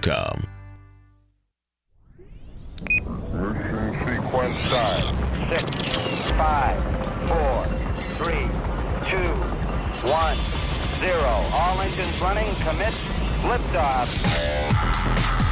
com. 0.00 0.46
Mission 3.32 3.92
sequence 4.04 4.70
time. 4.70 5.16
Six, 5.48 5.64
five, 6.32 6.78
four, 7.28 7.64
three, 8.18 8.46
two, 9.02 9.30
one, 10.08 10.36
zero. 10.98 11.34
All 11.52 11.80
engines 11.80 12.20
running. 12.22 12.48
Commit. 12.64 12.94
Liftoff. 13.48 15.47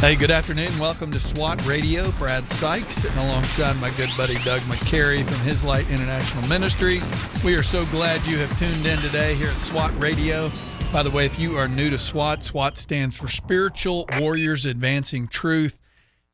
Hey, 0.00 0.14
good 0.14 0.30
afternoon. 0.30 0.78
Welcome 0.78 1.10
to 1.12 1.18
SWAT 1.18 1.66
Radio. 1.66 2.12
Brad 2.12 2.46
Sykes 2.50 2.96
sitting 2.96 3.16
alongside 3.16 3.80
my 3.80 3.90
good 3.96 4.10
buddy 4.16 4.34
Doug 4.44 4.60
McCary 4.60 5.24
from 5.24 5.38
His 5.38 5.64
Light 5.64 5.88
International 5.88 6.46
Ministries. 6.48 7.02
We 7.42 7.56
are 7.56 7.62
so 7.62 7.82
glad 7.86 8.24
you 8.26 8.36
have 8.36 8.56
tuned 8.58 8.84
in 8.84 8.98
today 8.98 9.34
here 9.36 9.48
at 9.48 9.56
SWAT 9.56 9.98
Radio. 9.98 10.52
By 10.92 11.02
the 11.02 11.10
way, 11.10 11.24
if 11.24 11.38
you 11.38 11.56
are 11.56 11.66
new 11.66 11.88
to 11.88 11.98
SWAT, 11.98 12.44
SWAT 12.44 12.76
stands 12.76 13.16
for 13.16 13.26
Spiritual 13.26 14.06
Warriors 14.18 14.66
Advancing 14.66 15.28
Truth. 15.28 15.80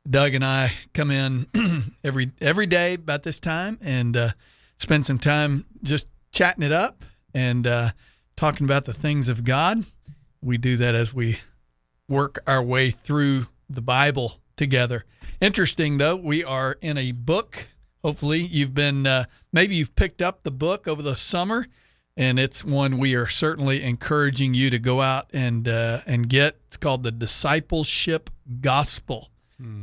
Doug 0.07 0.35
and 0.35 0.43
I 0.43 0.73
come 0.93 1.09
in 1.09 1.47
every 2.03 2.31
every 2.41 2.65
day 2.65 2.95
about 2.95 3.23
this 3.23 3.39
time 3.39 3.79
and 3.81 4.15
uh, 4.17 4.29
spend 4.77 5.05
some 5.05 5.19
time 5.19 5.65
just 5.81 6.07
chatting 6.33 6.63
it 6.63 6.73
up 6.73 7.05
and 7.33 7.65
uh, 7.65 7.91
talking 8.35 8.65
about 8.65 8.83
the 8.83 8.93
things 8.93 9.29
of 9.29 9.45
God. 9.45 9.85
We 10.41 10.57
do 10.57 10.75
that 10.77 10.95
as 10.95 11.13
we 11.13 11.39
work 12.09 12.43
our 12.45 12.61
way 12.61 12.91
through 12.91 13.47
the 13.75 13.81
Bible 13.81 14.39
together. 14.55 15.05
Interesting, 15.41 15.97
though, 15.97 16.15
we 16.15 16.43
are 16.43 16.77
in 16.81 16.97
a 16.97 17.11
book. 17.11 17.67
Hopefully, 18.03 18.41
you've 18.41 18.73
been, 18.73 19.05
uh, 19.07 19.25
maybe 19.51 19.75
you've 19.75 19.95
picked 19.95 20.21
up 20.21 20.43
the 20.43 20.51
book 20.51 20.87
over 20.87 21.01
the 21.01 21.15
summer, 21.15 21.65
and 22.15 22.39
it's 22.39 22.63
one 22.63 22.97
we 22.97 23.15
are 23.15 23.27
certainly 23.27 23.81
encouraging 23.83 24.53
you 24.53 24.69
to 24.69 24.79
go 24.79 25.01
out 25.01 25.29
and 25.33 25.67
uh, 25.67 26.01
and 26.05 26.29
get. 26.29 26.57
It's 26.67 26.77
called 26.77 27.03
the 27.03 27.11
Discipleship 27.11 28.29
Gospel. 28.61 29.29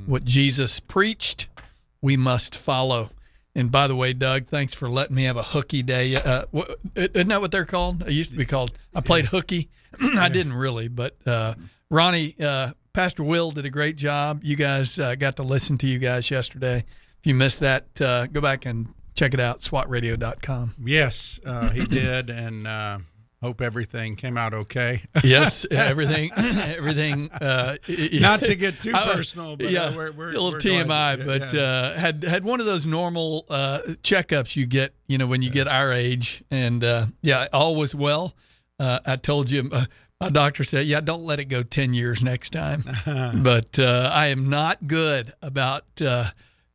What 0.07 0.25
Jesus 0.25 0.79
preached, 0.81 1.49
we 2.03 2.17
must 2.17 2.55
follow. 2.55 3.11
And 3.55 3.73
by 3.73 3.87
the 3.87 3.97
way, 3.97 4.13
Doug, 4.13 4.47
thanks 4.47 4.75
for 4.75 4.89
letting 4.89 5.17
me 5.17 5.25
have 5.25 5.37
a 5.37 5.43
hooky 5.43 5.83
day. 5.83 6.15
Uh, 6.15 6.45
isn't 6.95 7.29
that 7.29 7.41
what 7.41 7.51
they're 7.51 7.65
called? 7.65 8.07
It 8.07 8.13
used 8.13 8.33
to 8.33 8.39
be 8.39 8.45
called. 8.47 8.73
I 8.95 9.01
played 9.01 9.27
hooky. 9.27 9.71
I 10.19 10.29
didn't 10.29 10.53
really, 10.53 10.89
but 10.89 11.17
uh, 11.27 11.55
Ronnie, 11.91 12.37
uh, 12.41 12.73
Pastor 12.93 13.23
Will 13.23 13.51
did 13.51 13.65
a 13.65 13.71
great 13.71 13.97
job. 13.97 14.41
You 14.43 14.57
guys 14.57 14.99
uh, 14.99 15.15
got 15.15 15.37
to 15.37 15.43
listen 15.43 15.79
to 15.79 15.87
you 15.87 15.99
guys 15.99 16.31
yesterday. 16.31 16.79
If 16.79 17.27
you 17.27 17.35
missed 17.35 17.61
that, 17.61 18.01
uh, 18.01 18.27
go 18.27 18.41
back 18.41 18.67
and 18.67 18.93
check 19.15 19.35
it 19.35 19.41
out, 19.41 19.61
swatradio.com. 19.61 20.75
Yes, 20.85 21.39
uh, 21.47 21.71
he 21.71 21.85
did, 21.85 22.31
and 22.31 22.67
uh, 22.67 22.99
hope 23.43 23.61
everything 23.61 24.17
came 24.17 24.37
out 24.37 24.55
okay. 24.55 25.03
Yes, 25.25 25.67
everything, 25.71 26.33
everything. 26.37 27.31
Uh, 27.31 27.77
Not 28.13 28.41
to 28.45 28.57
get 28.57 28.81
too 28.81 28.93
personal, 28.95 29.57
but 29.57 29.71
yeah, 29.71 29.85
uh, 29.85 29.97
we're, 29.97 30.13
we're 30.13 30.29
a 30.31 30.33
little 30.33 30.53
we're 30.53 30.59
TMI, 30.59 31.19
yeah, 31.19 31.25
but 31.25 31.53
yeah. 31.53 31.61
Uh, 31.61 31.99
had 31.99 32.25
had 32.25 32.45
one 32.45 32.59
of 32.59 32.67
those 32.67 32.87
normal 32.87 33.45
uh, 33.49 33.81
checkups 34.03 34.57
you 34.57 34.67
get, 34.67 34.95
you 35.07 35.19
know, 35.19 35.27
when 35.27 35.43
you 35.43 35.51
get 35.51 35.69
our 35.69 35.93
age, 35.93 36.43
and 36.51 36.83
uh, 36.83 37.07
yeah, 37.23 37.47
all 37.53 37.77
was 37.77 37.95
well. 37.95 38.35
Uh, 38.81 38.99
I 39.05 39.17
told 39.17 39.51
you, 39.51 39.69
uh, 39.71 39.85
my 40.21 40.29
doctor 40.29 40.65
said, 40.65 40.87
yeah, 40.87 41.01
don't 41.01 41.25
let 41.25 41.41
it 41.41 41.47
go 41.47 41.63
ten 41.63 41.95
years 41.95 42.23
next 42.23 42.51
time. 42.51 42.85
but 43.43 43.79
uh, 43.79 44.11
I 44.13 44.27
am 44.27 44.51
not 44.51 44.87
good 44.87 45.33
about, 45.41 45.85
uh, 46.01 46.31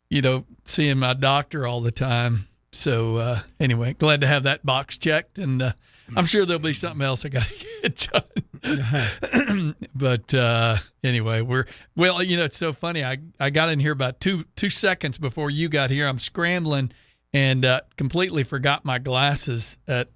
you 0.10 0.22
know, 0.22 0.46
seeing 0.64 0.98
my 0.98 1.14
doctor 1.14 1.68
all 1.68 1.82
the 1.82 1.92
time. 1.92 2.48
So 2.72 3.18
uh, 3.18 3.42
anyway, 3.60 3.94
glad 3.94 4.22
to 4.22 4.28
have 4.28 4.44
that 4.44 4.66
box 4.66 4.98
checked, 4.98 5.38
and 5.38 5.62
uh, 5.62 5.72
I'm 6.16 6.26
sure 6.26 6.46
there'll 6.46 6.60
be 6.60 6.74
something 6.74 7.02
else 7.02 7.26
I 7.26 7.30
got 7.30 7.44
to 7.44 7.66
get 7.82 8.10
done. 8.12 9.76
but 9.96 10.34
uh, 10.34 10.78
anyway, 11.04 11.42
we're 11.42 11.66
well. 11.96 12.22
You 12.22 12.38
know, 12.38 12.44
it's 12.44 12.58
so 12.58 12.74
funny. 12.74 13.04
I 13.04 13.18
I 13.40 13.50
got 13.50 13.70
in 13.70 13.80
here 13.80 13.94
about 13.94 14.20
two 14.20 14.46
two 14.56 14.70
seconds 14.70 15.18
before 15.18 15.50
you 15.50 15.70
got 15.70 15.90
here. 15.90 16.08
I'm 16.08 16.20
scrambling 16.20 16.92
and 17.34 17.66
uh, 17.66 17.82
completely 17.98 18.44
forgot 18.44 18.86
my 18.86 18.98
glasses 18.98 19.78
at 19.88 20.10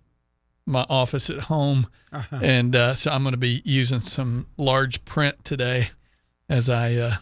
my 0.65 0.85
office 0.89 1.29
at 1.29 1.39
home, 1.39 1.87
and 2.31 2.75
uh, 2.75 2.95
so 2.95 3.11
I'm 3.11 3.23
going 3.23 3.33
to 3.33 3.37
be 3.37 3.61
using 3.65 3.99
some 3.99 4.47
large 4.57 5.03
print 5.05 5.43
today, 5.43 5.89
as 6.47 6.69
I. 6.69 6.95
Uh, 6.95 7.15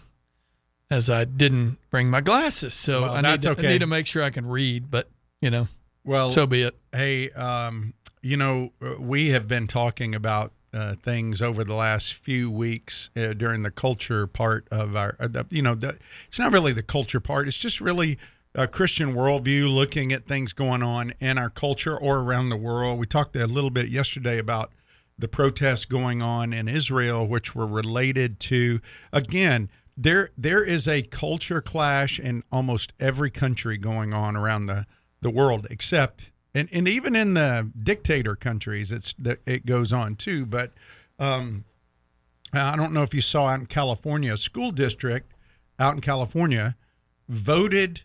as 0.90 1.10
I 1.10 1.26
didn't 1.26 1.80
bring 1.90 2.10
my 2.10 2.22
glasses, 2.22 2.74
so 2.74 3.02
Well, 3.02 3.14
I, 3.14 3.20
need 3.20 3.42
to, 3.42 3.50
I 3.50 3.62
need 3.62 3.80
to 3.80 3.88
make 3.88 4.08
sure 4.08 4.24
I 4.24 4.30
can 4.30 4.46
read. 4.46 4.90
But 4.90 5.10
you 5.42 5.52
know, 5.52 5.68
well, 6.06 6.32
so 6.32 6.48
be 6.48 6.62
it. 6.62 6.78
hey, 6.94 7.30
um, 7.32 7.94
you 8.22 8.38
know, 8.38 8.72
uh, 8.82 8.96
we 9.00 9.30
have 9.30 9.50
been 9.50 9.68
talking 9.68 10.16
about 10.16 10.54
uh, 10.74 10.96
things 10.96 11.42
over 11.42 11.64
the 11.64 11.74
last 11.74 12.14
few 12.14 12.52
weeks 12.52 13.10
uh, 13.16 13.34
during 13.34 13.64
the 13.64 13.72
culture 13.72 14.28
part 14.28 14.68
of 14.72 14.96
our, 14.96 15.16
uh, 15.20 15.28
the, 15.28 15.46
you 15.50 15.62
know, 15.62 15.76
the, 15.76 15.98
it's 16.28 16.40
not 16.40 16.52
really 16.52 16.74
the 16.74 16.84
culture 16.84 17.20
part. 17.20 17.48
It's 17.48 17.58
just 17.58 17.82
really 17.82 18.18
a 18.58 18.68
Christian 18.68 19.14
worldview, 19.14 19.72
looking 19.72 20.12
at 20.12 20.26
things 20.26 20.52
going 20.52 20.82
on 20.82 21.14
in 21.20 21.38
our 21.38 21.50
culture 21.50 21.96
or 21.96 22.20
around 22.20 22.50
the 22.50 22.58
world. 22.58 22.98
We 22.98 23.06
talked 23.06 23.36
a 23.36 23.46
little 23.46 23.70
bit 23.70 23.90
yesterday 23.90 24.40
about 24.40 24.72
the 25.18 25.28
protests 25.28 25.86
going 25.86 26.24
on 26.24 26.54
in 26.54 26.68
Israel, 26.68 27.28
which 27.28 27.56
were 27.56 27.68
related 27.68 28.40
to, 28.42 28.80
again, 29.14 29.70
there 29.96 30.30
there 30.38 30.64
is 30.64 30.88
a 30.88 31.04
culture 31.04 31.62
clash 31.62 32.20
in 32.20 32.44
almost 32.52 32.94
every 33.00 33.30
country 33.30 33.78
going 33.78 34.14
on 34.14 34.36
around 34.36 34.66
the, 34.66 34.86
the 35.22 35.30
world, 35.30 35.68
except 35.70 36.32
and, 36.54 36.68
and 36.72 36.88
even 36.88 37.16
in 37.16 37.36
the 37.36 37.72
dictator 37.82 38.36
countries, 38.36 38.92
it's 38.92 39.14
it 39.46 39.66
goes 39.66 39.94
on 39.94 40.16
too. 40.16 40.46
But 40.46 40.72
um, 41.20 41.66
I 42.54 42.76
don't 42.76 42.94
know 42.94 43.04
if 43.04 43.14
you 43.14 43.22
saw 43.22 43.48
out 43.48 43.60
in 43.60 43.66
California, 43.68 44.34
a 44.34 44.38
school 44.38 44.72
district 44.72 45.32
out 45.80 45.94
in 45.94 46.02
California 46.02 46.76
voted 47.28 48.04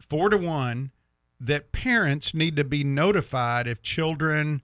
four 0.00 0.28
to 0.30 0.36
one 0.36 0.90
that 1.40 1.72
parents 1.72 2.34
need 2.34 2.56
to 2.56 2.64
be 2.64 2.84
notified 2.84 3.66
if 3.66 3.82
children 3.82 4.62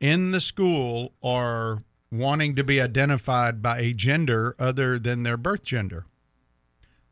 in 0.00 0.32
the 0.32 0.40
school 0.40 1.14
are 1.22 1.82
wanting 2.10 2.54
to 2.54 2.64
be 2.64 2.80
identified 2.80 3.62
by 3.62 3.78
a 3.78 3.92
gender 3.92 4.54
other 4.58 4.98
than 4.98 5.22
their 5.22 5.36
birth 5.36 5.64
gender, 5.64 6.06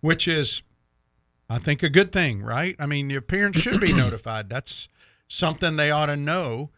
which 0.00 0.28
is, 0.28 0.62
I 1.48 1.58
think, 1.58 1.82
a 1.82 1.88
good 1.88 2.12
thing, 2.12 2.42
right? 2.42 2.76
I 2.78 2.86
mean, 2.86 3.10
your 3.10 3.22
parents 3.22 3.60
should 3.60 3.80
be 3.80 3.92
notified. 3.96 4.48
That's 4.48 4.88
something 5.26 5.76
they 5.76 5.90
ought 5.90 6.06
to 6.06 6.16
know. 6.16 6.70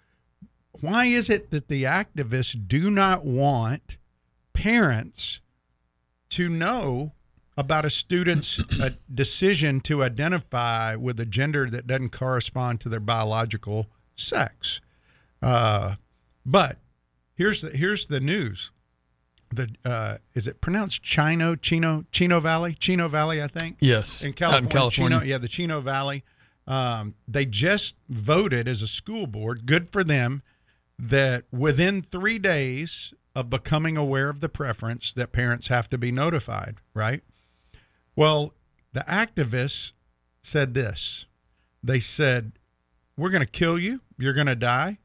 Why 0.80 1.06
is 1.06 1.28
it 1.28 1.50
that 1.50 1.68
the 1.68 1.84
activists 1.84 2.56
do 2.66 2.90
not 2.90 3.24
want 3.24 3.98
parents 4.52 5.40
to 6.30 6.48
know 6.48 7.12
about 7.56 7.84
a 7.84 7.90
student's 7.90 8.58
uh 8.80 8.90
decision 9.12 9.80
to 9.80 10.02
identify 10.02 10.96
with 10.96 11.18
a 11.20 11.26
gender 11.26 11.66
that 11.70 11.86
doesn't 11.86 12.10
correspond 12.10 12.80
to 12.80 12.88
their 12.88 13.00
biological 13.00 13.86
sex? 14.16 14.80
Uh, 15.42 15.94
but 16.44 16.78
here's 17.34 17.62
the 17.62 17.70
here's 17.70 18.06
the 18.06 18.20
news. 18.20 18.70
The 19.50 19.68
uh, 19.84 20.16
is 20.34 20.46
it 20.48 20.60
pronounced 20.60 21.02
Chino 21.02 21.54
Chino 21.54 22.04
Chino 22.10 22.40
Valley 22.40 22.74
Chino 22.74 23.08
Valley 23.08 23.42
I 23.42 23.46
think 23.46 23.76
Yes, 23.80 24.24
in 24.24 24.32
California, 24.32 24.66
in 24.66 24.72
California. 24.72 25.18
Chino, 25.20 25.30
yeah 25.30 25.38
the 25.38 25.48
Chino 25.48 25.80
Valley 25.80 26.24
um, 26.66 27.14
they 27.28 27.44
just 27.44 27.94
voted 28.08 28.66
as 28.66 28.80
a 28.82 28.86
school 28.88 29.26
board 29.26 29.66
good 29.66 29.88
for 29.88 30.02
them 30.02 30.42
that 30.98 31.44
within 31.52 32.02
three 32.02 32.38
days 32.38 33.12
of 33.36 33.50
becoming 33.50 33.96
aware 33.96 34.28
of 34.30 34.40
the 34.40 34.48
preference 34.48 35.12
that 35.12 35.30
parents 35.30 35.68
have 35.68 35.88
to 35.90 35.98
be 35.98 36.10
notified 36.10 36.76
right 36.94 37.22
well 38.16 38.52
the 38.92 39.00
activists 39.00 39.92
said 40.42 40.74
this 40.74 41.26
they 41.82 42.00
said 42.00 42.52
we're 43.16 43.30
going 43.30 43.44
to 43.44 43.50
kill 43.50 43.78
you 43.78 44.00
you're 44.18 44.34
going 44.34 44.46
to 44.46 44.56
die 44.56 44.98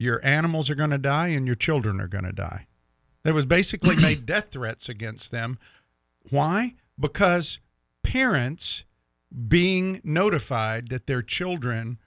your 0.00 0.24
animals 0.24 0.70
are 0.70 0.74
going 0.74 0.90
to 0.90 0.98
die 0.98 1.28
and 1.28 1.46
your 1.46 1.54
children 1.54 2.00
are 2.00 2.08
going 2.08 2.24
to 2.24 2.32
die. 2.32 2.66
That 3.22 3.34
was 3.34 3.44
basically 3.44 3.96
made 4.02 4.24
death 4.24 4.48
threats 4.50 4.88
against 4.88 5.30
them. 5.30 5.58
Why? 6.30 6.72
Because 6.98 7.60
parents 8.02 8.84
being 9.46 10.00
notified 10.02 10.88
that 10.88 11.06
their 11.06 11.20
children 11.20 11.98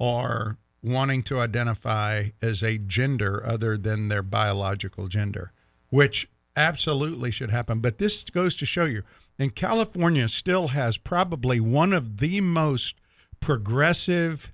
are 0.00 0.56
wanting 0.84 1.24
to 1.24 1.40
identify 1.40 2.28
as 2.40 2.62
a 2.62 2.78
gender 2.78 3.42
other 3.44 3.76
than 3.76 4.06
their 4.06 4.22
biological 4.22 5.08
gender, 5.08 5.52
which 5.90 6.28
absolutely 6.54 7.32
should 7.32 7.50
happen. 7.50 7.80
But 7.80 7.98
this 7.98 8.22
goes 8.22 8.56
to 8.56 8.66
show 8.66 8.84
you, 8.84 9.02
and 9.42 9.56
California 9.56 10.28
still 10.28 10.68
has 10.68 10.96
probably 10.96 11.58
one 11.58 11.92
of 11.92 12.18
the 12.18 12.40
most 12.40 12.94
progressive 13.40 14.52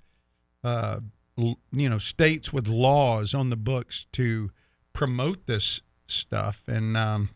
uh, 0.64 1.00
you 1.36 1.88
know 1.88 1.98
states 1.98 2.52
with 2.52 2.66
laws 2.66 3.34
on 3.34 3.50
the 3.50 3.56
books 3.56 4.06
to 4.12 4.50
promote 4.94 5.46
this 5.46 5.82
stuff. 6.06 6.62
And 6.66 6.96
um, 6.96 7.28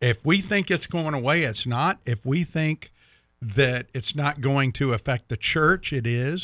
if 0.00 0.24
we 0.24 0.38
think 0.38 0.70
it's 0.70 0.86
going 0.86 1.14
away 1.14 1.42
it's 1.42 1.66
not. 1.66 2.00
If 2.06 2.24
we 2.24 2.42
think 2.42 2.90
that 3.42 3.88
it's 3.92 4.16
not 4.16 4.40
going 4.40 4.72
to 4.72 4.94
affect 4.94 5.28
the 5.28 5.36
church 5.36 5.92
it 5.92 6.06
is, 6.06 6.42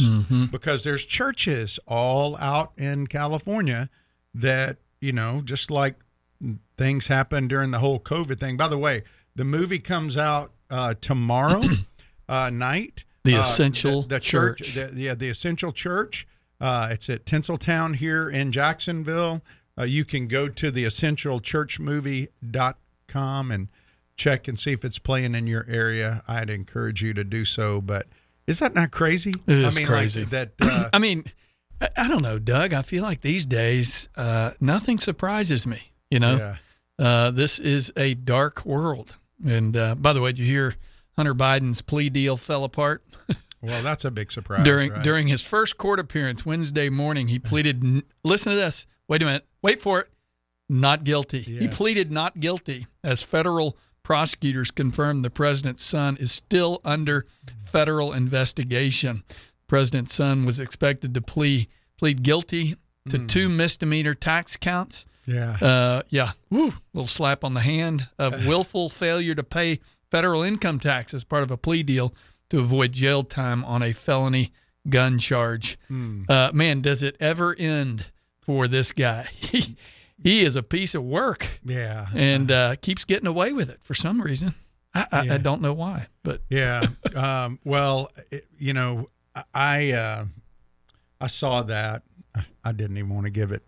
because 0.51 0.85
there's 0.85 1.07
churches 1.07 1.81
all 1.89 2.37
out 2.37 2.73
in 2.77 3.07
california 3.07 3.89
that 4.35 4.77
you 5.01 5.13
know, 5.13 5.41
just 5.43 5.71
like 5.71 5.97
things 6.79 7.09
happened 7.09 7.49
during 7.49 7.73
the 7.73 7.79
whole 7.81 7.99
COVID 7.99 8.39
thing. 8.39 8.57
By 8.57 8.69
the 8.69 8.79
way, 8.79 9.03
the 9.35 9.45
movie 9.45 9.79
comes 9.79 10.17
out 10.17 10.53
uh, 10.71 10.95
tomorrow 11.01 11.63
uh, 12.29 12.51
night. 12.53 13.05
The 13.25 13.37
Uh, 13.37 13.43
Essential 13.43 14.03
the, 14.03 14.09
the 14.17 14.21
Church. 14.21 14.75
the, 14.75 14.93
yeah, 14.95 15.15
the 15.15 15.29
Essential 15.29 15.73
Church. 15.73 16.27
Uh, 16.61 16.89
it's 16.91 17.09
at 17.11 17.25
Tinseltown 17.25 17.97
here 17.97 18.29
in 18.31 18.53
Jacksonville. 18.53 19.43
Uh, 19.79 19.85
you 19.85 20.05
can 20.05 20.29
go 20.29 20.49
to 20.49 20.71
the 20.71 20.85
essentialchurchmovie.com 20.85 23.51
and 23.51 23.69
check 24.17 24.49
and 24.49 24.59
see 24.59 24.73
if 24.73 24.85
it's 24.85 24.99
playing 24.99 25.35
in 25.35 25.47
your 25.47 25.65
area. 25.69 26.23
I'd 26.29 26.51
encourage 26.51 27.03
you 27.03 27.15
to 27.15 27.25
do 27.25 27.45
so. 27.45 27.81
But 27.81 28.07
is 28.47 28.59
that 28.61 28.75
not 28.75 28.91
crazy? 28.91 29.33
It 29.47 29.59
is 29.59 29.77
I 29.77 29.81
mean, 29.81 29.87
crazy. 29.87 30.21
Like 30.21 30.31
that. 30.31 30.53
Uh, 30.61 30.89
I 30.93 30.99
mean, 30.99 31.25
I 31.97 32.09
don't 32.09 32.23
know, 32.23 32.39
Doug. 32.39 32.75
I 32.75 32.83
feel 32.83 33.03
like 33.03 33.23
these 33.23 33.47
days, 33.47 34.09
uh, 34.17 34.53
nothing 34.61 34.99
surprises 34.99 35.67
me. 35.67 35.81
You 36.11 36.21
know, 36.21 36.37
yeah. 36.37 36.57
uh, 37.05 37.31
this 37.31 37.59
is 37.59 37.91
a 37.97 38.15
dark 38.15 38.65
world. 38.67 39.17
And 39.45 39.77
uh, 39.77 39.95
by 39.97 40.13
the 40.13 40.21
way, 40.21 40.31
did 40.31 40.41
you 40.41 40.47
hear 40.47 40.75
Hunter 41.17 41.35
Biden's 41.35 41.83
plea 41.83 42.11
deal 42.11 42.37
fell 42.37 42.65
apart? 42.65 43.03
Well, 43.65 43.81
that's 43.85 44.05
a 44.05 44.11
big 44.11 44.33
surprise. 44.33 44.65
during 44.65 44.91
right? 44.91 45.05
during 45.05 45.29
his 45.29 45.41
first 45.41 45.79
court 45.79 46.01
appearance 46.01 46.45
Wednesday 46.45 46.89
morning, 46.89 47.29
he 47.29 47.39
pleaded. 47.39 47.85
n- 47.85 48.03
Listen 48.25 48.51
to 48.51 48.57
this. 48.59 48.89
Wait 49.07 49.23
a 49.23 49.25
minute. 49.25 49.47
Wait 49.63 49.81
for 49.81 50.01
it. 50.01 50.09
Not 50.69 51.05
guilty. 51.05 51.39
He 51.43 51.69
pleaded 51.69 52.11
not 52.11 52.41
guilty 52.41 52.89
as 53.05 53.23
federal 53.23 53.79
prosecutors 54.03 54.73
confirmed 54.73 55.25
the 55.25 55.31
president's 55.31 55.85
son 55.85 56.17
is 56.17 56.33
still 56.33 56.81
under 56.85 57.25
federal 57.65 58.13
investigation. 58.13 59.23
The 59.29 59.35
president's 59.69 60.13
son 60.13 60.45
was 60.45 60.59
expected 60.59 61.15
to 61.15 61.21
plea 61.21 61.69
plead 61.99 62.25
guilty 62.25 62.75
to 63.11 63.19
Hmm. 63.19 63.27
two 63.29 63.49
misdemeanor 63.49 64.15
tax 64.15 64.57
counts. 64.57 65.07
Yeah. 65.27 65.57
Uh, 65.61 66.03
yeah, 66.11 66.33
woo, 66.51 66.73
little 66.93 67.07
slap 67.07 67.45
on 67.45 67.55
the 67.55 67.61
hand 67.61 68.09
of 68.19 68.47
willful 68.49 68.89
failure 68.91 69.35
to 69.35 69.43
pay 69.43 69.81
federal 70.11 70.43
income 70.43 70.79
tax 70.79 71.15
as 71.15 71.25
part 71.25 71.43
of 71.43 71.51
a 71.51 71.57
plea 71.57 71.83
deal 71.83 72.15
to 72.51 72.59
avoid 72.59 72.93
jail 72.93 73.23
time 73.23 73.65
on 73.65 73.83
a 73.83 73.93
felony 73.93 74.53
gun 74.89 75.19
charge. 75.19 75.79
Uh, 76.29 76.51
man, 76.53 76.81
does 76.81 77.03
it 77.03 77.17
ever 77.21 77.55
end 77.59 78.07
for 78.41 78.69
this 78.69 78.93
guy? 78.93 79.29
He, 79.53 79.77
he 80.23 80.45
is 80.45 80.55
a 80.55 80.63
piece 80.63 80.95
of 80.95 81.03
work 81.03 81.59
yeah. 81.65 82.07
and 82.15 82.49
uh, 82.51 82.77
keeps 82.77 83.05
getting 83.05 83.27
away 83.27 83.53
with 83.53 83.69
it 83.71 83.81
for 83.83 83.95
some 83.95 84.23
reason. 84.23 84.55
I, 84.95 85.07
I, 85.11 85.23
Yeah. 85.25 85.35
I 85.35 85.39
don't 85.39 85.61
know 85.63 85.73
why, 85.73 86.07
but 86.23 86.43
Yeah. 86.49 86.87
Um, 87.17 87.59
well, 87.65 88.09
it, 88.31 88.47
you 88.57 88.73
know, 88.73 89.09
I 89.53 89.91
uh, 89.93 90.25
I 91.21 91.27
saw 91.27 91.63
that. 91.63 92.05
I 92.65 92.73
didn't 92.73 92.97
even 92.99 93.11
want 93.11 93.27
to 93.27 93.31
give 93.31 93.51
it 93.53 93.63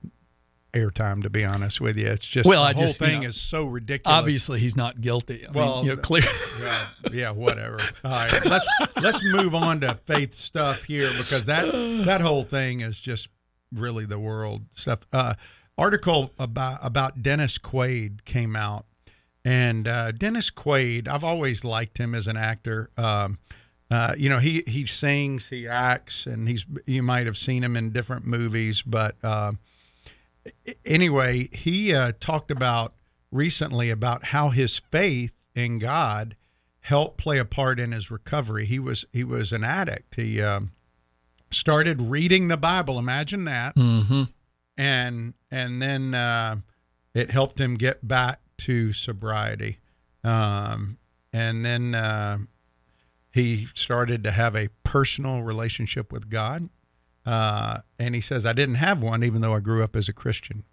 airtime, 0.75 1.23
to 1.23 1.31
be 1.31 1.44
honest 1.44 1.81
with 1.81 1.97
you. 1.97 2.06
It's 2.09 2.26
just 2.26 2.49
Well, 2.49 2.62
the 2.62 2.69
I 2.69 2.73
whole 2.75 2.82
just, 2.88 3.00
you 3.00 3.06
thing 3.06 3.21
know, 3.21 3.29
is 3.29 3.41
so 3.41 3.65
ridiculous. 3.65 4.19
obviously 4.19 4.61
he's 4.61 4.76
not 4.76 5.00
guilty. 5.00 5.47
I 5.47 5.50
Well, 5.53 5.76
mean, 5.79 5.87
you 5.87 5.97
know, 5.97 6.03
clear. 6.03 6.23
yeah, 6.61 6.87
yeah, 7.12 7.31
whatever. 7.31 7.79
All 8.05 8.11
right, 8.11 8.44
let's 8.44 8.69
let's 9.00 9.23
move 9.25 9.55
on 9.55 9.81
to 9.81 9.94
faith 10.06 10.35
stuff 10.35 10.85
here 10.85 11.11
because 11.17 11.47
that 11.47 11.65
that 12.06 12.21
whole 12.21 12.43
thing 12.43 12.81
is 12.81 12.99
just 13.00 13.29
really 13.73 14.05
the 14.05 14.19
world 14.19 14.62
stuff. 14.73 15.00
Uh, 15.12 15.35
article 15.79 16.32
about 16.38 16.79
about 16.82 17.23
Dennis 17.23 17.59
Quaid 17.59 18.25
came 18.25 18.55
out, 18.56 18.87
and 19.44 19.88
uh, 19.88 20.12
Dennis 20.12 20.50
Quaid, 20.50 21.09
I've 21.09 21.25
always 21.25 21.65
liked 21.65 21.99
him 21.99 22.15
as 22.15 22.27
an 22.27 22.37
actor. 22.37 22.91
Um, 22.97 23.38
uh, 23.91 24.15
you 24.17 24.29
know, 24.29 24.38
he 24.38 24.62
he 24.67 24.87
sings, 24.87 25.49
he 25.49 25.69
acts, 25.69 26.27
and 26.27 26.49
he's 26.49 26.65
you 26.87 27.03
might 27.03 27.27
have 27.27 27.37
seen 27.38 27.62
him 27.62 27.77
in 27.77 27.91
different 27.91 28.27
movies, 28.27 28.82
but. 28.82 29.17
Anyway, 30.85 31.49
he 31.52 31.94
uh, 31.94 32.12
talked 32.20 32.50
about 32.50 32.94
recently 33.31 33.91
about 33.91 34.26
how 34.26 34.50
his 34.50 34.79
faith 34.79 35.35
in 35.55 35.79
God 35.79 36.37
helped 36.81 37.19
play 37.19 37.38
a 37.38 37.44
part 37.44 37.81
in 37.81 37.93
his 37.93 38.11
recovery. 38.11 38.67
He 38.67 38.79
was 38.79 39.05
he 39.12 39.25
was 39.25 39.52
an 39.52 39.64
addict. 39.64 40.17
He 40.17 40.41
um, 40.43 40.73
started 41.50 42.02
reading 42.02 42.49
the 42.49 42.56
Bible. 42.56 42.99
Imagine 42.99 43.44
that, 43.44 43.75
hmm 43.76 44.25
and 44.76 45.35
and 45.50 45.81
then 45.81 46.14
uh, 46.14 46.56
it 47.14 47.31
helped 47.31 47.61
him 47.61 47.75
get 47.75 48.06
back 48.06 48.41
to 48.58 48.93
sobriety. 48.93 49.79
Um, 50.23 50.99
and 51.32 51.64
then 51.64 51.94
uh, 51.94 52.38
he 53.32 53.67
started 53.75 54.25
to 54.25 54.31
have 54.31 54.55
a 54.55 54.69
personal 54.85 55.43
relationship 55.43 56.12
with 56.12 56.29
God. 56.31 56.69
Uh, 57.26 57.79
and 57.99 58.15
he 58.15 58.21
says, 58.21 58.44
I 58.44 58.53
didn't 58.53 58.75
have 58.76 59.03
one, 59.03 59.25
even 59.25 59.41
though 59.41 59.55
I 59.55 59.61
grew 59.61 59.82
up 59.82 59.97
as 59.97 60.09
a 60.09 60.12
Christian. 60.12 60.65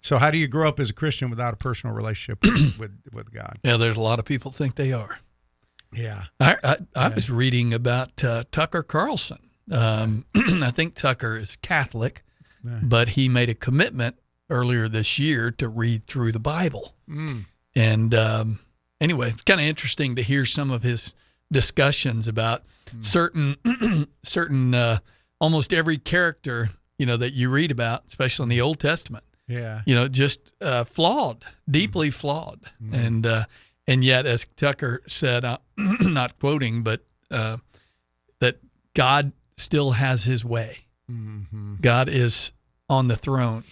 So, 0.00 0.18
how 0.18 0.30
do 0.32 0.38
you 0.38 0.48
grow 0.48 0.68
up 0.68 0.80
as 0.80 0.90
a 0.90 0.94
Christian 0.94 1.30
without 1.30 1.54
a 1.54 1.56
personal 1.56 1.94
relationship 1.94 2.42
with, 2.42 2.76
with, 2.78 2.98
with 3.12 3.32
God? 3.32 3.58
Yeah, 3.62 3.76
there's 3.76 3.96
a 3.96 4.00
lot 4.00 4.18
of 4.18 4.24
people 4.24 4.50
think 4.50 4.74
they 4.74 4.92
are. 4.92 5.18
Yeah. 5.94 6.24
I 6.40 6.56
I, 6.64 6.76
I 6.96 7.08
was 7.08 7.30
reading 7.30 7.72
about 7.72 8.24
uh, 8.24 8.44
Tucker 8.50 8.82
Carlson. 8.82 9.38
Um, 9.70 10.24
I 10.34 10.70
think 10.72 10.94
Tucker 10.94 11.36
is 11.36 11.56
Catholic, 11.62 12.22
Yeah. 12.64 12.80
but 12.82 13.10
he 13.10 13.28
made 13.28 13.48
a 13.48 13.54
commitment 13.54 14.16
earlier 14.50 14.88
this 14.88 15.18
year 15.18 15.50
to 15.52 15.68
read 15.68 16.06
through 16.06 16.32
the 16.32 16.40
Bible. 16.40 16.94
Mm. 17.08 17.44
And 17.76 18.14
um, 18.14 18.58
anyway, 19.00 19.30
it's 19.30 19.42
kind 19.44 19.60
of 19.60 19.66
interesting 19.66 20.16
to 20.16 20.22
hear 20.22 20.44
some 20.44 20.70
of 20.72 20.82
his 20.82 21.14
discussions 21.52 22.26
about 22.26 22.64
certain 23.02 23.56
certain 24.24 24.74
uh, 24.74 24.98
almost 25.42 25.72
every 25.74 25.98
character 25.98 26.70
you 26.98 27.04
know 27.04 27.16
that 27.18 27.32
you 27.32 27.50
read 27.50 27.70
about, 27.72 28.04
especially 28.06 28.44
in 28.44 28.48
the 28.48 28.60
Old 28.62 28.78
Testament. 28.78 29.24
Yeah. 29.48 29.82
You 29.84 29.96
know, 29.96 30.08
just 30.08 30.40
uh, 30.62 30.84
flawed, 30.84 31.44
deeply 31.68 32.10
flawed, 32.10 32.60
and 32.92 33.26
uh, 33.26 33.44
and 33.86 34.02
yet, 34.04 34.24
as 34.24 34.46
Tucker 34.56 35.02
said, 35.08 35.44
uh, 35.44 35.58
not 36.00 36.38
quoting, 36.38 36.82
but 36.82 37.04
uh, 37.30 37.56
that 38.38 38.60
God 38.94 39.32
still 39.56 39.90
has 39.90 40.24
His 40.24 40.44
way. 40.44 40.86
hmm 41.08 41.74
God 41.80 42.08
is 42.08 42.52
on 42.88 43.08
the 43.08 43.16
throne, 43.16 43.64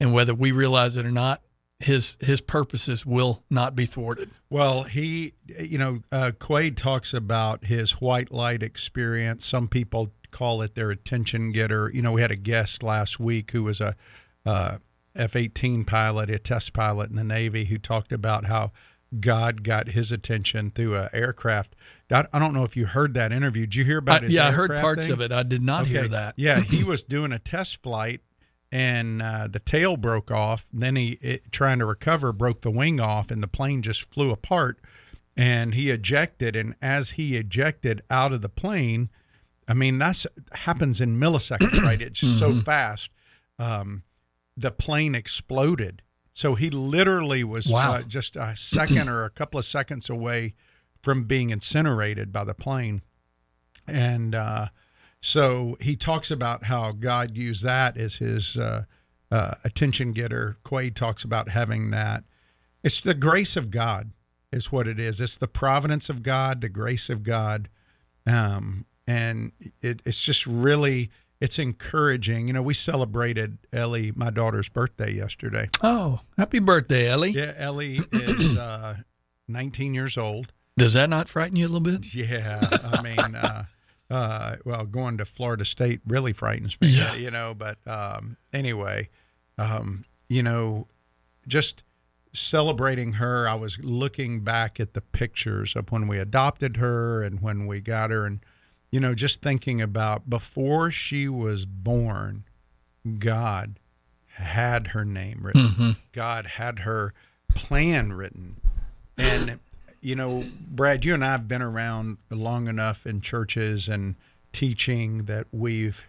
and 0.00 0.12
whether 0.12 0.34
we 0.34 0.50
realize 0.50 0.96
it 0.96 1.06
or 1.06 1.12
not, 1.12 1.42
his 1.78 2.18
his 2.20 2.40
purposes 2.40 3.06
will 3.06 3.44
not 3.50 3.76
be 3.76 3.86
thwarted. 3.86 4.30
Well, 4.50 4.82
he, 4.82 5.34
you 5.60 5.78
know, 5.78 6.00
uh, 6.10 6.32
Quaid 6.38 6.76
talks 6.76 7.14
about 7.14 7.66
his 7.66 8.00
white 8.00 8.32
light 8.32 8.62
experience. 8.64 9.46
Some 9.46 9.68
people 9.68 10.12
call 10.34 10.62
it 10.62 10.74
their 10.74 10.90
attention 10.90 11.52
getter. 11.52 11.90
You 11.94 12.02
know, 12.02 12.10
we 12.12 12.20
had 12.20 12.32
a 12.32 12.36
guest 12.36 12.82
last 12.82 13.20
week 13.20 13.52
who 13.52 13.62
was 13.62 13.80
a 13.80 13.94
uh, 14.44 14.78
F 15.14 15.36
18 15.36 15.84
pilot, 15.84 16.28
a 16.28 16.40
test 16.40 16.72
pilot 16.72 17.08
in 17.08 17.16
the 17.16 17.22
Navy, 17.24 17.66
who 17.66 17.78
talked 17.78 18.12
about 18.12 18.46
how 18.46 18.72
God 19.20 19.62
got 19.62 19.90
his 19.90 20.10
attention 20.10 20.72
through 20.72 20.96
an 20.96 21.08
aircraft. 21.12 21.76
I, 22.10 22.24
I 22.32 22.40
don't 22.40 22.52
know 22.52 22.64
if 22.64 22.76
you 22.76 22.86
heard 22.86 23.14
that 23.14 23.32
interview. 23.32 23.62
Did 23.62 23.76
you 23.76 23.84
hear 23.84 23.98
about 23.98 24.22
I- 24.22 24.24
his 24.24 24.34
yeah, 24.34 24.48
I 24.48 24.50
heard 24.50 24.72
parts 24.72 25.02
thing? 25.02 25.12
of 25.12 25.20
it. 25.20 25.30
I 25.30 25.44
did 25.44 25.62
not 25.62 25.86
hear 25.86 26.08
that. 26.08 26.34
Yeah, 26.36 26.60
he 26.68 26.82
was 26.82 27.04
doing 27.04 27.30
a 27.30 27.38
test 27.38 27.80
flight 27.80 28.20
and 28.72 29.22
uh, 29.22 29.46
the 29.46 29.60
tail 29.60 29.96
broke 29.96 30.32
off. 30.32 30.66
Then 30.72 30.96
he, 30.96 31.12
it, 31.20 31.52
trying 31.52 31.78
to 31.78 31.86
recover, 31.86 32.32
broke 32.32 32.62
the 32.62 32.72
wing 32.72 32.98
off 33.00 33.30
and 33.30 33.40
the 33.40 33.48
plane 33.48 33.82
just 33.82 34.12
flew 34.12 34.32
apart. 34.32 34.80
And 35.36 35.74
he 35.74 35.90
ejected. 35.90 36.56
And 36.56 36.74
as 36.82 37.12
he 37.12 37.36
ejected 37.36 38.02
out 38.10 38.32
of 38.32 38.40
the 38.40 38.48
plane, 38.48 39.10
I 39.68 39.74
mean, 39.74 39.98
that's 39.98 40.26
happens 40.52 41.00
in 41.00 41.18
milliseconds, 41.18 41.80
right? 41.82 42.00
It's 42.00 42.20
just 42.20 42.42
Mm-hmm. 42.42 42.56
so 42.58 42.62
fast. 42.62 43.10
Um, 43.58 44.02
the 44.56 44.70
plane 44.70 45.14
exploded. 45.14 46.02
So 46.32 46.54
he 46.54 46.68
literally 46.70 47.44
was 47.44 47.68
Wow. 47.68 47.94
uh, 47.94 48.02
just 48.02 48.36
a 48.36 48.54
second 48.56 49.08
or 49.08 49.24
a 49.24 49.30
couple 49.30 49.58
of 49.58 49.64
seconds 49.64 50.10
away 50.10 50.54
from 51.02 51.24
being 51.24 51.50
incinerated 51.50 52.32
by 52.32 52.44
the 52.44 52.54
plane. 52.54 53.02
And 53.86 54.34
uh, 54.34 54.66
so 55.20 55.76
he 55.80 55.96
talks 55.96 56.30
about 56.30 56.64
how 56.64 56.92
God 56.92 57.36
used 57.36 57.62
that 57.64 57.96
as 57.96 58.16
his 58.16 58.56
uh, 58.56 58.84
uh, 59.30 59.54
attention 59.64 60.12
getter. 60.12 60.56
Quaid 60.64 60.94
talks 60.94 61.24
about 61.24 61.48
having 61.50 61.90
that. 61.90 62.24
It's 62.82 63.00
the 63.00 63.14
grace 63.14 63.56
of 63.56 63.70
God, 63.70 64.12
is 64.52 64.70
what 64.72 64.86
it 64.88 64.98
is. 64.98 65.20
It's 65.20 65.36
the 65.36 65.48
providence 65.48 66.08
of 66.08 66.22
God, 66.22 66.60
the 66.60 66.68
grace 66.68 67.08
of 67.10 67.22
God, 67.22 67.68
um, 68.26 68.86
and 69.06 69.52
it, 69.82 70.02
it's 70.04 70.20
just 70.20 70.46
really 70.46 71.10
it's 71.40 71.58
encouraging. 71.58 72.46
You 72.46 72.54
know, 72.54 72.62
we 72.62 72.74
celebrated 72.74 73.58
Ellie, 73.72 74.12
my 74.14 74.30
daughter's 74.30 74.68
birthday 74.68 75.12
yesterday. 75.12 75.68
Oh, 75.82 76.20
happy 76.38 76.58
birthday, 76.58 77.08
Ellie! 77.08 77.32
Yeah, 77.32 77.52
Ellie 77.56 77.98
is 78.12 78.56
uh, 78.58 78.96
19 79.48 79.94
years 79.94 80.16
old. 80.16 80.52
Does 80.76 80.94
that 80.94 81.08
not 81.10 81.28
frighten 81.28 81.56
you 81.56 81.66
a 81.66 81.68
little 81.68 81.80
bit? 81.80 82.14
Yeah, 82.14 82.60
I 82.62 83.02
mean, 83.26 83.34
uh, 83.36 83.64
uh, 84.10 84.56
well, 84.64 84.84
going 84.86 85.18
to 85.18 85.24
Florida 85.24 85.64
State 85.64 86.00
really 86.06 86.32
frightens 86.32 86.80
me, 86.80 86.88
Yeah. 86.88 87.14
you 87.14 87.30
know. 87.30 87.54
But 87.54 87.78
um, 87.86 88.36
anyway, 88.52 89.08
um, 89.58 90.04
you 90.28 90.42
know, 90.42 90.88
just 91.46 91.84
celebrating 92.32 93.14
her. 93.14 93.46
I 93.46 93.54
was 93.54 93.78
looking 93.80 94.40
back 94.40 94.80
at 94.80 94.94
the 94.94 95.00
pictures 95.00 95.76
of 95.76 95.92
when 95.92 96.06
we 96.08 96.18
adopted 96.18 96.76
her 96.78 97.22
and 97.22 97.40
when 97.40 97.66
we 97.66 97.80
got 97.80 98.10
her, 98.10 98.26
and 98.26 98.40
you 98.94 99.00
know, 99.00 99.12
just 99.12 99.42
thinking 99.42 99.82
about 99.82 100.30
before 100.30 100.88
she 100.88 101.28
was 101.28 101.66
born, 101.66 102.44
God 103.18 103.80
had 104.34 104.86
her 104.88 105.04
name 105.04 105.40
written. 105.42 105.62
Mm-hmm. 105.62 105.90
God 106.12 106.44
had 106.46 106.78
her 106.78 107.12
plan 107.52 108.12
written. 108.12 108.60
And, 109.18 109.58
you 110.00 110.14
know, 110.14 110.44
Brad, 110.68 111.04
you 111.04 111.12
and 111.12 111.24
I 111.24 111.32
have 111.32 111.48
been 111.48 111.60
around 111.60 112.18
long 112.30 112.68
enough 112.68 113.04
in 113.04 113.20
churches 113.20 113.88
and 113.88 114.14
teaching 114.52 115.24
that 115.24 115.48
we've, 115.50 116.06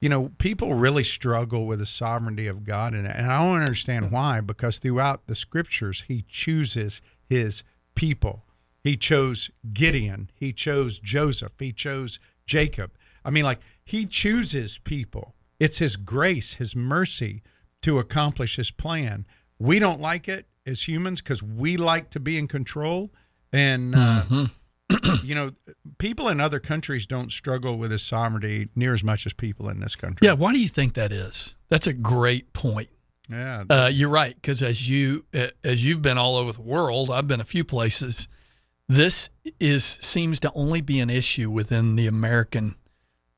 you 0.00 0.08
know, 0.08 0.32
people 0.38 0.74
really 0.74 1.04
struggle 1.04 1.68
with 1.68 1.78
the 1.78 1.86
sovereignty 1.86 2.48
of 2.48 2.64
God. 2.64 2.94
And, 2.94 3.06
and 3.06 3.30
I 3.30 3.46
don't 3.46 3.62
understand 3.62 4.10
why, 4.10 4.40
because 4.40 4.80
throughout 4.80 5.28
the 5.28 5.36
scriptures, 5.36 6.06
he 6.08 6.24
chooses 6.28 7.00
his 7.28 7.62
people. 7.94 8.42
He 8.82 8.96
chose 8.96 9.50
Gideon, 9.72 10.30
he 10.34 10.52
chose 10.52 10.98
Joseph, 10.98 11.52
he 11.58 11.72
chose 11.72 12.18
Jacob. 12.46 12.92
I 13.24 13.30
mean, 13.30 13.44
like, 13.44 13.60
he 13.84 14.04
chooses 14.04 14.78
people. 14.78 15.34
It's 15.60 15.78
his 15.78 15.96
grace, 15.96 16.54
his 16.54 16.74
mercy 16.74 17.42
to 17.82 17.98
accomplish 17.98 18.56
his 18.56 18.70
plan. 18.70 19.26
We 19.58 19.78
don't 19.78 20.00
like 20.00 20.28
it 20.28 20.46
as 20.66 20.88
humans 20.88 21.20
because 21.20 21.42
we 21.42 21.76
like 21.76 22.10
to 22.10 22.20
be 22.20 22.36
in 22.36 22.48
control. 22.48 23.10
And, 23.52 23.94
uh, 23.96 24.24
you 25.22 25.34
know, 25.36 25.50
people 25.98 26.28
in 26.28 26.40
other 26.40 26.58
countries 26.58 27.06
don't 27.06 27.30
struggle 27.30 27.78
with 27.78 27.92
his 27.92 28.02
sovereignty 28.02 28.68
near 28.74 28.92
as 28.92 29.04
much 29.04 29.26
as 29.26 29.32
people 29.32 29.68
in 29.68 29.80
this 29.80 29.94
country. 29.94 30.26
Yeah, 30.26 30.32
why 30.32 30.52
do 30.52 30.60
you 30.60 30.68
think 30.68 30.94
that 30.94 31.12
is? 31.12 31.54
That's 31.68 31.86
a 31.86 31.92
great 31.92 32.52
point. 32.52 32.88
Yeah. 33.30 33.64
Uh, 33.70 33.90
you're 33.92 34.08
right, 34.08 34.34
because 34.34 34.62
as 34.62 34.88
you 34.88 35.24
as 35.62 35.84
you've 35.84 36.02
been 36.02 36.18
all 36.18 36.36
over 36.36 36.52
the 36.52 36.60
world, 36.60 37.10
I've 37.10 37.28
been 37.28 37.40
a 37.40 37.44
few 37.44 37.64
places. 37.64 38.28
This 38.88 39.30
is 39.58 39.84
seems 39.84 40.40
to 40.40 40.52
only 40.54 40.80
be 40.80 41.00
an 41.00 41.10
issue 41.10 41.50
within 41.50 41.96
the 41.96 42.06
American, 42.06 42.74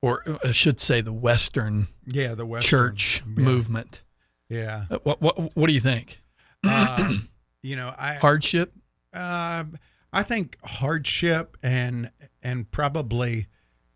or 0.02 0.22
I 0.44 0.52
should 0.52 0.80
say, 0.80 1.00
the 1.00 1.12
Western 1.12 1.88
yeah. 2.06 2.34
The 2.34 2.46
Western, 2.46 2.68
church 2.68 3.22
yeah, 3.26 3.44
movement. 3.44 4.02
Yeah. 4.48 4.84
Uh, 4.90 4.98
What, 5.04 5.20
what 5.20 5.56
what 5.56 5.66
do 5.68 5.72
you 5.72 5.80
think? 5.80 6.20
Um, 6.68 7.28
you 7.62 7.76
know, 7.76 7.92
I 7.98 8.14
Hardship? 8.14 8.72
Uh, 9.12 9.64
I 10.12 10.22
think 10.22 10.58
hardship 10.64 11.56
and 11.62 12.10
and 12.42 12.70
probably 12.70 13.46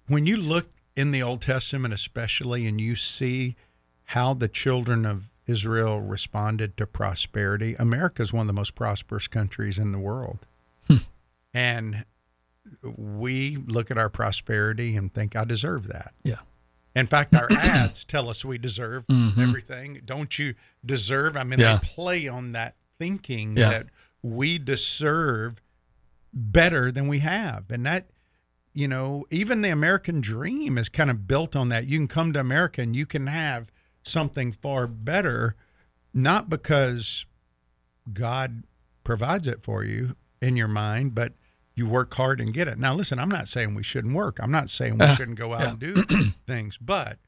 when 0.09 0.27
you 0.27 0.37
look 0.37 0.69
in 0.97 1.13
the 1.13 1.23
Old 1.23 1.43
Testament, 1.43 1.95
especially, 1.95 2.67
and 2.67 2.81
you 2.81 2.97
see 2.97 3.55
how 4.05 4.35
the 4.35 4.49
children 4.49 5.07
of 5.07 5.31
Israel 5.47 6.01
responded 6.01 6.77
to 6.77 6.87
prosperity. 6.87 7.75
America 7.79 8.23
is 8.23 8.33
one 8.33 8.43
of 8.43 8.47
the 8.49 8.53
most 8.53 8.75
prosperous 8.75 9.29
countries 9.29 9.79
in 9.79 9.93
the 9.93 9.99
world, 9.99 10.47
and 11.59 12.05
we 12.97 13.57
look 13.57 13.91
at 13.91 13.99
our 13.99 14.11
prosperity 14.11 14.97
and 14.97 15.13
think, 15.13 15.35
"I 15.37 15.45
deserve 15.45 15.89
that." 15.89 16.15
Yeah. 16.23 16.41
In 16.95 17.07
fact, 17.07 17.35
our 17.35 17.49
ads 17.51 18.05
tell 18.05 18.29
us 18.29 18.45
we 18.45 18.59
deserve 18.59 19.05
everything. 19.39 20.01
Don't 20.05 20.39
you 20.39 20.55
deserve? 20.85 21.37
I 21.37 21.45
mean, 21.45 21.59
Mm-hmm. 21.59 21.61
Yeah. 21.61 21.79
they 21.79 21.87
play 21.87 22.29
on 22.29 22.53
that 22.53 22.77
thinking 22.99 23.57
Yeah. 23.57 23.71
that 23.71 23.87
we 24.23 24.59
deserve 24.59 25.61
better 26.33 26.91
than 26.93 27.07
we 27.09 27.21
have. 27.21 27.65
And 27.71 27.87
that, 27.87 28.11
you 28.75 28.89
know, 28.89 29.25
even 29.31 29.63
the 29.63 29.71
American 29.71 30.21
dream 30.21 30.77
is 30.77 30.89
kind 30.89 31.11
of 31.11 31.27
built 31.27 31.55
on 31.57 31.69
that. 31.71 31.87
You 31.87 31.99
can 31.99 32.09
come 32.09 32.33
to 32.33 32.41
America 32.41 32.83
and 32.83 32.95
you 32.97 33.07
can 33.07 33.27
have 33.29 33.71
something 34.03 34.53
far 34.53 34.87
better, 34.87 35.55
not 36.13 36.49
because 36.51 37.27
God 38.13 38.65
provides 39.05 39.47
it 39.47 39.63
for 39.63 39.85
you 39.85 40.17
in 40.43 40.57
your 40.57 40.69
mind, 40.69 41.15
but 41.15 41.33
you 41.79 41.89
work 41.89 42.13
hard 42.15 42.41
and 42.41 42.53
get 42.53 42.67
it. 42.69 42.79
Now, 42.79 42.93
listen, 42.95 43.19
I'm 43.19 43.29
not 43.29 43.49
saying 43.49 43.75
we 43.75 43.83
shouldn't 43.83 44.15
work. 44.15 44.39
I'm 44.43 44.51
not 44.51 44.69
saying 44.69 44.99
we 44.99 45.07
Uh, 45.07 45.15
shouldn't 45.15 45.39
go 45.39 45.53
out 45.55 45.61
yeah. 45.61 45.71
and 45.71 45.79
do 45.79 45.95
things, 46.47 46.77
but 46.77 47.19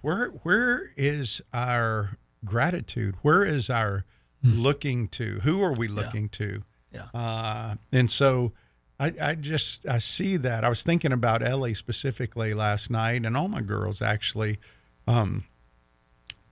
where 0.00 0.28
where 0.44 0.92
is 0.96 1.40
our 1.52 2.16
gratitude? 2.44 3.16
Where 3.22 3.44
is 3.44 3.68
our 3.68 4.04
looking 4.42 5.08
to? 5.08 5.40
Who 5.42 5.62
are 5.62 5.72
we 5.72 5.88
looking 5.88 6.28
to? 6.30 6.62
Hmm. 6.92 6.96
Yeah. 6.96 7.06
Uh, 7.12 7.74
and 7.92 8.10
so 8.10 8.52
I, 9.00 9.12
I 9.22 9.34
just 9.34 9.86
I 9.86 9.98
see 9.98 10.36
that. 10.38 10.64
I 10.64 10.68
was 10.68 10.82
thinking 10.82 11.12
about 11.12 11.42
Ellie 11.42 11.74
specifically 11.74 12.54
last 12.54 12.90
night, 12.90 13.26
and 13.26 13.36
all 13.36 13.48
my 13.48 13.62
girls 13.62 14.00
actually. 14.00 14.58
Um, 15.06 15.44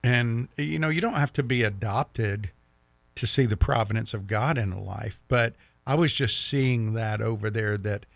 and 0.02 0.48
you 0.56 0.78
know, 0.78 0.88
you 0.88 1.00
don't 1.00 1.14
have 1.14 1.32
to 1.34 1.42
be 1.42 1.62
adopted 1.62 2.50
to 3.16 3.26
see 3.26 3.46
the 3.46 3.56
providence 3.56 4.12
of 4.14 4.26
God 4.26 4.58
in 4.58 4.72
a 4.72 4.80
life, 4.80 5.22
but 5.28 5.54
I 5.86 5.94
was 5.94 6.12
just 6.12 6.40
seeing 6.48 6.94
that 6.94 7.20
over 7.20 7.48
there. 7.50 7.78
That 7.78 8.06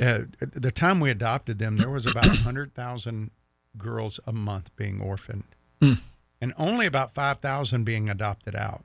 uh, 0.00 0.20
the 0.40 0.70
time 0.72 1.00
we 1.00 1.10
adopted 1.10 1.58
them, 1.58 1.76
there 1.76 1.90
was 1.90 2.06
about 2.06 2.26
hundred 2.38 2.74
thousand 2.74 3.30
girls 3.76 4.18
a 4.26 4.32
month 4.32 4.74
being 4.76 5.00
orphaned, 5.00 5.44
and 5.80 6.52
only 6.56 6.86
about 6.86 7.12
five 7.14 7.38
thousand 7.38 7.84
being 7.84 8.08
adopted 8.08 8.56
out 8.56 8.84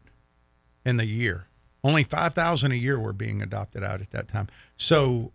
in 0.86 0.98
the 0.98 1.06
year. 1.06 1.48
Only 1.86 2.06
5,000 2.06 2.72
a 2.72 2.76
year 2.76 2.98
were 2.98 3.12
being 3.12 3.42
adopted 3.42 3.84
out 3.84 4.00
at 4.00 4.12
that 4.12 4.30
time. 4.30 4.48
So 4.78 5.34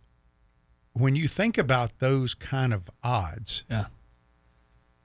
when 0.95 1.15
you 1.15 1.29
think 1.29 1.59
about 1.59 1.99
those 1.99 2.33
kind 2.35 2.73
of 2.73 2.89
odds, 3.05 3.65
Yeah. 3.69 3.85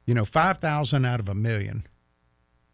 you 0.06 0.14
know, 0.14 0.24
5,000 0.24 1.04
out 1.04 1.20
of 1.20 1.28
a 1.28 1.36
million, 1.36 1.84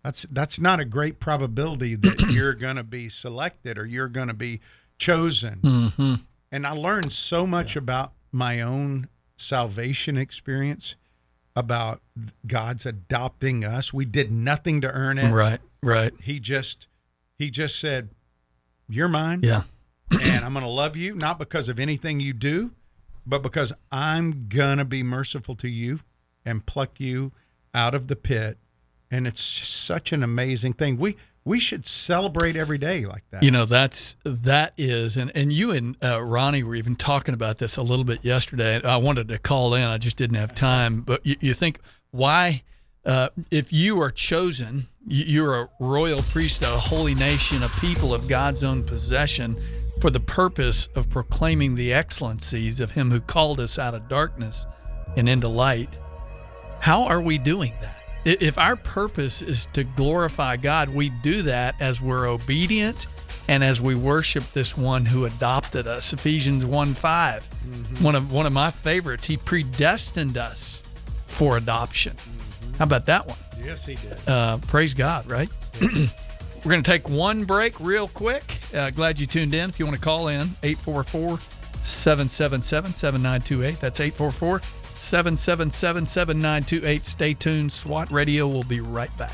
that's 0.04 0.22
that's 0.30 0.60
not 0.60 0.80
a 0.80 0.86
great 0.86 1.20
probability 1.20 1.96
that 1.96 2.28
you're 2.32 2.54
going 2.54 2.76
to 2.76 2.84
be 2.84 3.10
selected 3.10 3.80
or 3.80 3.88
you're 3.88 4.08
going 4.08 4.28
to 4.28 4.36
be 4.36 4.62
chosen. 5.00 5.60
Mm-hmm. 5.62 6.16
And 6.52 6.68
I 6.68 6.72
learned 6.72 7.12
so 7.12 7.48
much 7.48 7.76
about 7.76 8.14
my 8.32 8.62
own 8.62 9.08
salvation 9.38 10.18
experience 10.18 10.96
about 11.56 12.02
God's 12.46 12.86
adopting 12.86 13.66
us. 13.66 13.94
We 13.94 14.06
did 14.06 14.32
nothing 14.32 14.82
to 14.82 14.92
earn 14.92 15.18
it. 15.18 15.32
Right. 15.32 15.60
Right. 15.82 16.14
He 16.22 16.40
just 16.40 16.88
he 17.38 17.50
just 17.50 17.80
said, 17.80 18.10
"You're 18.88 19.08
mine." 19.08 19.42
Yeah. 19.44 19.64
and 20.22 20.44
I'm 20.44 20.54
going 20.54 20.66
to 20.66 20.72
love 20.72 20.98
you 20.98 21.16
not 21.16 21.40
because 21.40 21.70
of 21.70 21.80
anything 21.80 22.20
you 22.20 22.34
do, 22.34 22.72
but 23.26 23.44
because 23.44 23.72
I'm 23.92 24.48
going 24.50 24.80
to 24.80 24.86
be 24.86 25.04
merciful 25.04 25.56
to 25.56 25.70
you 25.70 26.00
and 26.46 26.66
pluck 26.66 27.00
you 27.00 27.32
out 27.74 27.94
of 27.94 28.08
the 28.08 28.16
pit. 28.16 28.58
And 29.12 29.28
it's 29.28 29.42
such 29.42 30.12
an 30.12 30.24
amazing 30.24 30.74
thing. 30.74 30.98
We 30.98 31.16
we 31.46 31.60
should 31.60 31.86
celebrate 31.86 32.56
every 32.56 32.78
day 32.78 33.06
like 33.06 33.24
that. 33.32 33.42
You 33.44 33.52
know, 33.52 33.66
that's 33.66 34.16
that 34.24 34.74
is, 34.78 35.18
and 35.18 35.32
and 35.36 35.52
you 35.52 35.72
and 35.72 35.96
uh, 36.04 36.22
Ronnie 36.22 36.64
were 36.64 36.76
even 36.76 36.96
talking 36.96 37.34
about 37.34 37.58
this 37.58 37.78
a 37.78 37.82
little 37.82 38.06
bit 38.06 38.24
yesterday. 38.24 38.82
I 38.84 38.98
wanted 38.98 39.28
to 39.30 39.38
call 39.40 39.74
in, 39.74 39.84
I 39.84 39.98
just 39.98 40.18
didn't 40.18 40.38
have 40.38 40.54
time. 40.54 41.02
But 41.02 41.26
you, 41.26 41.36
you 41.40 41.54
think 41.54 41.80
why, 42.12 42.64
uh, 43.06 43.30
if 43.52 43.72
you 43.74 44.00
are 44.02 44.12
chosen, 44.12 44.88
you- 45.08 45.26
you're 45.26 45.62
a 45.62 45.70
royal 45.80 46.22
priest, 46.24 46.62
a 46.64 46.68
holy 46.68 47.16
nation, 47.16 47.64
a 47.64 47.70
people 47.70 48.14
of 48.14 48.28
God's 48.28 48.64
own 48.64 48.84
possession, 48.84 49.56
for 50.02 50.10
the 50.10 50.20
purpose 50.20 50.88
of 50.96 51.10
proclaiming 51.10 51.76
the 51.76 51.94
excellencies 51.94 52.80
of 52.80 52.92
Him 52.92 53.12
who 53.12 53.20
called 53.22 53.60
us 53.60 53.80
out 53.80 53.94
of 53.96 54.08
darkness 54.10 54.66
and 55.18 55.28
into 55.28 55.48
light. 55.48 55.90
How 56.80 57.04
are 57.06 57.22
we 57.22 57.38
doing 57.38 57.74
that? 57.82 57.96
If 58.30 58.60
our 58.60 58.76
purpose 58.76 59.42
is 59.42 59.66
to 59.68 59.84
glorify 59.84 60.58
God, 60.58 60.90
we 60.90 61.10
do 61.10 61.42
that 61.44 61.76
as 61.80 62.00
we're 62.00 62.28
obedient 62.28 63.08
and 63.48 63.64
as 63.64 63.82
we 63.82 63.96
worship 63.96 64.44
this 64.54 64.78
one 64.78 65.04
who 65.04 65.26
adopted 65.26 65.88
us. 65.88 66.14
Ephesians 66.14 66.64
1 66.64 66.94
5. 66.94 68.04
One 68.04 68.14
of 68.14 68.32
one 68.32 68.46
of 68.46 68.54
my 68.54 68.70
favorites. 68.70 69.26
He 69.26 69.38
predestined 69.38 70.38
us 70.38 70.84
for 71.26 71.58
adoption. 71.58 72.16
How 72.78 72.86
about 72.86 73.08
that 73.08 73.26
one? 73.26 73.38
yes, 73.64 73.86
he 73.86 73.96
did. 73.96 74.18
Uh, 74.28 74.58
praise 74.68 74.94
God, 74.94 75.30
right? 75.30 75.50
We're 75.82 76.72
going 76.72 76.84
to 76.84 76.92
take 76.92 77.10
one 77.10 77.46
break 77.46 77.80
real 77.80 78.08
quick. 78.10 78.60
Uh, 78.74 78.92
glad 78.92 79.20
you 79.20 79.26
tuned 79.26 79.54
in. 79.54 79.70
If 79.70 79.80
you 79.80 79.86
want 79.86 79.98
to 79.98 80.04
call 80.04 80.28
in, 80.28 80.50
844 80.62 81.40
777 81.82 82.94
7928. 82.94 83.80
That's 83.80 84.00
844 84.00 84.62
777 85.00 86.06
7928. 86.06 87.06
Stay 87.06 87.34
tuned. 87.34 87.72
SWAT 87.72 88.12
Radio 88.12 88.48
will 88.48 88.64
be 88.64 88.82
right 88.82 89.16
back. 89.18 89.34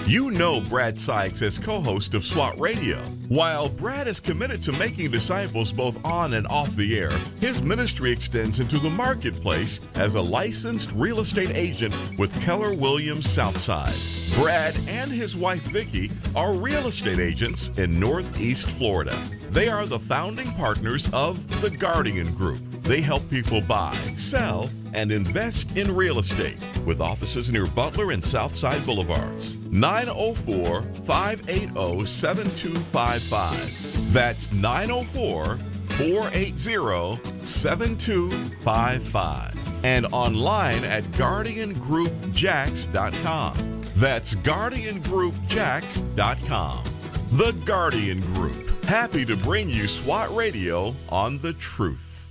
You 0.08 0.32
know 0.32 0.62
Brad 0.70 0.98
Sykes 0.98 1.42
as 1.42 1.60
co 1.60 1.82
host 1.82 2.14
of 2.14 2.24
SWAT 2.24 2.58
Radio. 2.58 2.96
While 3.28 3.68
Brad 3.68 4.08
is 4.08 4.22
committed 4.22 4.64
to 4.64 4.72
making 4.72 5.12
disciples 5.12 5.74
both 5.74 6.04
on 6.06 6.36
and 6.36 6.48
off 6.48 6.74
the 6.78 6.98
air, 6.98 7.12
his 7.42 7.62
ministry 7.62 8.14
extends 8.14 8.62
into 8.62 8.78
the 8.78 8.90
marketplace 8.90 9.82
as 9.96 10.16
a 10.16 10.22
licensed 10.22 10.94
real 10.94 11.20
estate 11.20 11.52
agent 11.54 11.94
with 12.18 12.42
Keller 12.42 12.74
Williams 12.74 13.30
Southside. 13.30 13.94
Brad 14.36 14.78
and 14.88 15.12
his 15.12 15.36
wife 15.36 15.64
Vicki 15.64 16.10
are 16.38 16.54
real 16.54 16.88
estate 16.88 17.20
agents 17.20 17.78
in 17.78 18.00
Northeast 18.00 18.70
Florida. 18.78 19.22
They 19.50 19.68
are 19.68 19.86
the 19.86 20.00
founding 20.00 20.50
partners 20.54 21.10
of 21.12 21.62
the 21.62 21.70
Guardian 21.70 22.34
Group. 22.34 22.62
They 22.88 23.02
help 23.02 23.30
people 23.30 23.60
buy, 23.60 23.94
sell, 24.16 24.70
and 24.94 25.12
invest 25.12 25.76
in 25.76 25.94
real 25.94 26.20
estate 26.20 26.56
with 26.86 27.02
offices 27.02 27.52
near 27.52 27.66
Butler 27.66 28.12
and 28.12 28.24
Southside 28.24 28.86
Boulevards. 28.86 29.58
904 29.70 30.84
580 30.84 32.06
7255. 32.06 34.14
That's 34.14 34.54
904 34.54 35.58
480 35.58 37.20
7255. 37.46 39.84
And 39.84 40.06
online 40.14 40.86
at 40.86 41.04
guardiangroupjax.com. 41.04 43.82
That's 43.98 44.36
guardiangroupjax.com. 44.36 46.84
The 47.32 47.52
Guardian 47.66 48.22
Group. 48.22 48.86
Happy 48.86 49.26
to 49.26 49.36
bring 49.36 49.70
you 49.70 49.88
SWAT 49.88 50.34
Radio 50.34 50.96
on 51.10 51.40
the 51.40 51.52
truth. 51.52 52.27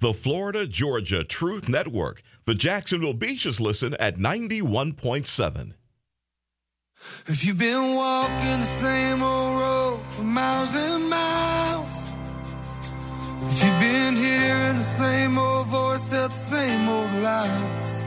The 0.00 0.14
Florida 0.14 0.66
Georgia 0.66 1.24
Truth 1.24 1.68
Network. 1.68 2.22
The 2.46 2.54
Jacksonville 2.54 3.12
Beaches 3.12 3.60
listen 3.60 3.94
at 4.00 4.16
91.7. 4.16 5.74
If 7.26 7.44
you've 7.44 7.58
been 7.58 7.96
walking 7.96 8.60
the 8.60 8.72
same 8.80 9.22
old 9.22 9.60
road 9.60 10.00
for 10.08 10.22
miles 10.22 10.74
and 10.74 11.10
miles, 11.10 12.14
if 13.42 13.62
you've 13.62 13.80
been 13.80 14.16
hearing 14.16 14.78
the 14.78 14.84
same 14.84 15.36
old 15.36 15.66
voice 15.66 16.08
tell 16.08 16.28
the 16.28 16.34
same 16.34 16.88
old 16.88 17.12
lies, 17.22 18.04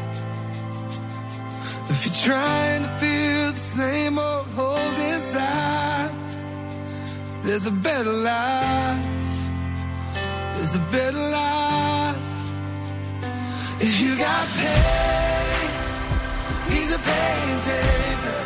if 1.92 2.08
you're 2.08 2.34
trying 2.34 2.82
to 2.82 2.90
fill 2.98 3.52
the 3.52 3.66
same 3.78 4.18
old 4.18 4.48
holes 4.56 4.98
inside, 4.98 6.12
there's 7.44 7.68
a 7.68 7.72
better 7.72 8.12
life. 8.12 9.06
There's 10.56 10.74
a 10.74 10.80
better 10.92 11.18
life. 11.18 11.83
If 13.86 14.00
you 14.00 14.18
got 14.18 14.48
pain, 14.48 15.70
he's 16.72 16.96
a 16.96 17.00
pain 17.00 17.60
taker. 17.60 18.44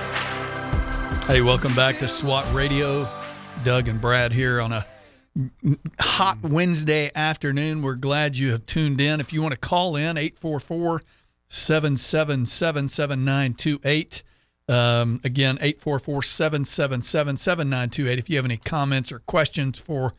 Hey, 1.31 1.41
welcome 1.41 1.75
back 1.75 1.99
to 1.99 2.07
SWAT 2.07 2.51
Radio. 2.55 3.07
Doug 3.63 3.87
and 3.87 4.01
Brad 4.01 4.33
here 4.33 4.59
on 4.59 4.73
a 4.73 4.83
hot 5.99 6.41
Wednesday 6.41 7.11
afternoon. 7.13 7.83
We're 7.83 7.93
glad 7.93 8.35
you 8.35 8.51
have 8.51 8.65
tuned 8.65 8.99
in. 8.99 9.19
If 9.19 9.31
you 9.31 9.43
want 9.43 9.53
to 9.53 9.59
call 9.59 9.95
in, 9.95 10.17
844 10.17 11.03
777 11.47 12.47
7928. 12.87 14.23
Um, 14.67 15.21
again, 15.23 15.59
844 15.61 16.23
777 16.23 17.37
7928. 17.37 18.17
If 18.17 18.27
you 18.31 18.37
have 18.37 18.45
any 18.45 18.57
comments 18.57 19.11
or 19.11 19.19
questions 19.19 19.77
for 19.77 20.13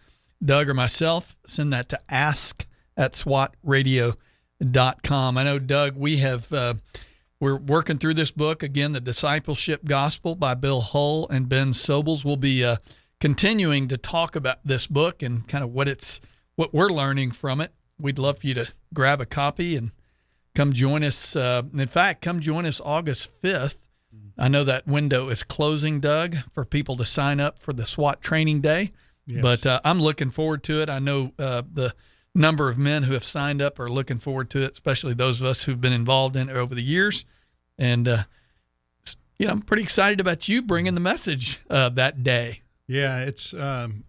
Doug 0.45 0.69
or 0.69 0.75
myself, 0.75 1.35
send 1.45 1.73
that 1.73 1.89
to 1.89 1.99
ask 2.09 2.65
at 2.97 3.15
swatradio.com. 3.15 4.17
I 5.37 5.45
know, 5.45 5.59
Doug, 5.59 5.97
we 5.97 6.19
have. 6.19 6.53
Uh, 6.53 6.75
we're 7.41 7.57
working 7.57 7.99
through 7.99 8.15
this 8.15 8.33
book 8.33 8.65
again, 8.65 8.93
The 8.93 9.01
Discipleship 9.01 9.85
Gospel 9.85 10.35
by 10.35 10.55
Bill 10.55 10.81
Hull 10.81 11.29
and 11.29 11.49
Ben 11.49 11.69
Sobels. 11.69 12.25
We'll 12.25 12.37
be 12.37 12.65
uh, 12.65 12.77
continuing 13.21 13.87
to 13.89 13.97
talk 13.97 14.35
about 14.35 14.59
this 14.65 14.89
book 14.89 15.23
and 15.23 15.47
kind 15.47 15.63
of 15.63 15.71
what 15.71 15.87
it's 15.87 16.21
what 16.57 16.75
we're 16.75 16.89
learning 16.89 17.31
from 17.31 17.61
it. 17.61 17.73
We'd 18.01 18.19
love 18.19 18.41
for 18.41 18.49
you 18.49 18.55
to 18.55 18.73
grab 18.93 19.21
a 19.21 19.27
copy 19.27 19.77
and 19.77 19.93
come 20.57 20.73
join 20.73 21.05
us. 21.05 21.37
Uh, 21.37 21.63
in 21.73 21.87
fact, 21.87 22.23
come 22.23 22.41
join 22.41 22.67
us 22.67 22.81
August 22.85 23.31
fifth. 23.31 23.87
I 24.37 24.49
know 24.49 24.65
that 24.65 24.87
window 24.87 25.29
is 25.29 25.43
closing, 25.43 26.01
Doug, 26.01 26.37
for 26.53 26.65
people 26.65 26.97
to 26.97 27.07
sign 27.07 27.39
up 27.39 27.61
for 27.61 27.73
the 27.73 27.87
SWAT 27.87 28.21
training 28.21 28.61
day. 28.61 28.91
Yes. 29.27 29.43
But 29.43 29.67
uh, 29.67 29.81
I'm 29.85 30.01
looking 30.01 30.31
forward 30.31 30.65
to 30.65 30.81
it. 30.81 30.89
I 30.89 30.99
know 30.99 31.33
uh, 31.39 31.63
the 31.73 31.95
number 32.35 32.69
of 32.69 32.79
men 32.79 33.03
who 33.03 33.15
have 33.15 33.25
signed 33.25 33.61
up 33.61 33.81
are 33.81 33.89
looking 33.89 34.19
forward 34.19 34.51
to 34.51 34.63
it, 34.65 34.73
especially 34.73 35.15
those 35.15 35.41
of 35.41 35.47
us 35.47 35.65
who've 35.65 35.81
been 35.81 35.93
involved 35.93 36.37
in 36.37 36.49
it 36.49 36.57
over 36.57 36.75
the 36.75 36.83
years. 36.83 37.25
And, 37.79 38.07
uh, 38.09 38.23
you 39.39 39.47
know, 39.47 39.53
I'm 39.53 39.63
pretty 39.63 39.83
excited 39.83 40.21
about 40.21 40.49
you 40.49 40.63
bringing 40.63 40.95
the 40.95 41.01
message 41.01 41.61
uh, 41.71 41.89
that 41.91 42.23
day. 42.23 42.61
Yeah, 42.87 43.21
it's 43.21 43.53
um, 43.55 44.05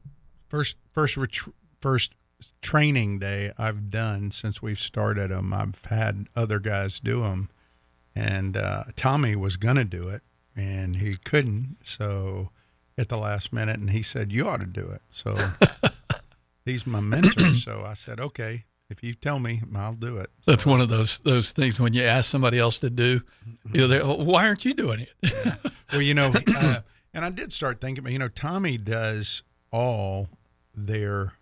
first 0.47 0.77
first 0.93 1.17
ret- 1.17 1.53
first 1.81 2.13
training 2.61 3.19
day 3.19 3.51
I've 3.57 3.89
done 3.89 4.31
since 4.31 4.61
we've 4.61 4.79
started 4.79 5.31
them. 5.31 5.53
I've 5.53 5.83
had 5.85 6.27
other 6.35 6.59
guys 6.59 6.99
do 6.99 7.21
them, 7.21 7.49
and 8.15 8.55
uh, 8.55 8.85
Tommy 8.95 9.35
was 9.35 9.57
gonna 9.57 9.83
do 9.83 10.07
it, 10.07 10.21
and 10.55 10.95
he 10.95 11.17
couldn't. 11.17 11.77
So 11.83 12.51
at 12.97 13.09
the 13.09 13.17
last 13.17 13.51
minute, 13.51 13.79
and 13.79 13.89
he 13.89 14.01
said, 14.01 14.31
"You 14.31 14.47
ought 14.47 14.61
to 14.61 14.65
do 14.65 14.89
it." 14.89 15.01
So 15.09 15.35
he's 16.69 16.87
my 16.87 16.99
mentor. 16.99 17.47
so 17.55 17.83
I 17.85 17.93
said, 17.93 18.19
"Okay, 18.19 18.65
if 18.89 19.03
you 19.03 19.13
tell 19.13 19.39
me, 19.39 19.61
I'll 19.75 19.93
do 19.95 20.17
it." 20.17 20.29
That's 20.45 20.65
one 20.65 20.81
of 20.81 20.89
those 20.89 21.19
those 21.19 21.51
things 21.51 21.79
when 21.79 21.93
you 21.93 22.03
ask 22.03 22.29
somebody 22.29 22.59
else 22.59 22.77
to 22.79 22.89
do, 22.89 23.21
you 23.73 23.87
know, 23.87 23.99
"Oh, 24.01 24.23
why 24.23 24.47
aren't 24.47 24.65
you 24.65 24.73
doing 24.73 25.01
it? 25.01 25.33
Well, 25.91 26.01
you 26.01 26.13
know, 26.13 26.31
uh, 26.55 26.81
and 27.13 27.25
I 27.25 27.29
did 27.29 27.51
start 27.51 27.81
thinking, 27.81 28.07
you 28.07 28.19
know, 28.19 28.27
Tommy 28.27 28.77
does 28.77 29.43
all 29.71 30.29
their, 30.75 31.33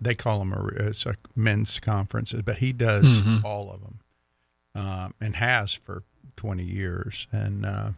they 0.00 0.14
call 0.14 0.38
them 0.38 0.52
a, 0.52 0.88
it's 0.88 1.04
a 1.06 1.16
men's 1.36 1.78
conferences, 1.80 2.42
but 2.42 2.58
he 2.58 2.72
does 2.72 3.22
all 3.44 3.72
of 3.72 3.80
them, 3.82 4.00
um, 4.74 5.14
and 5.20 5.36
has 5.36 5.74
for 5.74 6.04
twenty 6.36 6.64
years, 6.64 7.26
and 7.32 7.66
uh, 7.66 7.90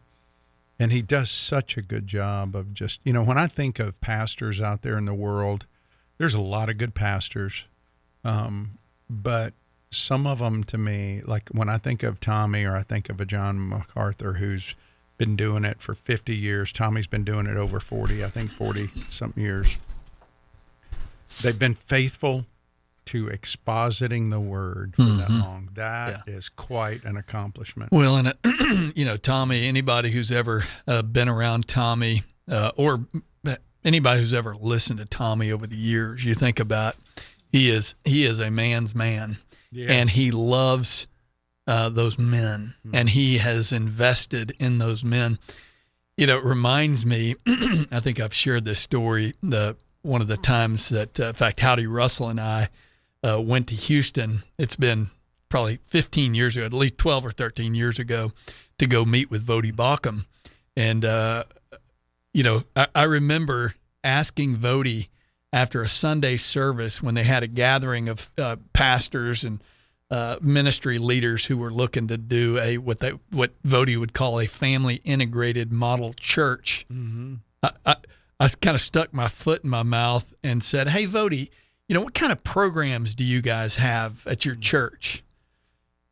and 0.79 0.93
he 0.93 1.03
does 1.03 1.31
such 1.31 1.77
a 1.77 1.83
good 1.83 2.07
job 2.07 2.57
of 2.57 2.75
just, 2.75 3.01
you 3.05 3.13
know, 3.13 3.23
when 3.23 3.39
I 3.39 3.47
think 3.47 3.79
of 3.79 4.01
pastors 4.01 4.61
out 4.61 4.83
there 4.83 4.99
in 4.99 5.05
the 5.05 5.15
world, 5.15 5.67
there's 6.19 6.35
a 6.35 6.41
lot 6.41 6.69
of 6.69 6.79
good 6.79 6.95
pastors, 6.95 7.67
um, 8.25 8.79
but 9.09 9.55
some 9.91 10.27
of 10.27 10.41
them 10.41 10.65
to 10.65 10.79
me, 10.79 11.23
like 11.25 11.49
when 11.51 11.69
I 11.69 11.79
think 11.79 12.03
of 12.03 12.21
Tommy 12.21 12.65
or 12.65 12.77
I 12.77 12.83
think 12.83 13.09
of 13.09 13.21
a 13.21 13.25
John 13.25 13.69
MacArthur 13.69 14.35
who's 14.35 14.75
been 15.19 15.37
doing 15.37 15.65
it 15.65 15.81
for 15.81 15.95
50 15.95 16.35
years. 16.35 16.73
Tommy's 16.73 17.07
been 17.07 17.25
doing 17.25 17.47
it 17.47 17.57
over 17.57 17.81
40, 17.81 18.25
I 18.25 18.29
think 18.29 18.51
40 18.51 18.89
something 19.09 19.43
years. 19.43 19.79
They've 21.43 21.59
been 21.59 21.75
faithful 21.75 22.47
to 23.07 23.27
expositing 23.27 24.31
the 24.31 24.41
word 24.41 24.95
for 24.97 25.03
that 25.03 25.31
long. 25.31 25.69
That 25.75 26.23
is 26.27 26.49
quite 26.49 27.05
an 27.05 27.17
accomplishment. 27.17 27.93
Well, 27.93 28.17
and 28.17 28.29
uh, 28.29 28.33
you 28.95 29.05
know, 29.05 29.17
Tommy. 29.17 29.67
Anybody 29.69 30.11
who's 30.11 30.33
ever 30.33 30.65
uh, 30.89 31.03
been 31.03 31.29
around 31.29 31.69
Tommy, 31.69 32.23
uh, 32.51 32.71
or 32.77 33.05
anybody 33.85 34.21
who's 34.21 34.35
ever 34.35 34.55
listened 34.55 34.99
to 34.99 35.05
Tommy 35.05 35.53
over 35.53 35.67
the 35.67 35.77
years, 35.77 36.25
you 36.25 36.35
think 36.35 36.61
about 36.61 36.97
he 37.51 37.71
is 37.71 37.95
he 38.05 38.25
is 38.25 38.39
a 38.41 38.51
man's 38.51 38.95
man, 38.95 39.37
Yes. 39.71 39.91
and 39.91 40.11
he 40.11 40.31
loves 40.31 41.07
uh, 41.67 41.89
those 41.89 42.19
men, 42.19 42.75
and 42.93 43.09
he 43.09 43.39
has 43.39 43.73
invested 43.73 44.53
in 44.59 44.79
those 44.79 45.05
men. 45.05 45.39
You 46.17 46.27
know, 46.27 46.39
it 46.39 46.45
reminds 46.45 47.05
me. 47.07 47.35
I 47.47 48.01
think 48.01 48.21
I've 48.21 48.35
shared 48.35 48.65
this 48.65 48.81
story. 48.81 49.33
The 49.43 49.77
one 50.03 50.21
of 50.21 50.29
the 50.29 50.37
times 50.37 50.91
that, 50.91 51.19
uh, 51.19 51.29
in 51.29 51.33
fact, 51.33 51.61
Howdy 51.61 51.87
Russell 51.87 52.29
and 52.29 52.39
I 52.41 52.69
uh, 53.23 53.41
went 53.41 53.69
to 53.69 53.75
Houston. 53.75 54.43
It's 54.59 54.77
been 54.77 55.09
probably 55.49 55.79
15 55.85 56.35
years 56.35 56.57
ago, 56.57 56.67
at 56.67 56.73
least 56.75 56.99
12 56.99 57.25
or 57.27 57.31
13 57.33 57.75
years 57.75 57.99
ago, 57.99 58.29
to 58.79 58.87
go 58.87 59.05
meet 59.07 59.31
with 59.31 59.47
Voddie 59.47 59.73
Baucham. 59.75 60.27
And, 60.77 61.05
uh, 61.05 61.45
you 62.35 62.43
know, 62.43 62.65
I, 62.77 62.89
I 62.95 63.05
remember 63.05 63.75
asking 64.03 64.57
Voddie 64.57 65.09
after 65.53 65.83
a 65.83 65.89
Sunday 65.89 66.37
service 66.37 67.03
when 67.03 67.15
they 67.15 67.23
had 67.23 67.45
a 67.45 67.47
gathering 67.47 68.09
of 68.09 68.31
uh, 68.37 68.57
pastors 68.73 69.45
and 69.45 69.63
uh, 70.11 70.37
ministry 70.43 70.99
leaders 70.99 71.47
who 71.47 71.57
were 71.57 71.71
looking 71.71 72.09
to 72.09 72.19
do 72.19 72.59
a 72.59 72.77
what 72.77 72.99
they 72.99 73.11
what 73.31 73.51
Voddie 73.63 73.99
would 73.99 74.13
call 74.13 74.39
a 74.41 74.47
family 74.47 75.01
integrated 75.05 75.73
model 75.73 76.13
church. 76.15 76.85
I, 77.63 77.71
I, 77.87 77.97
I 78.41 78.49
kind 78.49 78.75
of 78.75 78.81
stuck 78.81 79.15
my 79.15 79.29
foot 79.29 79.65
in 79.65 79.71
my 79.71 79.83
mouth 79.83 80.35
and 80.43 80.63
said, 80.63 80.89
"Hey, 80.89 81.07
Voddie, 81.07 81.51
you 81.89 81.95
know 81.95 82.03
what 82.03 82.15
kind 82.15 82.33
of 82.33 82.45
programs 82.45 83.15
do 83.15 83.25
you 83.25 83.41
guys 83.41 83.77
have 83.77 84.27
at 84.27 84.45
your 84.45 84.57
church?" 84.57 85.23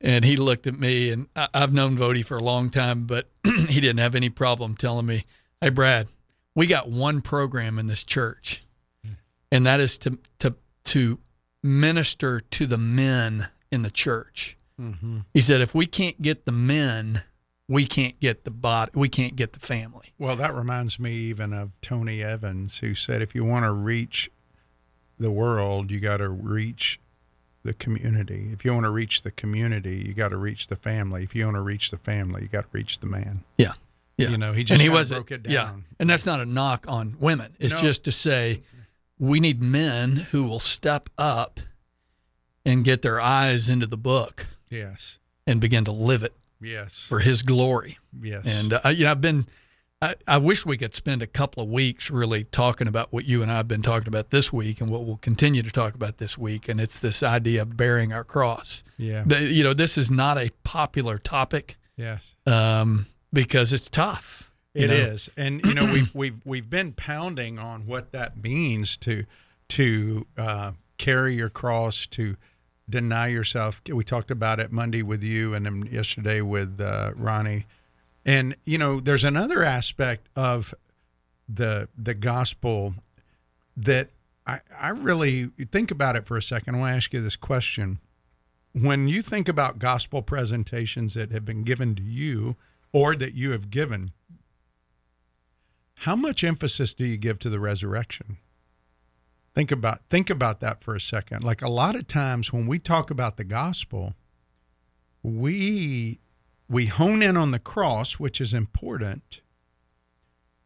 And 0.01 0.25
he 0.25 0.37
looked 0.37 0.67
at 0.67 0.79
me, 0.79 1.11
and 1.11 1.27
I, 1.37 1.49
I've 1.53 1.73
known 1.73 1.97
Voddie 1.97 2.25
for 2.25 2.37
a 2.37 2.43
long 2.43 2.71
time, 2.71 3.05
but 3.05 3.29
he 3.45 3.81
didn't 3.81 3.99
have 3.99 4.15
any 4.15 4.31
problem 4.31 4.75
telling 4.75 5.07
me, 5.07 5.25
"Hey, 5.63 5.71
Brad, 5.71 6.09
we 6.55 6.67
got 6.67 6.89
one 6.89 7.21
program 7.23 7.79
in 7.79 7.87
this 7.87 8.05
church, 8.05 8.63
and 9.51 9.67
that 9.67 9.81
is 9.81 9.97
to 9.99 10.19
to 10.41 10.55
to 10.85 11.19
minister 11.63 12.41
to 12.41 12.67
the 12.67 12.77
men 12.77 13.49
in 13.71 13.83
the 13.83 13.91
church." 13.91 14.57
Mm-hmm. 14.81 15.21
He 15.33 15.41
said, 15.41 15.61
"If 15.61 15.75
we 15.75 15.87
can't 15.87 16.21
get 16.21 16.45
the 16.45 16.53
men." 16.53 17.23
we 17.69 17.87
can't 17.87 18.21
get 18.21 18.45
the 18.45 18.51
body, 18.51 18.91
we 18.95 19.09
can't 19.09 19.35
get 19.35 19.55
the 19.55 19.61
family. 19.61 20.13
Well, 20.19 20.37
that 20.37 20.55
reminds 20.55 20.99
me 20.99 21.13
even 21.15 21.55
of 21.55 21.71
Tony 21.81 22.23
Evans, 22.23 22.81
who 22.81 22.95
said 22.95 23.23
if 23.23 23.35
you 23.35 23.45
want 23.45 23.65
to 23.65 23.73
reach 23.73 24.31
the 25.19 25.31
world, 25.31 25.91
you 25.91 25.99
got 25.99 26.19
to 26.19 26.29
reach 26.29 27.01
the 27.63 27.73
community. 27.73 28.51
If 28.53 28.65
you 28.65 28.73
want 28.73 28.85
to 28.85 28.91
reach 28.91 29.23
the 29.23 29.31
community, 29.31 30.05
you 30.07 30.15
got 30.15 30.29
to 30.29 30.37
reach 30.37 30.67
the 30.67 30.77
family. 30.77 31.23
If 31.23 31.35
you 31.35 31.45
want 31.45 31.57
to 31.57 31.63
reach 31.63 31.91
the 31.91 31.97
family, 31.97 32.43
you 32.43 32.49
got 32.49 32.63
to 32.63 32.69
reach 32.73 32.99
the 32.99 33.07
man. 33.07 33.45
Yeah. 33.57 33.73
Yeah. 34.19 34.29
You 34.31 34.39
know, 34.39 34.53
he 34.53 34.63
just 34.65 34.81
and 34.81 34.83
he 34.83 34.89
wasn't, 34.89 35.27
broke 35.27 35.31
it 35.47 35.51
Yeah. 35.51 35.73
And 35.99 36.09
that's 36.09 36.27
not 36.27 36.41
a 36.41 36.45
knock 36.47 36.85
on 36.89 37.17
women. 37.19 37.55
It's 37.59 37.75
No. 37.75 37.81
just 37.81 38.05
to 38.05 38.13
say 38.13 38.63
we 39.19 39.41
need 39.41 39.63
men 39.63 40.17
who 40.17 40.45
will 40.45 40.61
step 40.61 41.09
up 41.19 41.61
and 42.65 42.85
get 42.85 43.03
their 43.03 43.21
eyes 43.21 43.69
into 43.69 43.87
the 43.87 43.97
book 43.97 44.47
Yes. 44.71 45.19
and 45.47 45.61
begin 45.61 45.85
to 45.87 45.93
live 45.93 46.23
it 46.23 46.35
Yes. 46.61 47.01
for 47.09 47.19
his 47.21 47.43
glory. 47.43 47.99
yes. 48.21 48.47
And 48.47 48.73
uh, 48.75 48.89
you 48.91 49.05
know, 49.05 49.11
I've 49.13 49.21
been. 49.21 49.47
I, 50.01 50.17
I 50.27 50.39
wish 50.39 50.67
we 50.67 50.77
could 50.77 50.95
spend 50.95 51.23
a 51.23 51.29
couple 51.29 51.63
of 51.63 51.69
weeks 51.69 52.11
really 52.11 52.43
talking 52.43 52.89
about 52.89 53.13
what 53.13 53.25
you 53.25 53.41
and 53.41 53.53
I 53.53 53.59
have 53.59 53.69
been 53.69 53.83
talking 53.83 54.09
about 54.09 54.31
this 54.31 54.53
week, 54.53 54.81
and 54.81 54.91
what 54.91 55.05
we'll 55.05 55.17
continue 55.19 55.63
to 55.63 55.71
talk 55.71 55.95
about 55.95 56.19
this 56.19 56.37
week. 56.37 56.69
And 56.69 56.81
it's 56.81 56.99
this 56.99 57.23
idea 57.23 57.63
of 57.63 57.77
bearing 57.77 58.13
our 58.13 58.25
cross. 58.25 58.83
yeah. 58.97 59.23
The- 59.25 59.43
you 59.45 59.63
know, 59.63 59.75
this 59.75 59.97
is 59.97 60.11
not 60.11 60.39
a 60.39 60.51
popular 60.65 61.19
topic 61.19 61.77
yes. 61.97 62.35
um, 62.49 63.07
because 63.33 63.73
it's 63.73 63.89
tough. 63.89 64.51
It 64.75 64.89
know? 64.89 64.95
is, 64.95 65.31
and 65.37 65.61
you 65.65 65.75
know 65.75 65.91
we've 65.93 66.15
we've 66.15 66.41
we've 66.45 66.71
been 66.71 66.93
pounding 66.93 67.59
on 67.59 67.87
what 67.87 68.13
that 68.13 68.43
means 68.43 68.97
to 68.99 69.25
to 69.69 70.27
uh, 70.39 70.73
carry 70.99 71.35
your 71.35 71.51
cross, 71.51 72.07
to 72.09 72.37
deny 72.89 73.29
yourself. 73.29 73.83
We 73.89 74.05
talked 74.05 74.31
about 74.31 74.61
it 74.61 74.73
Monday 74.73 75.03
with 75.03 75.23
you, 75.23 75.55
and 75.55 75.67
then 75.67 75.89
yesterday 75.91 76.41
with 76.41 76.81
uh, 76.81 77.13
Ronnie. 77.17 77.67
And 78.25 78.57
you 78.65 78.79
know, 78.79 79.01
there's 79.01 79.25
another 79.25 79.63
aspect 79.63 80.29
of 80.37 80.75
the 81.49 81.89
the 81.97 82.15
gospel 82.15 82.95
that 83.77 84.11
I 84.47 84.61
I 84.79 84.89
really 84.91 85.47
think 85.71 85.91
about 85.91 86.17
it 86.17 86.27
for 86.27 86.37
a 86.37 86.43
second. 86.43 86.77
I 86.77 86.79
want 86.79 86.93
to 86.93 86.97
ask 86.97 87.13
you 87.13 87.21
this 87.21 87.37
question: 87.37 87.99
When 88.73 89.09
you 89.09 89.23
think 89.23 89.49
about 89.49 89.79
gospel 89.79 90.23
presentations 90.23 91.15
that 91.15 91.33
have 91.33 91.45
been 91.45 91.65
given 91.65 91.95
to 91.97 92.03
you, 92.03 92.57
or 92.93 93.15
that 93.15 93.35
you 93.35 93.53
have 93.53 93.71
given 93.71 94.13
how 96.01 96.17
much 96.17 96.43
emphasis 96.43 96.95
do 96.95 97.07
you 97.07 97.17
give 97.17 97.39
to 97.39 97.49
the 97.49 97.61
resurrection? 97.61 98.39
Think 99.55 99.71
about 99.71 100.01
think 100.11 100.31
about 100.31 100.61
that 100.61 100.83
for 100.83 100.97
a 100.97 101.01
second. 101.01 101.45
Like 101.45 101.63
a 101.63 101.69
lot 101.69 101.95
of 101.95 102.07
times 102.07 102.53
when 102.53 102.67
we 102.67 102.79
talk 102.79 103.11
about 103.11 103.37
the 103.37 103.45
gospel 103.45 104.15
we 105.23 106.19
we 106.69 106.87
hone 106.87 107.23
in 107.23 107.37
on 107.37 107.53
the 107.53 107.61
cross 107.61 108.19
which 108.19 108.41
is 108.41 108.53
important 108.53 109.43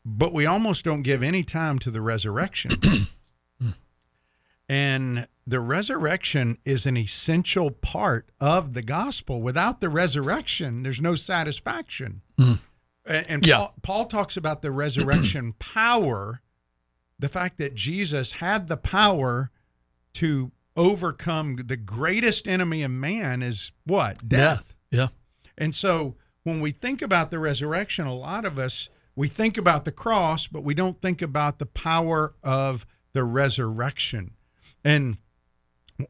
but 0.06 0.32
we 0.32 0.46
almost 0.46 0.84
don't 0.84 1.02
give 1.02 1.22
any 1.22 1.42
time 1.42 1.78
to 1.80 1.90
the 1.90 2.00
resurrection. 2.00 2.70
And 4.68 5.28
the 5.46 5.60
resurrection 5.60 6.58
is 6.64 6.86
an 6.86 6.96
essential 6.96 7.70
part 7.70 8.30
of 8.40 8.74
the 8.74 8.82
gospel 8.82 9.42
without 9.42 9.80
the 9.80 9.88
resurrection 9.88 10.82
there's 10.82 11.00
no 11.00 11.14
satisfaction 11.14 12.22
mm. 12.38 12.58
and, 13.06 13.26
and 13.30 13.46
Yeah. 13.46 13.58
Paul, 13.58 13.74
Paul 13.82 14.04
talks 14.06 14.36
about 14.36 14.62
the 14.62 14.70
resurrection 14.70 15.52
power, 15.58 16.40
the 17.18 17.28
fact 17.28 17.58
that 17.58 17.74
Jesus 17.74 18.32
had 18.32 18.68
the 18.68 18.76
power 18.76 19.50
to 20.14 20.52
overcome 20.76 21.56
the 21.56 21.76
greatest 21.76 22.46
enemy 22.46 22.82
of 22.82 22.90
man 22.90 23.42
is 23.42 23.72
what? 23.84 24.28
Death. 24.28 24.74
Yeah. 24.90 25.08
And 25.56 25.74
so 25.74 26.16
when 26.42 26.60
we 26.60 26.70
think 26.70 27.02
about 27.02 27.30
the 27.30 27.38
resurrection, 27.38 28.06
a 28.06 28.14
lot 28.14 28.44
of 28.44 28.58
us, 28.58 28.90
we 29.14 29.28
think 29.28 29.56
about 29.56 29.84
the 29.84 29.92
cross, 29.92 30.46
but 30.46 30.62
we 30.62 30.74
don't 30.74 31.00
think 31.00 31.22
about 31.22 31.58
the 31.58 31.66
power 31.66 32.34
of 32.42 32.86
the 33.14 33.24
resurrection. 33.24 34.32
And 34.84 35.18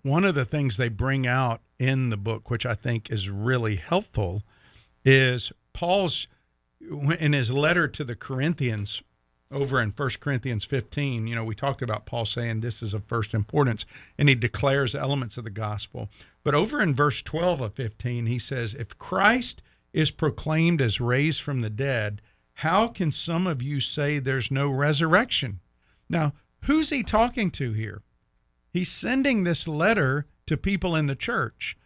one 0.02 0.24
of 0.24 0.34
the 0.34 0.44
things 0.44 0.76
they 0.76 0.88
bring 0.88 1.26
out 1.26 1.60
in 1.78 2.10
the 2.10 2.16
book, 2.16 2.50
which 2.50 2.66
I 2.66 2.74
think 2.74 3.10
is 3.10 3.30
really 3.30 3.76
helpful, 3.76 4.42
is 5.04 5.52
Paul's 5.72 6.26
in 6.80 7.32
his 7.32 7.52
letter 7.52 7.88
to 7.88 8.04
the 8.04 8.16
Corinthians 8.16 9.02
over 9.50 9.80
in 9.80 9.90
1 9.90 10.10
Corinthians 10.20 10.64
15, 10.64 11.26
you 11.26 11.34
know, 11.34 11.44
we 11.44 11.54
talked 11.54 11.82
about 11.82 12.06
Paul 12.06 12.24
saying 12.24 12.60
this 12.60 12.82
is 12.82 12.94
of 12.94 13.04
first 13.04 13.32
importance 13.32 13.86
and 14.18 14.28
he 14.28 14.34
declares 14.34 14.94
elements 14.94 15.36
of 15.36 15.44
the 15.44 15.50
gospel. 15.50 16.08
But 16.42 16.54
over 16.54 16.82
in 16.82 16.94
verse 16.94 17.22
12 17.22 17.60
of 17.60 17.74
15, 17.74 18.26
he 18.26 18.38
says, 18.38 18.74
If 18.74 18.98
Christ 18.98 19.62
is 19.92 20.10
proclaimed 20.10 20.80
as 20.80 21.00
raised 21.00 21.40
from 21.40 21.60
the 21.60 21.70
dead, 21.70 22.20
how 22.54 22.88
can 22.88 23.12
some 23.12 23.46
of 23.46 23.62
you 23.62 23.80
say 23.80 24.18
there's 24.18 24.50
no 24.50 24.70
resurrection? 24.70 25.60
Now, 26.08 26.32
who's 26.62 26.90
he 26.90 27.02
talking 27.02 27.50
to 27.52 27.72
here? 27.72 28.02
He's 28.76 28.92
sending 28.92 29.44
this 29.44 29.66
letter 29.66 30.26
to 30.44 30.58
people 30.58 30.94
in 30.94 31.06
the 31.06 31.16
church. 31.16 31.78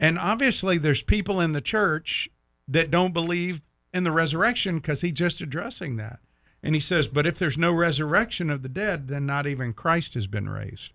And 0.00 0.18
obviously, 0.18 0.78
there's 0.78 1.02
people 1.02 1.42
in 1.42 1.52
the 1.52 1.60
church 1.60 2.30
that 2.66 2.90
don't 2.90 3.12
believe 3.12 3.62
in 3.92 4.02
the 4.02 4.12
resurrection 4.12 4.76
because 4.76 5.02
he's 5.02 5.12
just 5.12 5.42
addressing 5.42 5.96
that. 5.96 6.20
And 6.62 6.74
he 6.74 6.80
says, 6.80 7.06
But 7.06 7.26
if 7.26 7.38
there's 7.38 7.58
no 7.58 7.70
resurrection 7.70 8.48
of 8.48 8.62
the 8.62 8.70
dead, 8.70 9.08
then 9.08 9.26
not 9.26 9.46
even 9.46 9.74
Christ 9.74 10.14
has 10.14 10.26
been 10.26 10.48
raised. 10.48 10.92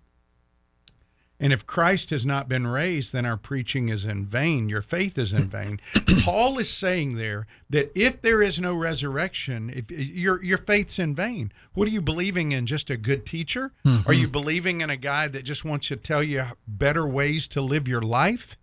And 1.40 1.54
if 1.54 1.68
Christ 1.68 2.10
has 2.10 2.26
not 2.26 2.50
been 2.50 2.66
raised, 2.66 3.14
then 3.14 3.26
our 3.26 3.38
preaching 3.38 3.90
is 3.90 4.06
in 4.06 4.26
vain. 4.26 4.70
Your 4.70 4.82
faith 4.82 5.18
is 5.20 5.34
in 5.34 5.48
vain. 5.48 5.80
Paul 6.24 6.58
is 6.58 6.70
saying 6.70 7.16
there 7.16 7.46
that 7.70 7.92
if 7.94 8.22
there 8.22 8.42
is 8.42 8.60
no 8.60 8.74
resurrection, 8.74 9.70
if 9.70 9.92
your 9.92 10.44
your 10.44 10.58
faith's 10.58 10.98
in 10.98 11.14
vain. 11.14 11.52
What 11.74 11.88
are 11.88 11.92
you 11.92 12.02
believing 12.02 12.52
in? 12.52 12.66
Just 12.66 12.90
a 12.90 12.98
good 12.98 13.26
teacher? 13.26 13.72
Are 13.86 13.90
mm-hmm. 13.90 14.12
you 14.14 14.28
believing 14.28 14.82
in 14.82 14.90
a 14.90 14.98
guy 14.98 15.28
that 15.28 15.44
just 15.44 15.64
wants 15.64 15.88
to 15.90 15.96
tell 15.96 16.24
you 16.24 16.44
better 16.68 17.08
ways 17.08 17.48
to 17.50 17.62
live 17.62 17.88
your 17.88 18.02
life? 18.02 18.58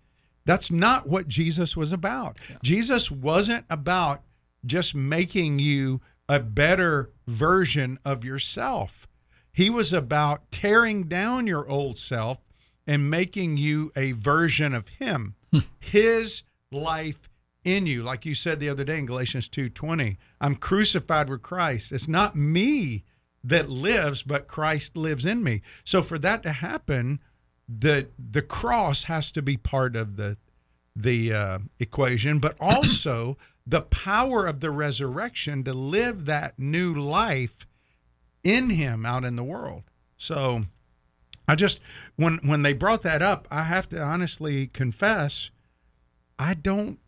That's 0.44 0.70
not 0.70 1.08
what 1.08 1.28
Jesus 1.28 1.76
was 1.76 1.92
about. 1.92 2.38
Jesus 2.62 3.10
wasn't 3.10 3.64
about 3.70 4.22
just 4.66 4.94
making 4.94 5.58
you 5.58 6.00
a 6.28 6.40
better 6.40 7.10
version 7.26 7.98
of 8.04 8.24
yourself. 8.24 9.06
He 9.52 9.70
was 9.70 9.92
about 9.92 10.50
tearing 10.50 11.04
down 11.04 11.46
your 11.46 11.68
old 11.68 11.98
self 11.98 12.43
and 12.86 13.10
making 13.10 13.56
you 13.56 13.90
a 13.96 14.12
version 14.12 14.74
of 14.74 14.88
him. 14.88 15.34
His 15.80 16.42
life 16.72 17.28
in 17.64 17.86
you. 17.86 18.02
Like 18.02 18.26
you 18.26 18.34
said 18.34 18.60
the 18.60 18.68
other 18.68 18.84
day 18.84 18.98
in 18.98 19.06
Galatians 19.06 19.48
2:20, 19.48 20.18
I'm 20.40 20.56
crucified 20.56 21.28
with 21.28 21.42
Christ. 21.42 21.92
It's 21.92 22.08
not 22.08 22.36
me 22.36 23.04
that 23.42 23.70
lives, 23.70 24.22
but 24.22 24.48
Christ 24.48 24.96
lives 24.96 25.24
in 25.24 25.42
me. 25.42 25.62
So 25.84 26.02
for 26.02 26.18
that 26.18 26.42
to 26.42 26.52
happen, 26.52 27.20
the 27.68 28.08
the 28.18 28.42
cross 28.42 29.04
has 29.04 29.30
to 29.32 29.42
be 29.42 29.56
part 29.56 29.96
of 29.96 30.16
the 30.16 30.36
the 30.96 31.32
uh, 31.32 31.58
equation, 31.78 32.38
but 32.38 32.56
also 32.60 33.36
the 33.66 33.82
power 33.82 34.46
of 34.46 34.60
the 34.60 34.70
resurrection 34.70 35.64
to 35.64 35.72
live 35.72 36.26
that 36.26 36.58
new 36.58 36.94
life 36.94 37.66
in 38.42 38.70
Him 38.70 39.06
out 39.06 39.24
in 39.24 39.36
the 39.36 39.44
world. 39.44 39.84
So, 40.16 40.64
I 41.46 41.54
just 41.54 41.80
when 42.16 42.38
when 42.44 42.62
they 42.62 42.72
brought 42.72 43.02
that 43.02 43.22
up, 43.22 43.46
I 43.50 43.64
have 43.64 43.88
to 43.90 44.00
honestly 44.00 44.66
confess, 44.66 45.50
I 46.38 46.54
don't 46.54 46.98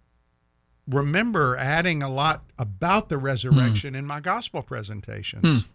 remember 0.88 1.56
adding 1.56 2.02
a 2.02 2.08
lot 2.08 2.44
about 2.58 3.08
the 3.08 3.18
resurrection 3.18 3.94
hmm. 3.94 4.00
in 4.00 4.06
my 4.06 4.20
gospel 4.20 4.62
presentations. 4.62 5.42
Hmm. 5.42 5.70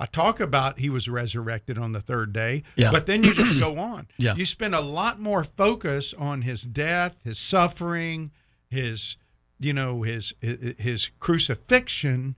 I 0.00 0.06
talk 0.06 0.38
about 0.38 0.78
he 0.78 0.90
was 0.90 1.08
resurrected 1.08 1.76
on 1.76 1.90
the 1.90 2.00
third 2.00 2.32
day, 2.32 2.62
Yeah. 2.76 2.92
but 2.92 3.06
then 3.06 3.24
you 3.24 3.34
just 3.34 3.58
go 3.58 3.76
on. 3.78 4.06
Yeah. 4.16 4.34
You 4.36 4.44
spend 4.44 4.74
a 4.74 4.80
lot 4.80 5.18
more 5.18 5.42
focus 5.42 6.14
on 6.14 6.42
his 6.42 6.62
death, 6.62 7.16
his 7.24 7.38
suffering, 7.38 8.30
his 8.68 9.16
you 9.58 9.72
know 9.72 10.02
his, 10.02 10.34
his 10.40 11.10
crucifixion, 11.18 12.36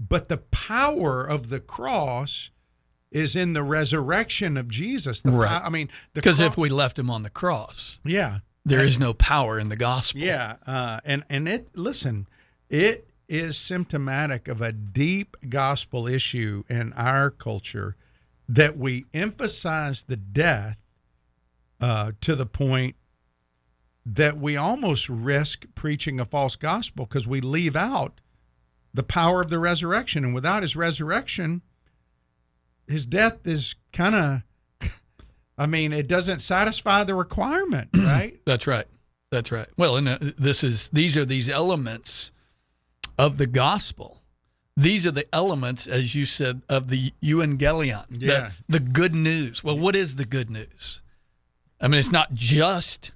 but 0.00 0.28
the 0.28 0.38
power 0.38 1.26
of 1.26 1.50
the 1.50 1.60
cross 1.60 2.50
is 3.16 3.34
in 3.34 3.54
the 3.54 3.62
resurrection 3.62 4.56
of 4.56 4.70
Jesus. 4.70 5.22
The 5.22 5.30
Right. 5.30 5.62
I 5.64 5.70
mean, 5.70 5.88
Because 6.12 6.36
cro- 6.38 6.46
if 6.46 6.56
we 6.58 6.68
left 6.68 6.98
him 6.98 7.08
on 7.10 7.22
the 7.22 7.30
cross, 7.30 7.98
yeah, 8.04 8.40
there 8.64 8.84
is 8.84 8.98
no 8.98 9.14
power 9.14 9.58
in 9.58 9.68
the 9.70 9.76
gospel. 9.76 10.20
yeah, 10.20 10.56
uh, 10.66 11.00
and 11.04 11.24
and 11.30 11.48
it 11.48 11.70
listen, 11.74 12.26
it 12.68 13.08
is 13.28 13.56
symptomatic 13.58 14.48
of 14.48 14.60
a 14.60 14.70
deep 14.72 15.36
gospel 15.48 16.06
issue 16.06 16.62
in 16.68 16.92
our 16.92 17.30
culture 17.30 17.96
that 18.48 18.76
we 18.76 19.04
emphasize 19.14 20.04
the 20.04 20.16
death 20.16 20.78
uh, 21.80 22.12
to 22.20 22.34
the 22.36 22.46
point 22.46 22.96
that 24.04 24.36
we 24.38 24.56
almost 24.56 25.08
risk 25.08 25.64
preaching 25.74 26.20
a 26.20 26.24
false 26.24 26.54
gospel 26.54 27.06
because 27.06 27.26
we 27.26 27.40
leave 27.40 27.74
out 27.74 28.20
the 28.94 29.02
power 29.02 29.40
of 29.42 29.48
the 29.50 29.58
resurrection, 29.58 30.24
and 30.24 30.34
without 30.34 30.62
his 30.62 30.76
resurrection, 30.76 31.62
his 32.88 33.06
death 33.06 33.46
is 33.46 33.74
kind 33.92 34.14
of. 34.14 34.42
I 35.58 35.64
mean, 35.66 35.94
it 35.94 36.06
doesn't 36.06 36.40
satisfy 36.40 37.04
the 37.04 37.14
requirement, 37.14 37.88
right? 37.96 38.38
That's 38.44 38.66
right. 38.66 38.84
That's 39.30 39.50
right. 39.50 39.66
Well, 39.78 39.96
and 39.96 40.08
uh, 40.08 40.18
this 40.38 40.62
is 40.62 40.88
these 40.88 41.16
are 41.16 41.24
these 41.24 41.48
elements 41.48 42.30
of 43.18 43.38
the 43.38 43.46
gospel. 43.46 44.22
These 44.76 45.06
are 45.06 45.10
the 45.10 45.26
elements, 45.34 45.86
as 45.86 46.14
you 46.14 46.26
said, 46.26 46.60
of 46.68 46.90
the 46.90 47.10
evangelion, 47.24 48.04
Yeah. 48.10 48.50
the, 48.68 48.78
the 48.78 48.80
good 48.80 49.14
news. 49.14 49.64
Well, 49.64 49.78
what 49.78 49.96
is 49.96 50.16
the 50.16 50.26
good 50.26 50.50
news? 50.50 51.00
I 51.80 51.88
mean, 51.88 51.98
it's 51.98 52.12
not 52.12 52.34
just 52.34 53.12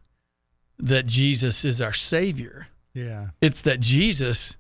that 0.79 1.05
Jesus 1.07 1.67
is 1.67 1.83
our 1.83 1.93
Savior. 1.93 2.69
Yeah. 2.95 3.29
It's 3.43 3.61
that 3.63 3.81
Jesus, 3.81 4.57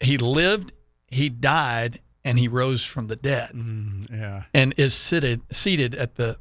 He 0.00 0.18
lived, 0.18 0.72
He 1.06 1.28
died, 1.28 2.00
and 2.26 2.38
He 2.38 2.48
rose 2.48 2.84
from 2.84 3.06
the 3.06 3.16
dead, 3.16 3.50
Mm, 3.52 4.10
yeah. 4.10 4.44
and 4.52 4.74
is 4.76 4.94
seated 4.94 5.40
seated 5.50 5.94
at 5.94 6.16
the 6.16 6.38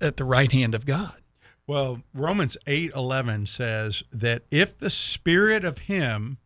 at 0.00 0.16
the 0.16 0.24
right 0.24 0.50
hand 0.52 0.74
of 0.74 0.86
God. 0.86 1.14
Well, 1.66 2.02
Romans 2.14 2.56
8:11 2.66 3.46
says 3.46 4.02
that 4.10 4.44
if 4.50 4.78
the 4.78 4.90
spirit 4.90 5.64
of 5.64 5.78
him 5.80 6.38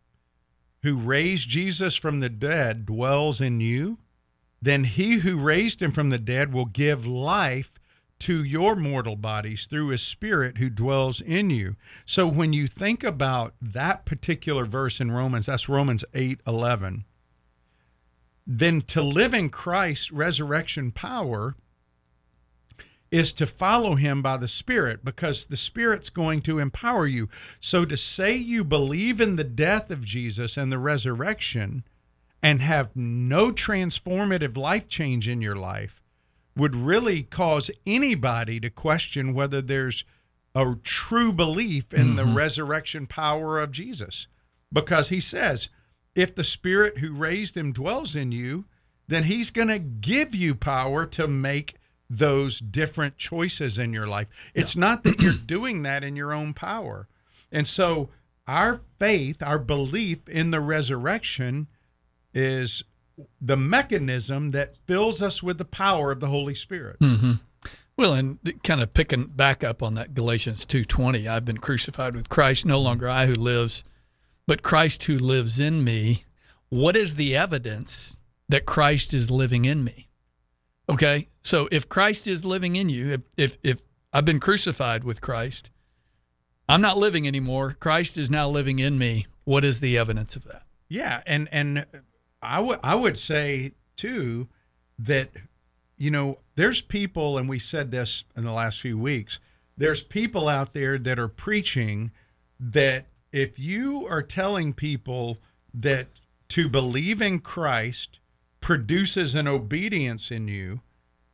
who 0.81 0.97
raised 0.97 1.47
Jesus 1.47 1.95
from 1.95 2.19
the 2.19 2.29
dead 2.29 2.85
dwells 2.85 3.39
in 3.39 3.61
you, 3.61 3.99
then 4.61 4.83
he 4.83 5.19
who 5.19 5.39
raised 5.39 5.81
him 5.81 5.91
from 5.91 6.09
the 6.09 6.17
dead 6.17 6.53
will 6.53 6.65
give 6.65 7.05
life 7.05 7.79
to 8.19 8.43
your 8.43 8.75
mortal 8.75 9.15
bodies 9.15 9.65
through 9.65 9.89
his 9.89 10.01
spirit 10.01 10.57
who 10.57 10.69
dwells 10.69 11.19
in 11.21 11.49
you. 11.49 11.75
So 12.05 12.27
when 12.27 12.53
you 12.53 12.67
think 12.67 13.03
about 13.03 13.53
that 13.61 14.05
particular 14.05 14.65
verse 14.65 14.99
in 15.01 15.11
Romans, 15.11 15.45
that's 15.45 15.67
Romans 15.69 16.03
8:11, 16.13 17.05
then 18.45 18.81
to 18.81 19.01
live 19.01 19.33
in 19.33 19.49
Christ's 19.49 20.11
resurrection 20.11 20.91
power 20.91 21.55
is 23.11 23.31
to 23.31 23.45
follow 23.45 23.93
him 23.95 24.23
by 24.23 24.37
the 24.37 24.47
Spirit 24.47 25.05
because 25.05 25.45
the 25.45 25.55
Spirit's 25.55 26.09
going 26.09 26.41
to 26.41 26.57
empower 26.57 27.05
you. 27.05 27.29
So 27.59 27.85
to 27.85 27.95
say 27.95 28.35
you 28.35 28.63
believe 28.63 29.21
in 29.21 29.35
the 29.35 29.43
death 29.43 29.91
of 29.91 30.03
Jesus 30.03 30.57
and 30.57 30.71
the 30.71 30.79
resurrection 30.79 31.83
and 32.41 32.59
have 32.59 32.95
no 32.95 33.51
transformative 33.51 34.57
life 34.57 34.89
change 34.89 35.27
in 35.27 35.41
your 35.41 35.55
life 35.55 36.01
would 36.57 36.75
really 36.75 37.23
cause 37.23 37.69
anybody 37.85 38.59
to 38.59 38.69
question 38.69 39.33
whether 39.33 39.61
there's 39.61 40.03
a 40.55 40.75
true 40.83 41.31
belief 41.31 41.93
in 41.93 42.15
the 42.15 42.23
mm-hmm. 42.23 42.35
resurrection 42.35 43.07
power 43.07 43.59
of 43.59 43.71
Jesus. 43.71 44.27
Because 44.71 45.09
he 45.09 45.19
says, 45.19 45.69
if 46.15 46.35
the 46.35 46.43
Spirit 46.43 46.99
who 46.99 47.13
raised 47.13 47.57
him 47.57 47.71
dwells 47.71 48.15
in 48.15 48.31
you, 48.31 48.65
then 49.07 49.23
he's 49.23 49.51
going 49.51 49.67
to 49.67 49.79
give 49.79 50.35
you 50.35 50.55
power 50.55 51.05
to 51.05 51.27
make 51.27 51.75
those 52.09 52.59
different 52.59 53.17
choices 53.17 53.77
in 53.77 53.93
your 53.93 54.07
life. 54.07 54.27
It's 54.53 54.75
not 54.75 55.03
that 55.03 55.19
you're 55.21 55.33
doing 55.45 55.83
that 55.83 56.03
in 56.03 56.15
your 56.15 56.33
own 56.33 56.53
power. 56.53 57.07
And 57.51 57.67
so 57.67 58.09
our 58.47 58.75
faith, 58.75 59.41
our 59.41 59.59
belief 59.59 60.27
in 60.27 60.51
the 60.51 60.59
resurrection 60.59 61.67
is 62.33 62.83
the 63.39 63.57
mechanism 63.57 64.51
that 64.51 64.75
fills 64.87 65.21
us 65.21 65.43
with 65.43 65.57
the 65.57 65.65
power 65.65 66.11
of 66.11 66.19
the 66.19 66.27
Holy 66.27 66.55
Spirit. 66.55 66.99
Mm-hmm. 66.99 67.33
Well, 67.95 68.13
and 68.13 68.39
kind 68.63 68.81
of 68.81 68.93
picking 68.93 69.25
back 69.25 69.63
up 69.63 69.83
on 69.83 69.93
that 69.95 70.15
Galatians 70.15 70.65
2:20, 70.65 71.27
I've 71.27 71.45
been 71.45 71.59
crucified 71.59 72.15
with 72.15 72.27
Christ, 72.27 72.65
no 72.65 72.81
longer 72.81 73.07
I 73.07 73.27
who 73.27 73.33
lives, 73.33 73.83
but 74.47 74.61
Christ 74.61 75.03
who 75.05 75.17
lives 75.17 75.59
in 75.59 75.83
me. 75.83 76.25
What 76.69 76.95
is 76.95 77.15
the 77.15 77.35
evidence 77.35 78.17
that 78.49 78.65
Christ 78.65 79.13
is 79.13 79.29
living 79.29 79.65
in 79.65 79.83
me? 79.83 80.09
Okay? 80.89 81.29
So 81.41 81.67
if 81.71 81.87
Christ 81.87 82.27
is 82.27 82.43
living 82.43 82.75
in 82.75 82.89
you, 82.89 83.11
if 83.11 83.21
if, 83.37 83.57
if 83.63 83.81
I've 84.11 84.25
been 84.25 84.39
crucified 84.39 85.03
with 85.03 85.21
Christ, 85.21 85.69
I'm 86.67 86.81
not 86.81 86.97
living 86.97 87.27
anymore. 87.27 87.75
Christ 87.79 88.17
is 88.17 88.29
now 88.29 88.49
living 88.49 88.79
in 88.79 88.97
me. 88.97 89.25
What 89.43 89.63
is 89.63 89.79
the 89.79 89.97
evidence 89.97 90.35
of 90.35 90.45
that? 90.45 90.63
Yeah, 90.87 91.21
and 91.25 91.49
and 91.51 91.85
I 92.41 92.59
would 92.61 92.79
I 92.83 92.95
would 92.95 93.17
say 93.17 93.71
too 93.95 94.47
that 94.99 95.29
you 95.97 96.11
know 96.11 96.37
there's 96.55 96.81
people, 96.81 97.37
and 97.37 97.49
we 97.49 97.59
said 97.59 97.91
this 97.91 98.23
in 98.35 98.43
the 98.43 98.51
last 98.51 98.79
few 98.79 98.97
weeks. 98.97 99.39
There's 99.75 100.03
people 100.03 100.47
out 100.47 100.73
there 100.73 100.97
that 100.99 101.17
are 101.17 101.27
preaching 101.27 102.11
that 102.59 103.07
if 103.33 103.57
you 103.59 104.07
are 104.09 104.21
telling 104.21 104.73
people 104.73 105.39
that 105.73 106.07
to 106.49 106.69
believe 106.69 107.21
in 107.21 107.39
Christ 107.39 108.19
produces 108.61 109.33
an 109.35 109.47
obedience 109.47 110.31
in 110.31 110.47
you, 110.47 110.81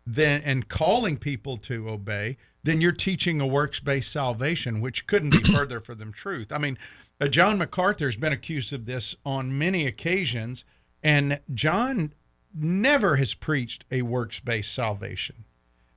then 0.07 0.41
and 0.43 0.69
calling 0.69 1.17
people 1.17 1.57
to 1.57 1.89
obey, 1.89 2.37
then 2.63 2.81
you're 2.81 2.91
teaching 2.91 3.39
a 3.39 3.45
works-based 3.45 4.11
salvation, 4.11 4.81
which 4.81 5.05
couldn't 5.05 5.31
be 5.31 5.43
further 5.53 5.79
from 5.79 5.97
the 5.97 6.05
truth. 6.05 6.51
I 6.51 6.57
mean, 6.57 6.77
uh, 7.21 7.27
John 7.27 7.57
MacArthur's 7.57 8.15
been 8.15 8.33
accused 8.33 8.71
of 8.71 8.85
this 8.85 9.15
on 9.25 9.57
many 9.57 9.85
occasions, 9.85 10.63
and 11.03 11.39
John 11.53 12.13
never 12.55 13.17
has 13.17 13.33
preached 13.33 13.83
a 13.91 14.01
works-based 14.01 14.73
salvation. 14.73 15.43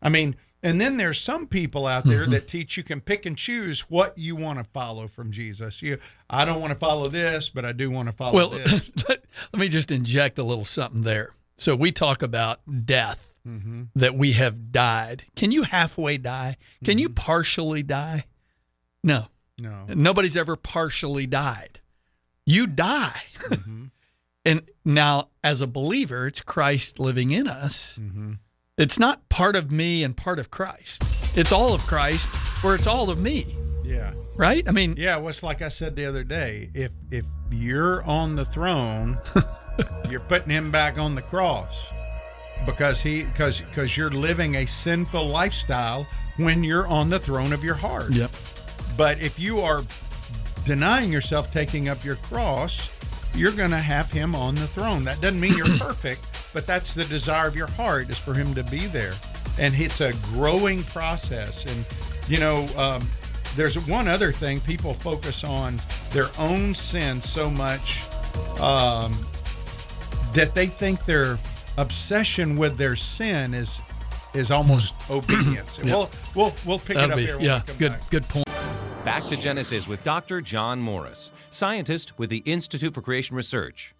I 0.02 0.08
mean, 0.08 0.34
and 0.62 0.80
then 0.80 0.96
there's 0.96 1.20
some 1.20 1.46
people 1.46 1.86
out 1.86 2.04
there 2.04 2.22
mm-hmm. 2.22 2.32
that 2.32 2.46
teach 2.46 2.76
you 2.76 2.82
can 2.82 3.00
pick 3.00 3.26
and 3.26 3.36
choose 3.36 3.82
what 3.82 4.16
you 4.16 4.36
want 4.36 4.58
to 4.58 4.64
follow 4.64 5.08
from 5.08 5.32
Jesus. 5.32 5.82
You, 5.82 5.98
I 6.30 6.44
don't 6.44 6.60
want 6.60 6.72
to 6.72 6.78
follow 6.78 7.08
this, 7.08 7.50
but 7.50 7.64
I 7.64 7.72
do 7.72 7.90
want 7.90 8.08
to 8.08 8.12
follow 8.12 8.34
Well, 8.34 8.48
this. 8.50 8.90
let 9.08 9.20
me 9.54 9.68
just 9.68 9.90
inject 9.90 10.38
a 10.38 10.44
little 10.44 10.64
something 10.64 11.02
there. 11.02 11.32
So 11.56 11.74
we 11.74 11.92
talk 11.92 12.22
about 12.22 12.60
death, 12.86 13.32
mm-hmm. 13.46 13.84
that 13.96 14.14
we 14.14 14.32
have 14.32 14.72
died. 14.72 15.24
Can 15.36 15.50
you 15.50 15.62
halfway 15.62 16.18
die? 16.18 16.56
Can 16.84 16.98
you 16.98 17.08
mm-hmm. 17.08 17.14
partially 17.14 17.82
die? 17.82 18.26
No. 19.04 19.26
No. 19.60 19.84
Nobody's 19.88 20.36
ever 20.36 20.56
partially 20.56 21.26
died. 21.26 21.80
You 22.46 22.66
die. 22.66 23.22
and 24.44 24.62
now, 24.84 25.28
as 25.44 25.60
a 25.60 25.66
believer, 25.66 26.26
it's 26.26 26.40
Christ 26.40 26.98
living 26.98 27.30
in 27.30 27.46
us. 27.46 27.98
It's 28.78 28.98
not 28.98 29.28
part 29.28 29.54
of 29.54 29.70
me 29.70 30.02
and 30.02 30.16
part 30.16 30.38
of 30.38 30.50
Christ. 30.50 31.02
It's 31.36 31.52
all 31.52 31.74
of 31.74 31.82
Christ 31.82 32.30
or 32.64 32.74
it's 32.74 32.86
all 32.86 33.10
of 33.10 33.18
me, 33.20 33.54
Yeah. 33.84 34.12
right? 34.34 34.66
I 34.66 34.72
mean, 34.72 34.94
Yeah, 34.96 35.18
well, 35.18 35.28
it's 35.28 35.42
like 35.42 35.60
I 35.60 35.68
said 35.68 35.94
the 35.94 36.06
other 36.06 36.24
day. 36.24 36.70
If 36.74 36.90
if 37.10 37.26
you're 37.50 38.02
on 38.04 38.34
the 38.34 38.46
throne, 38.46 39.18
you're 40.10 40.20
putting 40.20 40.48
him 40.50 40.70
back 40.70 40.98
on 40.98 41.14
the 41.14 41.20
cross 41.20 41.86
because 42.64 43.02
he 43.02 43.24
because 43.24 43.60
because 43.60 43.94
you're 43.94 44.10
living 44.10 44.54
a 44.54 44.64
sinful 44.66 45.26
lifestyle 45.26 46.06
when 46.38 46.64
you're 46.64 46.86
on 46.88 47.10
the 47.10 47.18
throne 47.18 47.52
of 47.52 47.62
your 47.62 47.74
heart. 47.74 48.10
yep. 48.12 48.30
But 48.96 49.20
if 49.20 49.38
you 49.38 49.58
are 49.60 49.82
denying 50.64 51.12
yourself 51.12 51.52
taking 51.52 51.90
up 51.90 52.02
your 52.06 52.16
cross, 52.16 52.88
you're 53.34 53.52
going 53.52 53.70
to 53.70 53.76
have 53.78 54.10
him 54.10 54.34
on 54.34 54.54
the 54.54 54.66
throne. 54.66 55.04
That 55.04 55.20
doesn't 55.20 55.40
mean 55.40 55.58
you're 55.58 55.66
perfect, 55.78 56.24
but 56.52 56.66
that's 56.66 56.94
the 56.94 57.04
desire 57.04 57.48
of 57.48 57.56
your 57.56 57.66
heart 57.68 58.10
is 58.10 58.18
for 58.18 58.34
him 58.34 58.54
to 58.54 58.62
be 58.64 58.86
there. 58.86 59.12
And 59.58 59.74
it's 59.76 60.00
a 60.00 60.12
growing 60.34 60.82
process. 60.84 61.64
And, 61.66 61.84
you 62.30 62.38
know, 62.40 62.66
um, 62.76 63.06
there's 63.56 63.76
one 63.86 64.08
other 64.08 64.32
thing 64.32 64.60
people 64.60 64.94
focus 64.94 65.44
on 65.44 65.76
their 66.10 66.28
own 66.38 66.74
sin 66.74 67.20
so 67.20 67.50
much 67.50 68.02
um, 68.60 69.12
that 70.34 70.52
they 70.54 70.66
think 70.66 71.04
their 71.04 71.38
obsession 71.78 72.56
with 72.56 72.76
their 72.76 72.96
sin 72.96 73.54
is 73.54 73.80
is 74.34 74.50
almost 74.50 74.94
obedience. 75.10 75.78
And 75.78 75.90
We'll, 75.90 76.10
we'll, 76.34 76.54
we'll 76.64 76.78
pick 76.78 76.92
it 76.92 76.94
That'd 76.94 77.10
up 77.10 77.16
be, 77.18 77.26
here. 77.26 77.36
when 77.36 77.44
yeah, 77.44 77.60
we 77.60 77.66
come 77.66 77.76
good, 77.76 77.90
back. 77.92 78.10
good 78.10 78.22
point. 78.24 78.46
Back 79.04 79.24
to 79.24 79.36
Genesis 79.36 79.86
with 79.86 80.02
Dr. 80.04 80.40
John 80.40 80.80
Morris, 80.80 81.30
scientist 81.50 82.18
with 82.18 82.30
the 82.30 82.38
Institute 82.38 82.94
for 82.94 83.02
Creation 83.02 83.36
Research. 83.36 83.94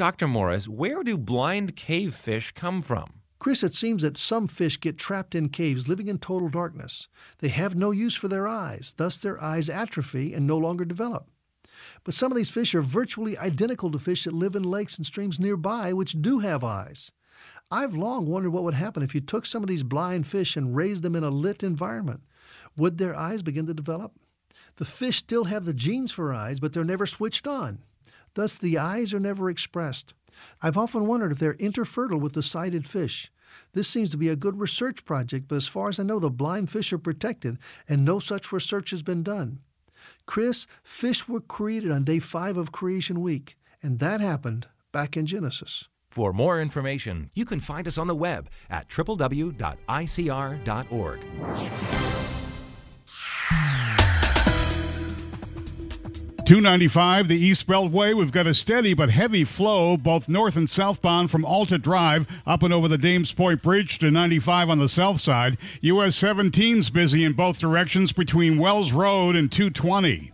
Dr. 0.00 0.28
Morris, 0.28 0.66
where 0.66 1.02
do 1.02 1.18
blind 1.18 1.76
cave 1.76 2.14
fish 2.14 2.52
come 2.52 2.80
from? 2.80 3.20
Chris, 3.38 3.62
it 3.62 3.74
seems 3.74 4.00
that 4.00 4.16
some 4.16 4.46
fish 4.46 4.80
get 4.80 4.96
trapped 4.96 5.34
in 5.34 5.50
caves 5.50 5.88
living 5.88 6.08
in 6.08 6.16
total 6.16 6.48
darkness. 6.48 7.06
They 7.40 7.50
have 7.50 7.76
no 7.76 7.90
use 7.90 8.14
for 8.14 8.26
their 8.26 8.48
eyes, 8.48 8.94
thus, 8.96 9.18
their 9.18 9.38
eyes 9.42 9.68
atrophy 9.68 10.32
and 10.32 10.46
no 10.46 10.56
longer 10.56 10.86
develop. 10.86 11.28
But 12.02 12.14
some 12.14 12.32
of 12.32 12.36
these 12.38 12.48
fish 12.48 12.74
are 12.74 12.80
virtually 12.80 13.36
identical 13.36 13.90
to 13.90 13.98
fish 13.98 14.24
that 14.24 14.32
live 14.32 14.56
in 14.56 14.62
lakes 14.62 14.96
and 14.96 15.04
streams 15.04 15.38
nearby, 15.38 15.92
which 15.92 16.22
do 16.22 16.38
have 16.38 16.64
eyes. 16.64 17.12
I've 17.70 17.94
long 17.94 18.24
wondered 18.24 18.52
what 18.52 18.64
would 18.64 18.72
happen 18.72 19.02
if 19.02 19.14
you 19.14 19.20
took 19.20 19.44
some 19.44 19.62
of 19.62 19.68
these 19.68 19.82
blind 19.82 20.26
fish 20.26 20.56
and 20.56 20.74
raised 20.74 21.02
them 21.02 21.14
in 21.14 21.24
a 21.24 21.28
lit 21.28 21.62
environment. 21.62 22.22
Would 22.74 22.96
their 22.96 23.14
eyes 23.14 23.42
begin 23.42 23.66
to 23.66 23.74
develop? 23.74 24.12
The 24.76 24.86
fish 24.86 25.18
still 25.18 25.44
have 25.44 25.66
the 25.66 25.74
genes 25.74 26.10
for 26.10 26.32
eyes, 26.32 26.58
but 26.58 26.72
they're 26.72 26.84
never 26.84 27.04
switched 27.04 27.46
on. 27.46 27.80
Thus, 28.34 28.56
the 28.56 28.78
eyes 28.78 29.12
are 29.14 29.20
never 29.20 29.50
expressed. 29.50 30.14
I've 30.62 30.78
often 30.78 31.06
wondered 31.06 31.32
if 31.32 31.38
they're 31.38 31.54
interfertile 31.54 32.20
with 32.20 32.32
the 32.32 32.42
sighted 32.42 32.86
fish. 32.86 33.30
This 33.72 33.88
seems 33.88 34.10
to 34.10 34.16
be 34.16 34.28
a 34.28 34.36
good 34.36 34.58
research 34.60 35.04
project, 35.04 35.48
but 35.48 35.56
as 35.56 35.66
far 35.66 35.88
as 35.88 35.98
I 35.98 36.04
know, 36.04 36.18
the 36.18 36.30
blind 36.30 36.70
fish 36.70 36.92
are 36.92 36.98
protected, 36.98 37.58
and 37.88 38.04
no 38.04 38.18
such 38.18 38.52
research 38.52 38.90
has 38.90 39.02
been 39.02 39.22
done. 39.22 39.60
Chris, 40.26 40.66
fish 40.82 41.28
were 41.28 41.40
created 41.40 41.90
on 41.90 42.04
day 42.04 42.18
five 42.18 42.56
of 42.56 42.72
Creation 42.72 43.20
Week, 43.20 43.56
and 43.82 43.98
that 43.98 44.20
happened 44.20 44.68
back 44.92 45.16
in 45.16 45.26
Genesis. 45.26 45.88
For 46.10 46.32
more 46.32 46.60
information, 46.60 47.30
you 47.34 47.44
can 47.44 47.60
find 47.60 47.86
us 47.86 47.98
on 47.98 48.08
the 48.08 48.14
web 48.14 48.50
at 48.68 48.88
www.icr.org. 48.88 49.60
295, 56.50 57.28
the 57.28 57.38
East 57.38 57.64
Beltway. 57.68 58.12
We've 58.12 58.32
got 58.32 58.48
a 58.48 58.54
steady 58.54 58.92
but 58.92 59.08
heavy 59.08 59.44
flow, 59.44 59.96
both 59.96 60.28
north 60.28 60.56
and 60.56 60.68
southbound 60.68 61.30
from 61.30 61.44
Alta 61.44 61.78
Drive 61.78 62.26
up 62.44 62.64
and 62.64 62.74
over 62.74 62.88
the 62.88 62.98
Dames 62.98 63.30
Point 63.30 63.62
Bridge 63.62 64.00
to 64.00 64.10
95 64.10 64.68
on 64.68 64.80
the 64.80 64.88
south 64.88 65.20
side. 65.20 65.58
US 65.80 66.20
17's 66.20 66.90
busy 66.90 67.22
in 67.22 67.34
both 67.34 67.60
directions 67.60 68.12
between 68.12 68.58
Wells 68.58 68.90
Road 68.90 69.36
and 69.36 69.52
220. 69.52 70.32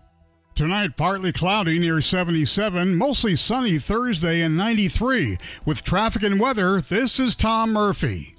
Tonight, 0.55 0.97
partly 0.97 1.33
cloudy 1.33 1.79
near 1.79 2.01
77, 2.01 2.97
mostly 2.97 3.37
sunny 3.37 3.79
Thursday 3.79 4.41
and 4.41 4.57
93. 4.57 5.37
With 5.67 5.85
traffic 5.85 6.23
and 6.23 6.41
weather, 6.41 6.81
this 6.81 7.21
is 7.21 7.35
Tom 7.35 7.75
Murphy. 7.75 8.36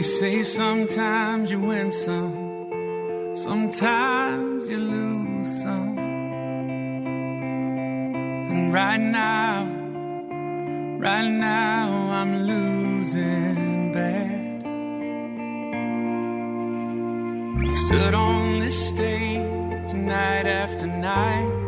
They 0.00 0.04
say 0.04 0.42
sometimes 0.42 1.50
you 1.50 1.60
win 1.60 1.92
some, 1.92 3.34
sometimes 3.34 4.66
you 4.66 4.78
lose 4.78 5.62
some. 5.62 5.98
And 8.50 8.72
right 8.72 8.96
now, 8.96 9.66
right 10.98 11.28
now 11.28 12.12
I'm 12.18 12.32
losing 12.44 13.92
bad. 13.92 14.62
I've 17.68 17.76
stood 17.76 18.14
on 18.14 18.60
this 18.60 18.88
stage 18.88 19.92
night 19.92 20.46
after 20.46 20.86
night. 20.86 21.59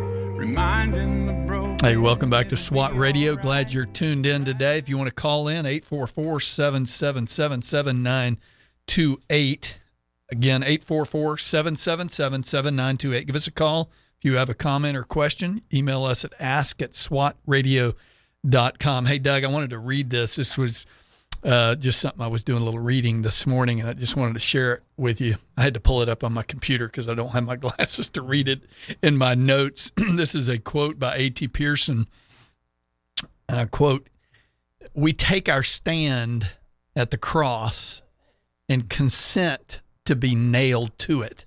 Hey, 1.81 1.96
welcome 1.96 2.28
back 2.31 2.48
to 2.48 2.57
SWAT 2.57 2.96
Radio. 2.96 3.37
Glad 3.37 3.72
you're 3.72 3.87
tuned 3.87 4.26
in 4.26 4.44
today. 4.44 4.78
If 4.78 4.88
you 4.88 4.98
want 4.98 5.09
to 5.09 5.14
call 5.14 5.46
in, 5.48 5.66
844 5.66 6.40
777 6.40 7.62
7928. 7.62 9.81
Again, 10.31 10.62
844 10.62 11.38
777 11.38 12.42
7928. 12.42 13.26
Give 13.26 13.37
us 13.37 13.46
a 13.46 13.52
call. 13.52 13.90
If 14.18 14.24
you 14.24 14.37
have 14.37 14.48
a 14.48 14.55
comment 14.55 14.96
or 14.96 15.05
question, 15.05 15.62
email 15.72 16.05
us 16.05 16.24
at 16.24 16.33
ask 16.40 16.83
at 16.83 16.92
swatradio.com. 16.92 19.07
Hey, 19.07 19.18
Doug, 19.18 19.44
I 19.44 19.48
wanted 19.48 19.70
to 19.70 19.78
read 19.78 20.11
this. 20.11 20.37
This 20.37 20.59
was 20.59 20.87
uh, 21.44 21.74
just 21.74 22.00
something 22.00 22.20
I 22.20 22.28
was 22.28 22.44
doing 22.44 22.62
a 22.62 22.64
little 22.64 22.81
reading 22.81 23.22
this 23.22 23.46
morning, 23.46 23.81
and 23.81 23.88
I 23.88 23.94
just 23.94 24.16
wanted 24.16 24.35
to 24.35 24.40
share 24.40 24.74
it 24.74 24.83
with 24.96 25.20
you. 25.20 25.37
I 25.57 25.62
had 25.62 25.74
to 25.74 25.81
pull 25.81 26.02
it 26.02 26.09
up 26.09 26.22
on 26.22 26.33
my 26.33 26.42
computer 26.42 26.87
because 26.87 27.09
I 27.09 27.14
don't 27.14 27.31
have 27.31 27.44
my 27.44 27.57
glasses 27.57 28.09
to 28.11 28.22
read 28.22 28.48
it 28.48 28.62
in 29.02 29.16
my 29.16 29.35
notes. 29.35 29.92
this 29.96 30.35
is 30.35 30.48
a 30.48 30.59
quote 30.59 30.98
by 30.98 31.16
A.T. 31.16 31.48
Pierson. 31.48 32.07
Uh, 33.48 33.66
quote, 33.70 34.09
we 34.94 35.12
take 35.12 35.48
our 35.48 35.62
stand 35.62 36.46
at 36.94 37.11
the 37.11 37.18
cross 37.18 38.02
and 38.68 38.88
consent 38.88 39.81
to 40.05 40.14
be 40.14 40.35
nailed 40.35 40.96
to 40.98 41.22
it. 41.22 41.46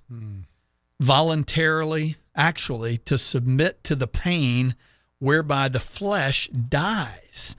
Voluntarily, 1.00 2.16
actually, 2.34 2.98
to 2.98 3.18
submit 3.18 3.82
to 3.84 3.94
the 3.94 4.06
pain 4.06 4.74
whereby 5.18 5.68
the 5.68 5.80
flesh 5.80 6.48
dies. 6.48 7.56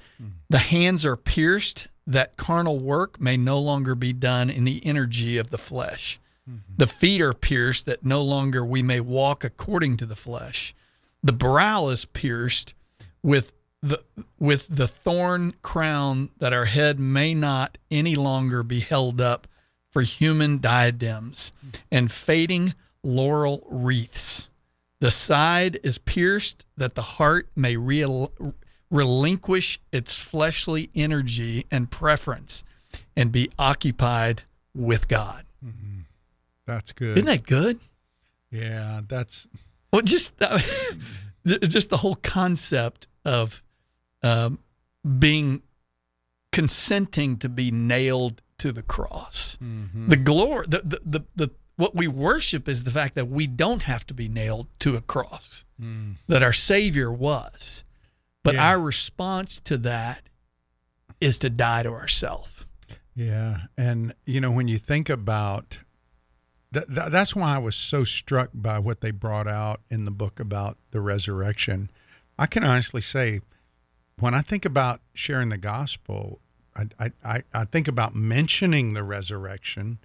The 0.50 0.58
hands 0.58 1.06
are 1.06 1.18
pierced 1.18 1.88
that 2.08 2.38
carnal 2.38 2.80
work 2.80 3.22
may 3.22 3.38
no 3.38 3.60
longer 3.60 3.94
be 3.94 4.14
done 4.14 4.50
in 4.50 4.64
the 4.64 4.84
energy 4.86 5.38
of 5.38 5.50
the 5.50 5.58
flesh. 5.58 6.20
Mm-hmm. 6.50 6.74
The 6.78 6.88
feet 6.88 7.22
are 7.22 7.34
pierced 7.34 7.86
that 7.86 8.06
no 8.06 8.24
longer 8.24 8.66
we 8.66 8.82
may 8.82 9.02
walk 9.02 9.44
according 9.44 9.98
to 9.98 10.06
the 10.06 10.16
flesh. 10.16 10.74
The 11.22 11.34
brow 11.34 11.90
is 11.90 12.06
pierced 12.06 12.74
with 13.22 13.52
the 13.82 14.04
with 14.40 14.68
the 14.70 14.88
thorn 14.88 15.54
crown 15.62 16.30
that 16.40 16.54
our 16.54 16.66
head 16.66 17.00
may 17.00 17.34
not 17.34 17.78
any 17.92 18.16
longer 18.16 18.64
be 18.64 18.80
held 18.80 19.22
up 19.22 19.48
for 19.92 20.02
human 20.02 20.60
diadems 20.60 21.52
and 21.92 22.12
fading 22.12 22.74
laurel 23.04 23.66
wreaths. 23.70 24.48
The 25.00 25.12
side 25.12 25.80
is 25.84 25.98
pierced 26.00 26.66
that 26.76 26.96
the 26.96 27.04
heart 27.04 27.50
may 27.56 27.78
real, 27.78 28.32
relinquish 28.90 29.80
its 29.92 30.18
fleshly 30.18 30.90
energy 30.96 31.66
and 31.72 31.90
preference 31.92 32.64
and 33.16 33.32
be 33.32 33.52
occupied 33.60 34.44
with 34.74 35.08
God. 35.08 35.44
Mm-hmm. 35.66 36.02
That's 36.66 36.92
good. 36.92 37.18
Isn't 37.18 37.26
that 37.26 37.46
good? 37.46 37.80
Yeah, 38.52 39.02
that's 39.08 39.48
Well, 39.92 40.02
just 40.02 40.34
uh, 40.42 40.60
just 41.46 41.90
the 41.90 41.98
whole 41.98 42.16
concept 42.16 43.08
of 43.26 43.64
um, 44.24 44.60
being 45.20 45.62
consenting 46.52 47.38
to 47.38 47.50
be 47.50 47.72
nailed 47.72 48.42
to 48.60 48.72
the 48.72 48.84
cross. 48.84 49.58
Mm-hmm. 49.64 50.10
The 50.10 50.18
glory, 50.18 50.66
the, 50.68 50.82
the 50.84 51.02
the 51.06 51.26
the 51.36 51.52
what 51.76 51.96
we 51.96 52.08
worship 52.08 52.68
is 52.68 52.84
the 52.84 52.92
fact 52.92 53.16
that 53.16 53.28
we 53.28 53.48
don't 53.48 53.84
have 53.84 54.06
to 54.08 54.14
be 54.14 54.28
nailed 54.28 54.68
to 54.80 54.96
a 54.96 55.02
cross. 55.02 55.64
Mm. 55.82 56.16
That 56.28 56.42
our 56.42 56.54
Savior 56.54 57.12
was, 57.12 57.84
but 58.48 58.56
Yeah. 58.56 58.70
our 58.70 58.80
response 58.80 59.60
to 59.66 59.78
that 59.80 60.24
is 61.20 61.38
to 61.40 61.50
die 61.50 61.84
to 61.84 61.90
ourselves. 61.92 62.66
Yeah, 63.14 63.64
and 63.78 64.14
you 64.26 64.40
know 64.40 64.52
when 64.52 64.68
you 64.68 64.78
think 64.78 65.10
about 65.10 65.82
that, 66.72 66.88
that, 66.88 67.12
that's 67.12 67.36
why 67.36 67.56
I 67.56 67.58
was 67.58 67.76
so 67.76 68.04
struck 68.04 68.50
by 68.54 68.78
what 68.80 69.02
they 69.02 69.12
brought 69.12 69.48
out 69.48 69.82
in 69.90 70.04
the 70.04 70.12
book 70.12 70.40
about 70.40 70.78
the 70.92 71.02
resurrection. 71.02 71.90
I 72.38 72.46
can 72.46 72.64
honestly 72.64 73.02
say, 73.02 73.42
when 74.20 74.34
I 74.36 74.42
think 74.42 74.66
about 74.66 75.02
sharing 75.14 75.50
the 75.50 75.58
gospel, 75.58 76.40
I 76.76 76.84
I, 77.00 77.12
I, 77.24 77.44
I 77.54 77.66
think 77.66 77.88
about 77.88 78.14
mentioning 78.16 78.94
the 78.94 79.04
resurrection, 79.04 79.98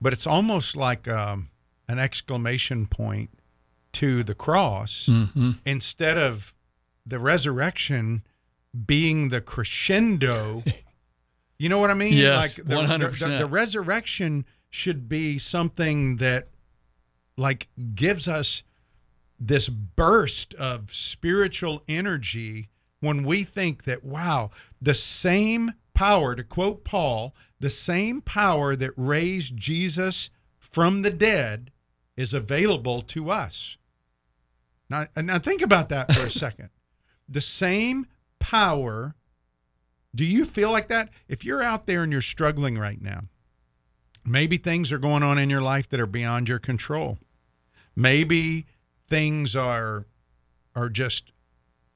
but 0.00 0.12
it's 0.12 0.26
almost 0.26 0.76
like 0.76 1.08
um, 1.08 1.50
an 1.88 1.98
exclamation 1.98 2.86
point 2.86 3.30
to 3.94 4.22
the 4.22 4.34
cross 4.34 5.10
instead 5.66 6.16
of 6.16 6.54
the 7.04 7.18
resurrection 7.18 8.22
being 8.86 9.28
the 9.28 9.40
crescendo. 9.40 10.62
You 11.58 11.68
know 11.68 11.78
what 11.78 11.90
I 11.90 11.94
mean? 11.94 12.14
Yes, 12.14 12.58
like 12.58 12.66
the, 12.66 12.74
100%. 12.74 13.18
The, 13.18 13.38
the 13.38 13.46
resurrection 13.46 14.44
should 14.68 15.08
be 15.08 15.38
something 15.38 16.16
that 16.16 16.48
like 17.36 17.68
gives 17.94 18.26
us 18.26 18.64
this 19.38 19.68
burst 19.68 20.54
of 20.54 20.92
spiritual 20.94 21.82
energy 21.86 22.68
when 23.00 23.24
we 23.24 23.42
think 23.42 23.84
that 23.84 24.04
wow, 24.04 24.50
the 24.80 24.94
same 24.94 25.72
power 25.94 26.34
to 26.34 26.42
quote 26.42 26.84
Paul, 26.84 27.34
the 27.60 27.70
same 27.70 28.20
power 28.20 28.74
that 28.74 28.92
raised 28.96 29.56
Jesus 29.56 30.30
from 30.58 31.02
the 31.02 31.10
dead 31.10 31.70
is 32.16 32.34
available 32.34 33.02
to 33.02 33.30
us. 33.30 33.76
Now, 34.88 35.06
now 35.16 35.38
think 35.38 35.62
about 35.62 35.88
that 35.90 36.12
for 36.12 36.26
a 36.26 36.30
second. 36.30 36.70
The 37.32 37.40
same 37.40 38.06
power 38.38 39.14
do 40.14 40.24
you 40.24 40.44
feel 40.44 40.70
like 40.70 40.88
that? 40.88 41.08
If 41.28 41.44
you're 41.44 41.62
out 41.62 41.86
there 41.86 42.02
and 42.02 42.12
you're 42.12 42.20
struggling 42.20 42.78
right 42.78 43.00
now, 43.00 43.22
maybe 44.26 44.58
things 44.58 44.92
are 44.92 44.98
going 44.98 45.22
on 45.22 45.38
in 45.38 45.48
your 45.48 45.62
life 45.62 45.88
that 45.88 46.00
are 46.00 46.06
beyond 46.06 46.48
your 46.48 46.58
control. 46.58 47.18
Maybe 47.96 48.66
things 49.08 49.56
are 49.56 50.06
are 50.74 50.88
just 50.88 51.32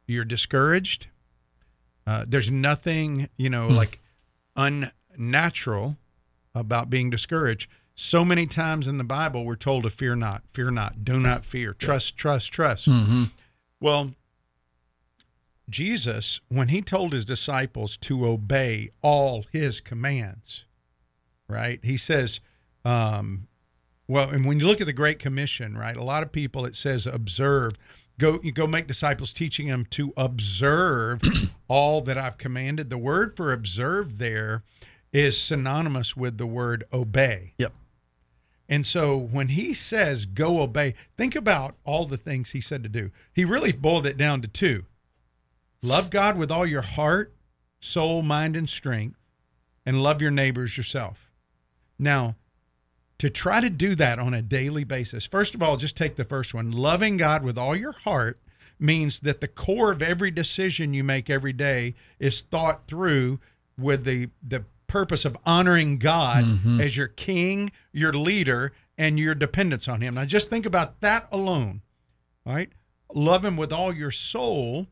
you're 0.07 0.25
discouraged. 0.25 1.09
Uh, 2.07 2.25
there's 2.27 2.51
nothing 2.51 3.29
you 3.37 3.51
know 3.51 3.68
like 3.68 4.01
unnatural 4.57 5.96
about 6.55 6.88
being 6.88 7.11
discouraged. 7.11 7.70
So 7.94 8.25
many 8.25 8.46
times 8.46 8.88
in 8.88 8.99
the 8.99 9.05
Bible, 9.05 9.44
we're 9.44 9.57
told 9.57 9.85
to 9.85 9.90
fear 9.90 10.14
not, 10.14 10.42
fear 10.53 10.70
not, 10.70 11.03
do 11.03 11.18
not 11.18 11.46
fear, 11.46 11.72
trust, 11.72 12.16
trust, 12.16 12.53
trust. 12.53 12.88
Mm-hmm. 12.88 13.25
Well, 13.81 14.12
Jesus, 15.69 16.41
when 16.49 16.69
he 16.69 16.81
told 16.81 17.13
his 17.13 17.25
disciples 17.25 17.97
to 17.99 18.27
obey 18.27 18.91
all 19.03 19.45
his 19.53 19.81
commands, 19.81 20.64
right? 21.49 21.81
He 21.83 21.97
says, 21.97 22.41
um, 22.85 23.49
well, 24.09 24.31
and 24.31 24.47
when 24.47 24.61
you 24.61 24.67
look 24.67 24.81
at 24.81 24.87
the 24.87 24.93
Great 24.93 25.19
Commission, 25.19 25.77
right, 25.77 25.97
a 25.97 26.05
lot 26.05 26.23
of 26.23 26.31
people 26.31 26.64
it 26.64 26.77
says 26.77 27.07
observe. 27.07 27.73
Go, 28.19 28.39
you 28.43 28.53
go 28.53 28.67
make 28.67 28.87
disciples, 28.87 29.33
teaching 29.33 29.67
them 29.67 29.85
to 29.91 30.12
observe 30.17 31.21
all 31.69 32.01
that 32.03 32.17
I've 32.17 32.39
commanded. 32.39 32.89
The 32.89 32.99
word 32.99 33.37
for 33.37 33.53
observe 33.53 34.19
there 34.19 34.62
is 35.12 35.41
synonymous 35.41 36.17
with 36.17 36.39
the 36.39 36.47
word 36.47 36.85
obey. 36.93 37.55
Yep. 37.59 37.73
And 38.69 38.87
so 38.87 39.17
when 39.17 39.49
he 39.49 39.75
says 39.75 40.27
go 40.27 40.61
obey, 40.61 40.95
think 41.17 41.35
about 41.35 41.77
all 41.85 42.07
the 42.07 42.17
things 42.17 42.53
he 42.53 42.61
said 42.61 42.83
to 42.85 42.89
do. 42.89 43.11
He 43.33 43.45
really 43.45 43.73
boiled 43.73 44.07
it 44.07 44.17
down 44.17 44.41
to 44.43 44.49
two 44.49 44.85
love 45.83 46.11
God 46.11 46.37
with 46.39 46.51
all 46.51 46.66
your 46.66 46.83
heart, 46.83 47.35
soul, 47.81 48.22
mind, 48.22 48.57
and 48.57 48.68
strength, 48.68 49.18
and 49.85 50.03
love 50.03 50.20
your 50.22 50.31
neighbors 50.31 50.77
yourself. 50.77 51.31
Now, 51.99 52.37
to 53.18 53.31
try 53.31 53.61
to 53.61 53.70
do 53.70 53.95
that 53.95 54.18
on 54.18 54.35
a 54.35 54.43
daily 54.43 54.85
basis, 54.85 55.27
first 55.27 55.55
of 55.55 55.62
all, 55.62 55.77
just 55.77 55.97
take 55.97 56.16
the 56.16 56.24
first 56.24 56.53
one 56.53 56.70
loving 56.70 57.16
God 57.16 57.43
with 57.43 57.57
all 57.57 57.74
your 57.74 57.93
heart 57.93 58.39
means 58.79 59.20
that 59.20 59.41
the 59.41 59.49
core 59.49 59.91
of 59.91 60.03
every 60.03 60.31
decision 60.31 60.93
you 60.93 61.03
make 61.03 61.31
every 61.31 61.53
day 61.55 61.95
is 62.18 62.43
thought 62.43 62.87
through 62.87 63.41
with 63.79 64.05
the 64.05 64.29
the 64.47 64.64
purpose 64.87 65.24
of 65.24 65.37
honoring 65.47 65.99
God 65.99 66.45
Mm-hmm. 66.45 66.81
as 66.81 66.97
your 66.97 67.09
king, 67.09 67.72
your 67.93 68.12
leader, 68.12 68.72
and 68.99 69.18
your 69.18 69.35
dependence 69.35 69.89
on 69.89 70.01
him. 70.03 70.14
Now 70.14 70.24
just 70.27 70.49
think 70.51 70.64
about 70.66 71.01
that 71.01 71.27
alone. 71.33 71.81
right? 72.45 72.70
Love 73.14 73.45
him 73.45 73.57
with 73.57 73.72
all 73.72 73.93
your 73.95 74.11
soul 74.11 74.87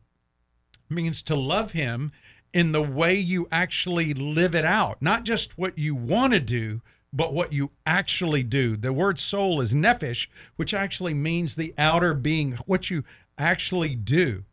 means 0.95 1.23
to 1.25 1.35
love 1.35 1.73
him 1.73 2.13
in 2.53 2.73
the 2.73 2.83
way 2.83 3.15
you 3.15 3.47
actually 3.51 4.15
live 4.15 4.55
it 4.55 4.65
out, 4.65 5.03
not 5.03 5.25
just 5.25 5.59
what 5.59 5.77
you 5.77 5.95
want 5.95 6.33
to 6.33 6.41
do, 6.41 6.81
but 7.13 7.35
what 7.35 7.53
you 7.53 7.71
actually 7.85 8.43
do. 8.43 8.77
The 8.77 8.93
word 8.93 9.19
soul 9.19 9.61
is 9.61 9.75
nephesh, 9.75 10.29
which 10.57 10.73
actually 10.73 11.15
means 11.15 11.55
the 11.55 11.75
outer 11.77 12.15
being, 12.15 12.53
what 12.67 12.91
you 12.91 13.05
actually 13.39 13.95
do. 13.95 14.45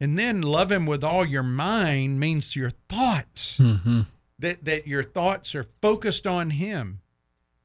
And 0.00 0.18
then 0.18 0.42
love 0.42 0.72
him 0.72 0.86
with 0.86 1.04
all 1.04 1.24
your 1.24 1.42
mind 1.42 2.18
means 2.18 2.56
your 2.56 2.70
thoughts, 2.70 3.58
mm-hmm. 3.58 4.00
that, 4.38 4.64
that 4.64 4.86
your 4.86 5.02
thoughts 5.02 5.54
are 5.54 5.66
focused 5.80 6.26
on 6.26 6.50
him. 6.50 7.00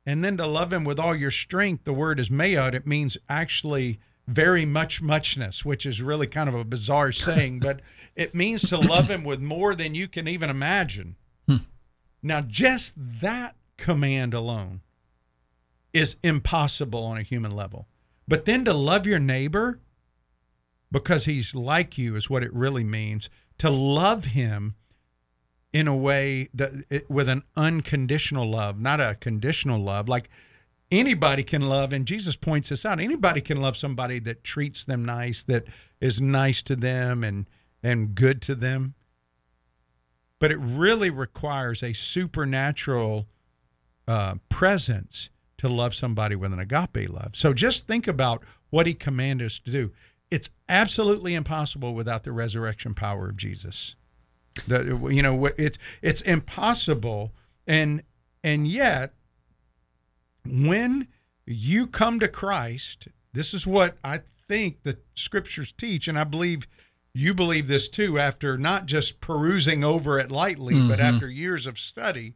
And 0.05 0.23
then 0.23 0.37
to 0.37 0.45
love 0.45 0.71
him 0.71 0.83
with 0.83 0.99
all 0.99 1.15
your 1.15 1.31
strength, 1.31 1.83
the 1.83 1.93
word 1.93 2.19
is 2.19 2.29
mayod. 2.29 2.73
It 2.73 2.85
means 2.85 3.17
actually 3.27 3.99
very 4.27 4.65
much 4.65 5.01
muchness, 5.01 5.63
which 5.63 5.85
is 5.85 6.01
really 6.01 6.27
kind 6.27 6.49
of 6.49 6.55
a 6.55 6.65
bizarre 6.65 7.11
saying, 7.11 7.59
but 7.63 7.81
it 8.15 8.35
means 8.35 8.69
to 8.69 8.77
love 8.77 9.09
him 9.09 9.23
with 9.23 9.39
more 9.39 9.73
than 9.75 9.95
you 9.95 10.07
can 10.07 10.27
even 10.27 10.49
imagine. 10.49 11.15
Hmm. 11.47 11.57
Now, 12.21 12.41
just 12.41 12.93
that 12.97 13.55
command 13.77 14.33
alone 14.33 14.81
is 15.93 16.17
impossible 16.23 17.03
on 17.03 17.17
a 17.17 17.23
human 17.23 17.55
level. 17.55 17.87
But 18.27 18.45
then 18.45 18.65
to 18.65 18.73
love 18.73 19.07
your 19.07 19.19
neighbor 19.19 19.79
because 20.91 21.25
he's 21.25 21.55
like 21.55 21.97
you 21.97 22.15
is 22.15 22.29
what 22.29 22.43
it 22.43 22.53
really 22.53 22.83
means. 22.83 23.29
To 23.59 23.69
love 23.69 24.25
him 24.25 24.75
in 25.73 25.87
a 25.87 25.95
way 25.95 26.47
that 26.53 26.85
it, 26.89 27.09
with 27.09 27.29
an 27.29 27.43
unconditional 27.55 28.49
love, 28.49 28.79
not 28.79 28.99
a 28.99 29.15
conditional 29.19 29.79
love. 29.79 30.07
Like 30.09 30.29
anybody 30.91 31.43
can 31.43 31.61
love, 31.61 31.93
and 31.93 32.05
Jesus 32.05 32.35
points 32.35 32.69
this 32.69 32.85
out. 32.85 32.99
Anybody 32.99 33.41
can 33.41 33.61
love 33.61 33.77
somebody 33.77 34.19
that 34.19 34.43
treats 34.43 34.85
them 34.85 35.03
nice, 35.05 35.43
that 35.43 35.65
is 35.99 36.21
nice 36.21 36.61
to 36.63 36.75
them 36.75 37.23
and 37.23 37.47
and 37.83 38.15
good 38.15 38.41
to 38.43 38.55
them. 38.55 38.95
But 40.39 40.51
it 40.51 40.57
really 40.59 41.09
requires 41.09 41.81
a 41.81 41.93
supernatural 41.93 43.27
uh, 44.07 44.35
presence 44.49 45.29
to 45.57 45.67
love 45.67 45.95
somebody 45.95 46.35
with 46.35 46.53
an 46.53 46.59
agape 46.59 47.09
love. 47.09 47.35
So 47.35 47.53
just 47.53 47.87
think 47.87 48.07
about 48.07 48.43
what 48.69 48.85
he 48.85 48.93
commanded 48.93 49.45
us 49.45 49.59
to 49.59 49.71
do. 49.71 49.91
It's 50.29 50.49
absolutely 50.69 51.33
impossible 51.33 51.93
without 51.93 52.23
the 52.23 52.31
resurrection 52.31 52.93
power 52.93 53.29
of 53.29 53.37
Jesus. 53.37 53.95
The, 54.67 55.09
you 55.11 55.21
know, 55.21 55.45
it's 55.57 55.77
it's 56.01 56.21
impossible, 56.21 57.31
and 57.65 58.03
and 58.43 58.67
yet, 58.67 59.13
when 60.47 61.07
you 61.45 61.87
come 61.87 62.19
to 62.19 62.27
Christ, 62.27 63.07
this 63.33 63.53
is 63.53 63.65
what 63.65 63.97
I 64.03 64.21
think 64.47 64.83
the 64.83 64.97
scriptures 65.15 65.71
teach, 65.71 66.07
and 66.07 66.17
I 66.17 66.23
believe 66.23 66.67
you 67.13 67.33
believe 67.33 67.67
this 67.67 67.89
too. 67.89 68.19
After 68.19 68.57
not 68.57 68.85
just 68.85 69.21
perusing 69.21 69.83
over 69.83 70.19
it 70.19 70.31
lightly, 70.31 70.75
but 70.75 70.99
mm-hmm. 70.99 71.15
after 71.15 71.29
years 71.29 71.65
of 71.65 71.79
study, 71.79 72.35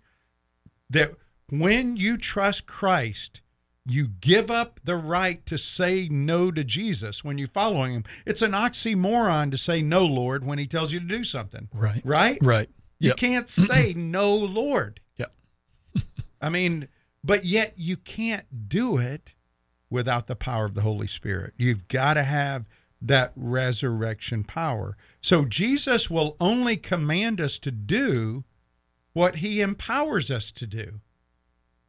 that 0.89 1.09
when 1.49 1.97
you 1.97 2.17
trust 2.17 2.65
Christ, 2.65 3.41
you 3.85 4.07
give 4.07 4.51
up 4.51 4.79
the 4.83 4.95
right 4.95 5.45
to 5.47 5.57
say 5.57 6.07
no 6.09 6.51
to 6.51 6.63
Jesus 6.63 7.23
when 7.23 7.37
you're 7.37 7.47
following 7.47 7.93
him. 7.93 8.03
It's 8.25 8.41
an 8.41 8.51
oxymoron 8.51 9.51
to 9.51 9.57
say 9.57 9.81
no, 9.81 10.05
Lord, 10.05 10.45
when 10.45 10.59
he 10.59 10.67
tells 10.67 10.93
you 10.93 10.99
to 10.99 11.05
do 11.05 11.23
something. 11.23 11.67
Right. 11.73 12.01
Right? 12.03 12.37
Right. 12.41 12.69
You 12.99 13.13
can't 13.13 13.49
say 13.49 13.93
no, 13.95 14.35
Lord. 14.35 14.99
Yep. 15.17 15.33
I 16.41 16.49
mean, 16.49 16.87
but 17.23 17.45
yet 17.45 17.73
you 17.77 17.97
can't 17.97 18.69
do 18.69 18.97
it 18.97 19.35
without 19.89 20.27
the 20.27 20.35
power 20.35 20.65
of 20.65 20.73
the 20.73 20.81
Holy 20.81 21.07
Spirit. 21.07 21.53
You've 21.57 21.87
got 21.87 22.15
to 22.15 22.23
have 22.23 22.67
that 23.01 23.33
resurrection 23.35 24.43
power. 24.43 24.95
So 25.19 25.45
Jesus 25.45 26.09
will 26.09 26.35
only 26.39 26.77
command 26.77 27.41
us 27.41 27.59
to 27.59 27.71
do 27.71 28.43
what 29.13 29.37
he 29.37 29.61
empowers 29.61 30.31
us 30.31 30.51
to 30.53 30.67
do. 30.67 31.01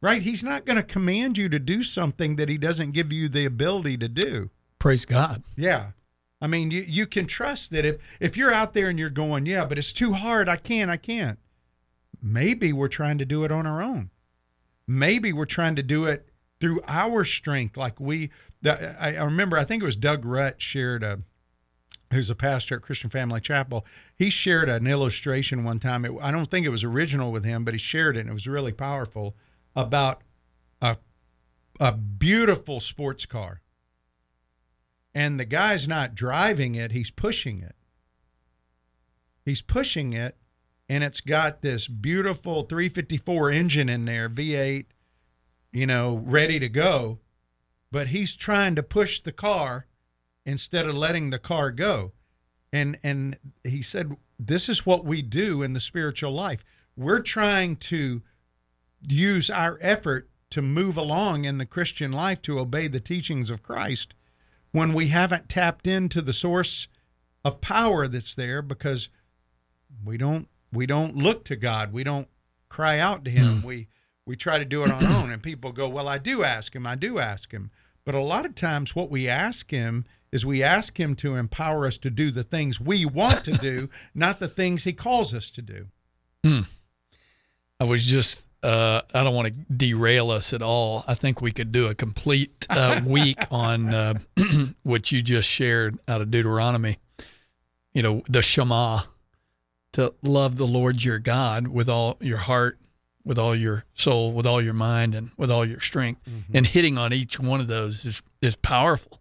Right? 0.01 0.21
He's 0.21 0.43
not 0.43 0.65
going 0.65 0.75
to 0.75 0.83
command 0.83 1.37
you 1.37 1.47
to 1.47 1.59
do 1.59 1.81
something 1.81 2.35
that 2.35 2.49
he 2.49 2.57
doesn't 2.57 2.91
give 2.91 3.13
you 3.13 3.29
the 3.29 3.45
ability 3.45 3.97
to 3.97 4.09
do. 4.09 4.49
Praise 4.77 5.05
God. 5.05 5.43
Yeah. 5.55 5.91
I 6.41 6.47
mean, 6.47 6.71
you, 6.71 6.83
you 6.85 7.07
can 7.07 7.25
trust 7.25 7.71
that 7.71 7.85
if, 7.85 8.17
if 8.19 8.35
you're 8.35 8.51
out 8.51 8.73
there 8.73 8.89
and 8.89 8.99
you're 8.99 9.09
going, 9.09 9.45
yeah, 9.45 9.63
but 9.65 9.77
it's 9.77 9.93
too 9.93 10.11
hard, 10.11 10.49
I 10.49 10.57
can't, 10.57 10.91
I 10.91 10.97
can't. 10.97 11.39
Maybe 12.21 12.73
we're 12.73 12.89
trying 12.89 13.17
to 13.19 13.25
do 13.25 13.45
it 13.45 13.51
on 13.51 13.65
our 13.65 13.81
own. 13.81 14.09
Maybe 14.87 15.31
we're 15.31 15.45
trying 15.45 15.75
to 15.75 15.83
do 15.83 16.05
it 16.05 16.29
through 16.59 16.81
our 16.87 17.23
strength. 17.23 17.77
Like 17.77 17.99
we, 17.99 18.31
I, 18.65 19.15
remember, 19.23 19.57
I 19.57 19.63
think 19.63 19.83
it 19.83 19.85
was 19.85 19.95
Doug 19.95 20.23
Rutt 20.23 20.59
shared 20.59 21.03
a, 21.03 21.19
who's 22.11 22.29
a 22.29 22.35
pastor 22.35 22.75
at 22.75 22.81
Christian 22.81 23.09
Family 23.09 23.41
Chapel. 23.41 23.85
He 24.15 24.29
shared 24.29 24.69
an 24.69 24.87
illustration 24.87 25.63
one 25.63 25.79
time. 25.79 26.05
It, 26.05 26.13
I 26.21 26.31
don't 26.31 26.49
think 26.49 26.65
it 26.65 26.69
was 26.69 26.83
original 26.83 27.31
with 27.31 27.45
him, 27.45 27.63
but 27.65 27.73
he 27.73 27.79
shared 27.79 28.17
it 28.17 28.21
and 28.21 28.29
it 28.29 28.33
was 28.33 28.47
really 28.47 28.73
powerful 28.73 29.35
about 29.75 30.21
a, 30.81 30.97
a 31.79 31.93
beautiful 31.93 32.79
sports 32.79 33.25
car 33.25 33.61
and 35.13 35.39
the 35.39 35.45
guy's 35.45 35.87
not 35.87 36.15
driving 36.15 36.75
it, 36.75 36.91
he's 36.91 37.11
pushing 37.11 37.59
it. 37.59 37.75
He's 39.45 39.61
pushing 39.61 40.13
it, 40.13 40.37
and 40.93 41.03
it's 41.03 41.21
got 41.21 41.63
this 41.63 41.87
beautiful 41.87 42.61
354 42.61 43.49
engine 43.49 43.89
in 43.89 44.05
there, 44.05 44.29
V8, 44.29 44.85
you 45.71 45.87
know, 45.87 46.21
ready 46.23 46.59
to 46.59 46.69
go. 46.69 47.17
But 47.91 48.09
he's 48.09 48.37
trying 48.37 48.75
to 48.75 48.83
push 48.83 49.19
the 49.19 49.31
car 49.31 49.87
instead 50.45 50.85
of 50.85 50.95
letting 50.95 51.31
the 51.31 51.39
car 51.39 51.71
go. 51.71 52.11
And 52.71 52.99
and 53.01 53.39
he 53.63 53.81
said, 53.81 54.15
This 54.37 54.69
is 54.69 54.85
what 54.85 55.03
we 55.03 55.23
do 55.23 55.63
in 55.63 55.73
the 55.73 55.79
spiritual 55.79 56.31
life. 56.31 56.63
We're 56.95 57.23
trying 57.23 57.77
to 57.77 58.21
use 59.09 59.49
our 59.49 59.79
effort 59.81 60.29
to 60.51 60.61
move 60.61 60.95
along 60.95 61.45
in 61.45 61.57
the 61.57 61.65
Christian 61.65 62.11
life 62.11 62.39
to 62.43 62.59
obey 62.59 62.87
the 62.87 62.99
teachings 62.99 63.49
of 63.49 63.63
Christ 63.63 64.13
when 64.71 64.93
we 64.93 65.07
haven't 65.07 65.49
tapped 65.49 65.87
into 65.87 66.21
the 66.21 66.33
source 66.33 66.87
of 67.43 67.61
power 67.61 68.07
that's 68.07 68.35
there 68.35 68.61
because 68.61 69.09
we 70.05 70.17
don't 70.17 70.47
we 70.73 70.85
don't 70.85 71.15
look 71.15 71.45
to 71.45 71.55
God. 71.55 71.93
We 71.93 72.03
don't 72.03 72.27
cry 72.69 72.99
out 72.99 73.23
to 73.25 73.31
him. 73.31 73.61
We 73.61 73.87
we 74.25 74.35
try 74.35 74.57
to 74.57 74.65
do 74.65 74.83
it 74.83 74.91
on 74.91 75.03
our 75.03 75.23
own 75.23 75.31
and 75.31 75.41
people 75.41 75.71
go, 75.71 75.87
"Well, 75.87 76.07
I 76.07 76.17
do 76.17 76.43
ask 76.43 76.75
him. 76.75 76.87
I 76.87 76.95
do 76.95 77.19
ask 77.19 77.51
him." 77.51 77.71
But 78.05 78.15
a 78.15 78.19
lot 78.19 78.45
of 78.45 78.55
times 78.55 78.95
what 78.95 79.09
we 79.09 79.29
ask 79.29 79.71
him 79.71 80.05
is 80.31 80.45
we 80.45 80.63
ask 80.63 80.99
him 80.99 81.15
to 81.15 81.35
empower 81.35 81.85
us 81.85 81.97
to 81.99 82.09
do 82.09 82.31
the 82.31 82.43
things 82.43 82.81
we 82.81 83.05
want 83.05 83.45
to 83.45 83.51
do, 83.53 83.89
not 84.15 84.39
the 84.39 84.47
things 84.47 84.83
he 84.83 84.91
calls 84.91 85.33
us 85.33 85.49
to 85.51 85.61
do. 85.61 85.87
I 87.79 87.85
was 87.85 88.05
just, 88.05 88.47
uh, 88.63 89.01
I 89.13 89.23
don't 89.23 89.35
want 89.35 89.47
to 89.47 89.53
derail 89.73 90.31
us 90.31 90.53
at 90.53 90.61
all. 90.61 91.03
I 91.07 91.13
think 91.13 91.41
we 91.41 91.51
could 91.51 91.71
do 91.71 91.87
a 91.87 91.95
complete 91.95 92.65
uh, 92.69 93.01
week 93.05 93.37
on 93.51 93.93
uh, 93.93 94.13
what 94.83 95.11
you 95.11 95.21
just 95.21 95.49
shared 95.49 95.99
out 96.07 96.21
of 96.21 96.31
Deuteronomy. 96.31 96.97
You 97.93 98.01
know, 98.01 98.23
the 98.27 98.41
Shema, 98.41 99.01
to 99.93 100.13
love 100.21 100.57
the 100.57 100.67
Lord 100.67 101.03
your 101.03 101.19
God 101.19 101.67
with 101.67 101.89
all 101.89 102.17
your 102.19 102.37
heart, 102.37 102.77
with 103.23 103.37
all 103.39 103.55
your 103.55 103.85
soul, 103.93 104.31
with 104.33 104.45
all 104.45 104.61
your 104.61 104.73
mind, 104.73 105.15
and 105.15 105.31
with 105.37 105.49
all 105.51 105.65
your 105.65 105.79
strength. 105.79 106.21
Mm-hmm. 106.25 106.57
And 106.57 106.67
hitting 106.67 106.97
on 106.97 107.13
each 107.13 107.39
one 107.39 107.59
of 107.61 107.67
those 107.67 108.05
is, 108.05 108.21
is 108.41 108.55
powerful. 108.55 109.19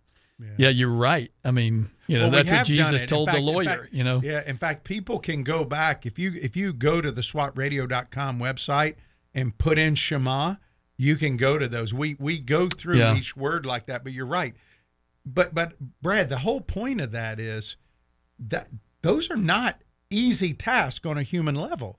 Yeah. 0.58 0.70
you're 0.70 0.88
right. 0.90 1.30
I 1.44 1.52
mean, 1.52 1.88
you 2.08 2.18
know, 2.18 2.24
Well, 2.24 2.42
that's 2.42 2.50
what 2.50 2.66
Jesus 2.66 3.04
told 3.04 3.28
fact- 3.28 3.38
the 3.38 3.44
lawyer, 3.44 3.64
fact- 3.64 3.92
you 3.92 4.02
know. 4.02 4.20
Yeah, 4.24 4.42
in 4.44 4.56
fact, 4.56 4.82
people 4.82 5.20
can 5.20 5.44
go 5.44 5.64
back 5.64 6.04
if 6.04 6.18
you 6.18 6.32
if 6.34 6.56
you 6.56 6.72
go 6.72 7.00
to 7.00 7.12
the 7.12 7.20
swatradio.com 7.20 8.40
website 8.40 8.96
and 9.34 9.56
put 9.56 9.78
in 9.78 9.94
Shema, 9.94 10.56
you 10.96 11.14
can 11.14 11.36
go 11.36 11.58
to 11.58 11.68
those. 11.68 11.94
We 11.94 12.16
we 12.18 12.38
go 12.40 12.66
through 12.68 12.96
Yeah. 12.98 13.16
each 13.16 13.36
word 13.36 13.64
like 13.64 13.86
that, 13.86 14.02
but 14.02 14.12
you're 14.12 14.26
right. 14.26 14.54
But 15.24 15.54
but 15.54 15.74
Brad, 16.02 16.28
the 16.28 16.38
whole 16.38 16.60
point 16.60 17.00
of 17.00 17.12
that 17.12 17.38
is 17.38 17.76
that 18.40 18.66
those 19.02 19.30
are 19.30 19.36
not 19.36 19.80
easy 20.12 20.52
task 20.52 21.06
on 21.06 21.18
a 21.18 21.22
human 21.22 21.54
level, 21.54 21.98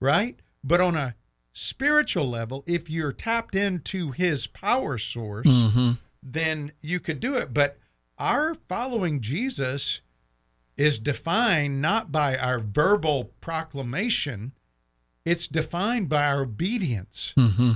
right? 0.00 0.36
But 0.62 0.80
on 0.80 0.96
a 0.96 1.14
spiritual 1.52 2.28
level, 2.28 2.64
if 2.66 2.90
you're 2.90 3.12
tapped 3.12 3.54
into 3.54 4.10
his 4.10 4.46
power 4.46 4.98
source, 4.98 5.46
mm-hmm. 5.46 5.92
then 6.22 6.72
you 6.80 7.00
could 7.00 7.20
do 7.20 7.36
it. 7.36 7.54
But 7.54 7.78
our 8.18 8.54
following 8.54 9.20
Jesus 9.20 10.00
is 10.76 10.98
defined 10.98 11.80
not 11.80 12.10
by 12.10 12.36
our 12.36 12.58
verbal 12.58 13.32
proclamation, 13.40 14.52
it's 15.24 15.46
defined 15.46 16.08
by 16.08 16.26
our 16.26 16.42
obedience. 16.42 17.32
Mm-hmm. 17.36 17.72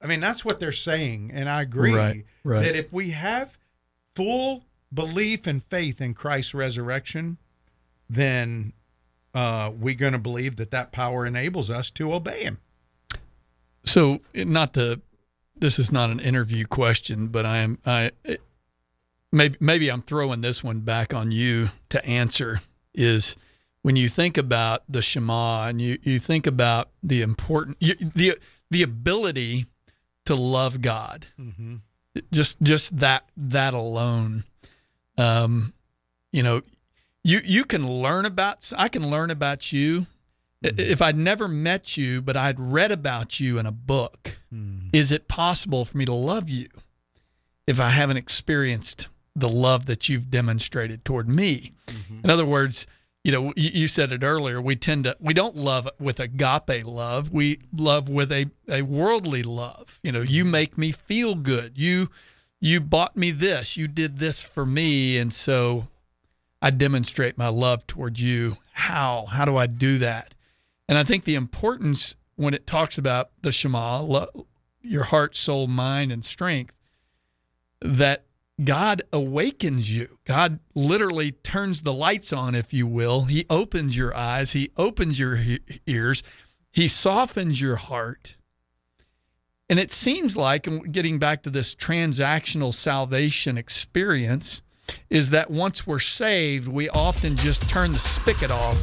I 0.00 0.06
mean, 0.06 0.20
that's 0.20 0.44
what 0.44 0.60
they're 0.60 0.72
saying. 0.72 1.30
And 1.32 1.48
I 1.48 1.62
agree 1.62 1.94
Right, 1.94 2.24
right. 2.44 2.62
that 2.62 2.76
if 2.76 2.92
we 2.92 3.10
have 3.10 3.58
full 4.14 4.64
belief 4.92 5.46
and 5.46 5.62
faith 5.64 6.00
in 6.00 6.14
Christ's 6.14 6.54
resurrection, 6.54 7.38
then 8.08 8.72
uh, 9.34 9.70
we're 9.76 9.94
going 9.94 10.12
to 10.12 10.18
believe 10.18 10.56
that 10.56 10.70
that 10.70 10.92
power 10.92 11.26
enables 11.26 11.70
us 11.70 11.90
to 11.92 12.12
obey 12.12 12.44
Him. 12.44 12.58
So, 13.84 14.20
not 14.34 14.72
the 14.72 15.00
this 15.56 15.78
is 15.78 15.92
not 15.92 16.10
an 16.10 16.20
interview 16.20 16.66
question, 16.66 17.28
but 17.28 17.46
I 17.46 17.58
am, 17.58 17.78
I, 17.86 18.10
maybe, 19.32 19.56
maybe 19.60 19.90
I'm 19.90 20.02
throwing 20.02 20.40
this 20.40 20.64
one 20.64 20.80
back 20.80 21.14
on 21.14 21.30
you 21.30 21.70
to 21.90 22.04
answer 22.04 22.60
is 22.92 23.36
when 23.82 23.96
you 23.96 24.08
think 24.08 24.36
about 24.36 24.82
the 24.88 25.02
Shema 25.02 25.68
and 25.68 25.80
you, 25.80 25.98
you 26.02 26.18
think 26.18 26.46
about 26.46 26.90
the 27.02 27.22
important, 27.22 27.76
you, 27.80 27.94
the, 27.94 28.38
the 28.70 28.82
ability 28.82 29.66
to 30.26 30.34
love 30.34 30.80
God, 30.80 31.26
Mm-hmm. 31.40 31.76
just, 32.32 32.60
just 32.60 32.98
that, 32.98 33.24
that 33.36 33.74
alone, 33.74 34.44
um, 35.18 35.72
you 36.32 36.42
know, 36.42 36.62
you, 37.24 37.40
you 37.42 37.64
can 37.64 37.88
learn 37.88 38.26
about, 38.26 38.70
I 38.76 38.88
can 38.88 39.10
learn 39.10 39.30
about 39.30 39.72
you 39.72 40.06
mm-hmm. 40.62 40.78
if 40.78 41.02
I'd 41.02 41.16
never 41.16 41.48
met 41.48 41.96
you, 41.96 42.22
but 42.22 42.36
I'd 42.36 42.60
read 42.60 42.92
about 42.92 43.40
you 43.40 43.58
in 43.58 43.66
a 43.66 43.72
book, 43.72 44.38
mm. 44.54 44.90
is 44.92 45.10
it 45.10 45.26
possible 45.26 45.84
for 45.84 45.96
me 45.96 46.04
to 46.04 46.14
love 46.14 46.48
you 46.50 46.68
if 47.66 47.80
I 47.80 47.88
haven't 47.88 48.18
experienced 48.18 49.08
the 49.34 49.48
love 49.48 49.86
that 49.86 50.08
you've 50.08 50.30
demonstrated 50.30 51.04
toward 51.04 51.28
me? 51.28 51.72
Mm-hmm. 51.86 52.20
In 52.24 52.30
other 52.30 52.44
words, 52.44 52.86
you 53.24 53.32
know, 53.32 53.54
you, 53.56 53.70
you 53.72 53.88
said 53.88 54.12
it 54.12 54.22
earlier. 54.22 54.60
We 54.60 54.76
tend 54.76 55.04
to 55.04 55.16
we 55.18 55.32
don't 55.32 55.56
love 55.56 55.88
with 55.98 56.20
agape 56.20 56.84
love. 56.84 57.32
We 57.32 57.60
love 57.74 58.10
with 58.10 58.30
a, 58.30 58.50
a 58.68 58.82
worldly 58.82 59.42
love. 59.42 59.98
You 60.02 60.12
know, 60.12 60.20
you 60.20 60.42
mm-hmm. 60.42 60.52
make 60.52 60.78
me 60.78 60.92
feel 60.92 61.34
good. 61.34 61.78
You 61.78 62.10
you 62.60 62.80
bought 62.80 63.16
me 63.16 63.30
this. 63.30 63.78
You 63.78 63.88
did 63.88 64.18
this 64.18 64.42
for 64.42 64.66
me, 64.66 65.18
and 65.18 65.32
so 65.32 65.86
I 66.64 66.70
demonstrate 66.70 67.36
my 67.36 67.48
love 67.48 67.86
towards 67.86 68.22
you. 68.22 68.56
How? 68.72 69.26
How 69.26 69.44
do 69.44 69.58
I 69.58 69.66
do 69.66 69.98
that? 69.98 70.32
And 70.88 70.96
I 70.96 71.04
think 71.04 71.24
the 71.24 71.34
importance 71.34 72.16
when 72.36 72.54
it 72.54 72.66
talks 72.66 72.96
about 72.96 73.32
the 73.42 73.52
Shema, 73.52 74.00
lo- 74.00 74.46
your 74.80 75.02
heart, 75.02 75.36
soul, 75.36 75.66
mind, 75.66 76.10
and 76.10 76.24
strength, 76.24 76.72
that 77.82 78.24
God 78.64 79.02
awakens 79.12 79.94
you. 79.94 80.16
God 80.24 80.58
literally 80.74 81.32
turns 81.32 81.82
the 81.82 81.92
lights 81.92 82.32
on, 82.32 82.54
if 82.54 82.72
you 82.72 82.86
will. 82.86 83.24
He 83.24 83.44
opens 83.50 83.94
your 83.94 84.16
eyes, 84.16 84.54
He 84.54 84.70
opens 84.78 85.18
your 85.18 85.36
he- 85.36 85.60
ears, 85.86 86.22
He 86.72 86.88
softens 86.88 87.60
your 87.60 87.76
heart. 87.76 88.38
And 89.68 89.78
it 89.78 89.92
seems 89.92 90.34
like, 90.34 90.66
and 90.66 90.90
getting 90.94 91.18
back 91.18 91.42
to 91.42 91.50
this 91.50 91.74
transactional 91.74 92.72
salvation 92.72 93.58
experience, 93.58 94.62
is 95.10 95.30
that 95.30 95.50
once 95.50 95.86
we're 95.86 95.98
saved, 95.98 96.68
we 96.68 96.88
often 96.90 97.36
just 97.36 97.68
turn 97.68 97.92
the 97.92 97.98
spigot 97.98 98.50
off 98.50 98.78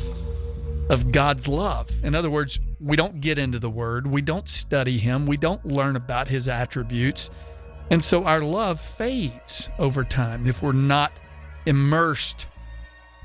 of 0.90 1.12
God's 1.12 1.48
love. 1.48 1.90
In 2.04 2.16
other 2.16 2.30
words, 2.30 2.60
we 2.80 2.96
don't 2.98 3.22
get 3.22 3.38
into 3.38 3.60
the 3.60 3.70
Word, 3.70 4.08
we 4.08 4.22
don't 4.22 4.48
study 4.50 4.98
Him, 4.98 5.26
we 5.26 5.38
don't 5.38 5.64
learn 5.66 5.96
about 5.96 6.28
His 6.28 6.48
attributes. 6.48 7.30
And 7.90 8.04
so 8.04 8.26
our 8.26 8.42
love 8.42 8.80
fades 8.80 9.70
over 9.78 10.04
time 10.04 10.48
if 10.48 10.64
we're 10.64 10.72
not 10.72 11.12
immersed 11.66 12.48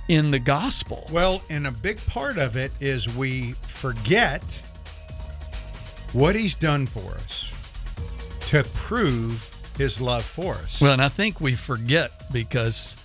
in 0.08 0.30
the 0.30 0.38
gospel. 0.38 1.08
Well, 1.12 1.42
and 1.50 1.66
a 1.66 1.72
big 1.72 2.04
part 2.06 2.38
of 2.38 2.56
it 2.56 2.72
is 2.80 3.14
we 3.14 3.52
forget 3.52 4.62
what 6.12 6.36
he's 6.36 6.54
done 6.54 6.86
for 6.86 7.14
us 7.14 7.52
to 8.46 8.64
prove 8.74 9.55
his 9.76 10.00
love 10.00 10.24
for 10.24 10.54
us. 10.54 10.80
Well, 10.80 10.92
and 10.92 11.02
I 11.02 11.08
think 11.08 11.40
we 11.40 11.54
forget 11.54 12.10
because 12.32 12.96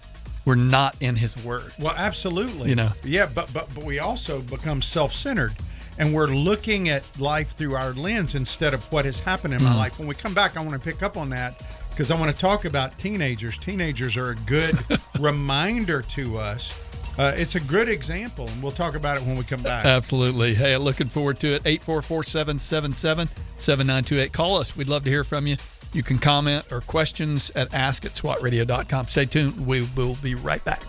we're 0.46 0.56
not 0.56 0.96
in 1.02 1.16
His 1.16 1.36
Word. 1.44 1.72
Well, 1.80 1.94
absolutely. 1.96 2.70
You 2.70 2.76
know. 2.76 2.90
Yeah, 3.04 3.28
but 3.34 3.52
but 3.54 3.68
but 3.76 3.84
we 3.84 4.00
also 4.00 4.42
become 4.42 4.82
self-centered 4.82 5.54
and 6.00 6.14
we're 6.14 6.28
looking 6.28 6.90
at 6.90 7.04
life 7.20 7.52
through 7.52 7.76
our 7.76 7.94
lens 7.94 8.34
instead 8.34 8.74
of 8.74 8.90
what 8.92 9.06
has 9.06 9.20
happened 9.20 9.54
in 9.54 9.62
my 9.64 9.72
Mm. 9.72 9.78
life. 9.78 10.00
When 10.00 10.08
we 10.08 10.16
come 10.16 10.34
back, 10.34 10.58
I 10.58 10.62
want 10.62 10.74
to 10.74 10.80
pick 10.80 11.04
up 11.04 11.16
on 11.18 11.30
that 11.32 11.62
because 11.92 12.10
I 12.10 12.20
want 12.20 12.32
to 12.32 12.38
talk 12.38 12.66
about 12.66 12.98
teenagers. 12.98 13.58
Teenagers 13.58 14.16
are 14.18 14.30
a 14.32 14.36
good 14.36 14.80
reminder 15.20 16.02
to 16.02 16.38
us. 16.38 16.74
Uh, 17.20 17.34
it's 17.36 17.56
a 17.56 17.60
good 17.60 17.90
example, 17.90 18.48
and 18.48 18.64
we'll 18.64 18.72
talk 18.72 18.96
about 18.96 19.18
it 19.18 19.24
when 19.24 19.36
we 19.36 19.44
come 19.44 19.62
back. 19.62 19.86
Absolutely. 19.86 20.56
Hey, 20.56 20.76
looking 20.78 21.10
forward 21.10 21.40
to 21.42 21.50
it. 21.56 21.62
844 21.66 22.24
777 22.24 23.28
7928. 23.58 24.32
Call 24.34 24.58
us. 24.58 24.76
We'd 24.78 24.88
love 24.88 25.04
to 25.04 25.10
hear 25.10 25.26
from 25.26 25.46
you. 25.46 25.58
You 25.94 26.04
can 26.04 26.18
comment 26.18 26.72
or 26.72 26.82
questions 26.82 27.52
at 27.56 27.74
ask 27.74 28.06
at 28.06 28.12
swatradio.com. 28.12 29.08
Stay 29.08 29.26
tuned. 29.26 29.68
We 29.68 29.88
will 29.96 30.16
be 30.22 30.36
right 30.36 30.64
back. 30.64 30.84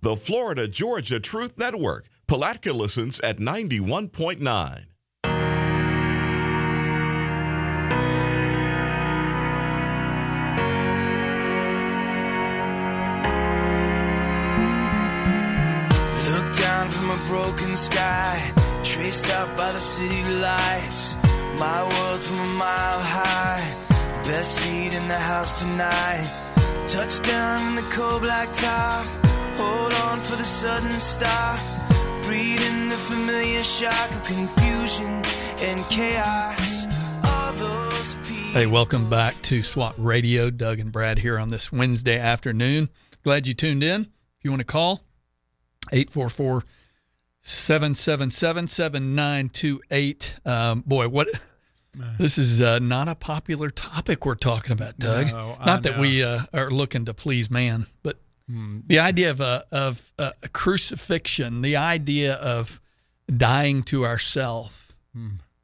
The 0.00 0.14
Florida 0.14 0.68
Georgia 0.68 1.18
Truth 1.18 1.58
Network. 1.58 2.06
Palatka 2.28 2.72
listens 2.72 3.18
at 3.18 3.38
91.9. 3.38 4.84
Look 16.30 16.56
down 16.56 16.90
from 16.90 17.10
a 17.10 17.16
broken 17.26 17.76
sky, 17.76 18.52
traced 18.84 19.28
out 19.30 19.56
by 19.56 19.72
the 19.72 19.80
city 19.80 20.22
lights. 20.34 21.16
My 21.58 21.82
world 21.82 22.22
from 22.22 22.38
a 22.38 22.46
mile 22.46 23.00
high, 23.00 23.74
best 24.22 24.58
seat 24.58 24.94
in 24.94 25.08
the 25.08 25.18
house 25.18 25.58
tonight. 25.58 26.30
Touchdown 26.86 27.70
in 27.70 27.74
the 27.74 27.90
cold 27.90 28.22
black 28.22 28.52
top. 28.52 29.27
Hold 29.58 29.92
on 29.92 30.20
for 30.20 30.36
the 30.36 30.44
sudden 30.44 30.88
stop. 31.00 31.58
Breathe 32.22 32.62
in 32.62 32.88
the 32.88 32.94
familiar 32.96 33.64
shock 33.64 34.08
of 34.12 34.22
confusion 34.22 35.24
and 35.60 35.84
chaos. 35.86 36.86
All 37.24 37.52
those 37.54 38.14
people. 38.22 38.52
Hey, 38.52 38.66
welcome 38.66 39.10
back 39.10 39.34
to 39.42 39.64
SWAT 39.64 39.96
Radio. 39.98 40.50
Doug 40.50 40.78
and 40.78 40.92
Brad 40.92 41.18
here 41.18 41.40
on 41.40 41.48
this 41.48 41.72
Wednesday 41.72 42.20
afternoon. 42.20 42.88
Glad 43.24 43.48
you 43.48 43.54
tuned 43.54 43.82
in. 43.82 44.02
If 44.02 44.44
you 44.44 44.52
want 44.52 44.60
to 44.60 44.64
call, 44.66 45.00
844 45.92 46.62
777 47.42 48.68
7928. 48.68 50.36
Um, 50.46 50.84
Boy, 50.86 51.08
what. 51.08 51.26
This 52.16 52.38
is 52.38 52.62
uh, 52.62 52.78
not 52.78 53.08
a 53.08 53.16
popular 53.16 53.70
topic 53.70 54.24
we're 54.24 54.36
talking 54.36 54.70
about, 54.70 55.00
Doug. 55.00 55.32
No, 55.32 55.56
I 55.58 55.66
not 55.66 55.82
that 55.82 55.96
know. 55.96 56.02
we 56.02 56.22
uh, 56.22 56.42
are 56.54 56.70
looking 56.70 57.06
to 57.06 57.14
please 57.14 57.50
man, 57.50 57.86
but 58.04 58.20
the 58.48 58.98
idea 58.98 59.30
of 59.30 59.40
a 59.40 59.64
of 59.70 60.12
a, 60.18 60.32
crucifixion, 60.52 61.60
the 61.60 61.76
idea 61.76 62.34
of 62.34 62.80
dying 63.34 63.82
to 63.84 64.04
ourself, 64.06 64.92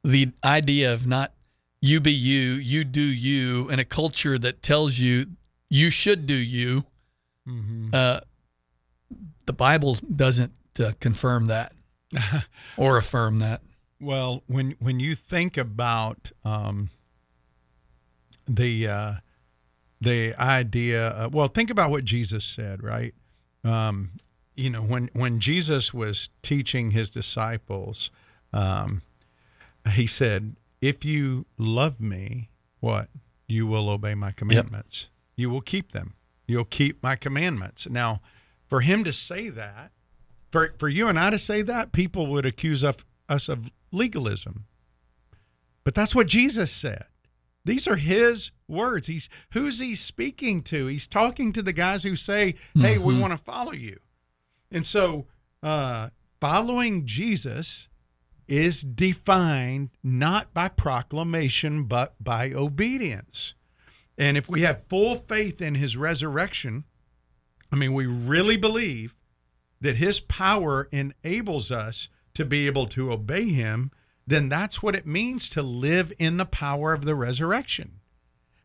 the 0.03 0.33
idea 0.45 0.93
of 0.93 1.07
not 1.07 1.33
you 1.81 2.01
be 2.01 2.13
you, 2.13 2.53
you 2.55 2.85
do 2.85 3.03
you, 3.03 3.71
in 3.71 3.79
a 3.79 3.85
culture 3.85 4.39
that 4.39 4.63
tells 4.63 4.99
you 4.99 5.27
you 5.71 5.91
should 5.91 6.27
do 6.27 6.35
you. 6.35 6.85
Uh, 7.95 8.21
the 9.47 9.53
Bible 9.53 9.95
doesn't 9.95 10.53
uh, 10.81 10.93
confirm 11.01 11.47
that 11.47 11.73
or 12.77 12.97
affirm 12.97 13.39
that. 13.41 13.63
Well, 14.01 14.43
when 14.47 14.77
when 14.79 15.01
you 15.01 15.15
think 15.15 15.57
about 15.57 16.33
um, 16.45 16.91
the 18.47 18.89
uh, 18.89 19.13
the 20.05 20.35
idea, 20.39 21.09
of, 21.09 21.35
well, 21.35 21.49
think 21.49 21.71
about 21.71 21.91
what 21.91 22.05
Jesus 22.05 22.45
said, 22.45 22.83
right? 22.83 23.15
Um, 23.65 24.13
you 24.55 24.71
know, 24.71 24.83
when 24.83 25.11
when 25.15 25.41
Jesus 25.41 25.93
was 25.93 26.29
teaching 26.43 26.93
his 26.93 27.11
disciples, 27.11 28.11
um, 28.53 29.03
he 29.93 30.07
said, 30.07 30.57
"If 30.81 31.05
you 31.05 31.47
love 31.59 32.01
me, 32.01 32.51
what 32.81 33.09
you 33.49 33.67
will 33.67 33.89
obey 33.89 34.15
my 34.15 34.31
commandments. 34.31 35.09
You 35.37 35.51
will 35.51 35.61
keep 35.61 35.93
them. 35.93 36.15
You'll 36.47 36.65
keep 36.65 37.03
my 37.03 37.17
commandments." 37.17 37.89
Now, 37.89 38.21
for 38.69 38.81
him 38.81 39.03
to 39.05 39.13
say 39.13 39.49
that, 39.49 39.91
for 40.53 40.75
for 40.79 40.89
you 40.89 41.09
and 41.09 41.19
I 41.19 41.31
to 41.31 41.39
say 41.39 41.63
that, 41.63 41.93
people 41.93 42.27
would 42.29 42.47
accuse 42.47 42.85
of, 42.85 43.05
us 43.29 43.49
of 43.49 43.71
legalism. 43.91 44.67
But 45.83 45.95
that's 45.95 46.15
what 46.15 46.29
Jesus 46.29 46.71
said. 46.71 47.07
These 47.65 47.89
are 47.89 47.97
his 47.97 48.51
words. 48.69 49.07
He's 49.07 49.29
who's 49.53 49.81
he 49.81 49.95
speaking 49.95 50.63
to? 50.65 50.87
He's 50.87 51.07
talking 51.07 51.53
to 51.53 51.63
the 51.63 51.73
guys 51.73 52.03
who 52.03 52.17
say, 52.17 52.55
"Hey, 52.75 52.99
we 52.99 53.19
want 53.19 53.33
to 53.33 53.39
follow 53.39 53.73
you." 53.73 53.99
And 54.71 54.87
so, 54.87 55.27
uh, 55.63 56.11
following 56.41 57.07
Jesus 57.07 57.89
is 58.47 58.83
defined 58.83 59.91
not 60.03 60.53
by 60.53 60.69
proclamation 60.69 61.85
but 61.85 62.15
by 62.23 62.53
obedience. 62.53 63.55
And 64.19 64.37
if 64.37 64.49
we 64.49 64.61
have 64.61 64.85
full 64.85 65.17
faith 65.17 65.63
in 65.63 65.75
his 65.75 65.97
resurrection, 65.97 66.85
I 67.73 67.77
mean, 67.77 67.95
we 67.95 68.07
really 68.07 68.57
believe 68.57 69.17
that 69.81 69.97
his 69.97 70.21
power 70.21 70.89
enables 70.93 71.71
us 71.71 72.09
to 72.35 72.45
be 72.45 72.67
able 72.67 72.87
to 72.87 73.13
obey 73.13 73.51
him, 73.51 73.91
then 74.27 74.49
that's 74.49 74.83
what 74.83 74.95
it 74.95 75.07
means 75.07 75.49
to 75.51 75.63
live 75.63 76.13
in 76.19 76.37
the 76.37 76.47
power 76.47 76.93
of 76.93 77.05
the 77.05 77.15
resurrection. 77.15 78.01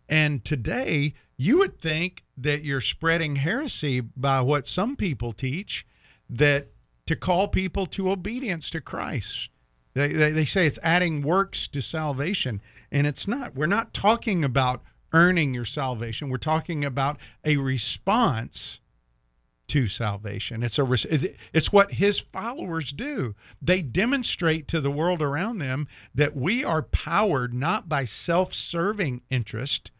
And 0.08 0.44
today, 0.44 1.14
you 1.38 1.60
would 1.60 1.80
think 1.80 2.24
that 2.38 2.64
you're 2.64 2.82
spreading 2.82 3.38
heresy 3.38 4.02
by 4.02 4.42
what 4.42 4.68
some 4.68 4.96
people 4.96 5.32
teach 5.32 5.86
that 6.30 6.68
to 7.06 7.16
call 7.16 7.48
people 7.48 7.86
to 7.88 8.12
obedience 8.12 8.70
to 8.70 8.82
Christ. 8.82 9.50
They, 9.94 10.10
they, 10.10 10.32
they 10.32 10.46
say 10.46 10.66
it's 10.66 10.80
adding 10.84 11.22
works 11.22 11.68
to 11.70 11.82
salvation, 11.82 12.62
and 12.92 13.08
it's 13.08 13.28
not. 13.28 13.56
We're 13.56 13.66
not 13.66 13.94
talking 13.94 14.44
about 14.44 14.84
earning 15.12 15.54
your 15.54 15.66
salvation, 15.66 16.30
we're 16.30 16.38
talking 16.38 16.86
about 16.86 17.18
a 17.44 17.58
response 17.58 18.80
to 19.70 19.88
salvation. 19.88 20.62
It's 20.64 20.78
a 20.80 20.88
it's 21.54 21.72
what 21.72 21.94
his 21.94 22.20
followers 22.20 22.92
do. 22.92 23.36
They 23.62 23.82
demonstrate 23.82 24.68
to 24.70 24.82
the 24.82 24.92
world 24.92 25.22
around 25.22 25.58
them 25.60 25.88
that 26.14 26.36
we 26.36 26.64
are 26.64 26.84
powered 26.84 27.54
not 27.54 27.88
by 27.90 28.06
self-serving 28.06 29.22
interest, 29.30 29.92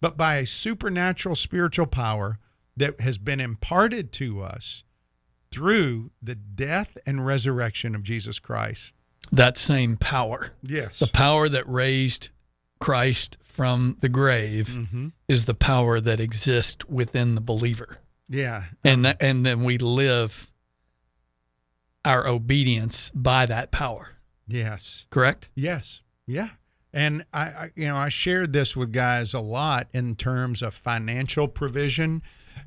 but 0.00 0.16
by 0.16 0.36
a 0.36 0.46
supernatural 0.46 1.36
spiritual 1.36 1.86
power 1.86 2.38
that 2.76 3.00
has 3.00 3.18
been 3.18 3.40
imparted 3.40 4.12
to 4.12 4.40
us 4.42 4.84
through 5.50 6.10
the 6.22 6.34
death 6.34 6.96
and 7.06 7.24
resurrection 7.24 7.94
of 7.94 8.02
Jesus 8.02 8.38
Christ. 8.40 8.94
That 9.32 9.56
same 9.56 9.96
power, 9.96 10.52
Yes. 10.62 10.98
the 10.98 11.06
power 11.06 11.48
that 11.48 11.68
raised 11.68 12.30
Christ 12.80 13.38
from 13.42 13.96
the 14.00 14.08
grave, 14.08 14.68
Mm-hmm. 14.68 15.08
is 15.28 15.44
the 15.46 15.54
power 15.54 16.00
that 16.00 16.20
exists 16.20 16.84
within 16.88 17.34
the 17.36 17.40
believer. 17.40 17.98
Yeah. 18.28 18.64
and 18.82 18.94
um, 18.96 19.02
that, 19.02 19.16
and 19.20 19.44
then 19.46 19.64
we 19.64 19.78
live 19.78 20.50
our 22.04 22.26
obedience 22.26 23.10
by 23.14 23.46
that 23.46 23.70
power. 23.70 24.10
Yes. 24.46 25.06
Correct? 25.10 25.48
Yes. 25.54 26.02
Yeah. 26.26 26.48
And 26.92 27.24
I, 27.32 27.40
I, 27.40 27.70
you 27.74 27.86
know, 27.86 27.96
I 27.96 28.08
shared 28.08 28.52
this 28.52 28.76
with 28.76 28.92
guys 28.92 29.34
a 29.34 29.40
lot 29.40 29.88
in 29.92 30.14
terms 30.14 30.62
of 30.62 30.74
financial 30.74 31.48
provision 31.48 32.22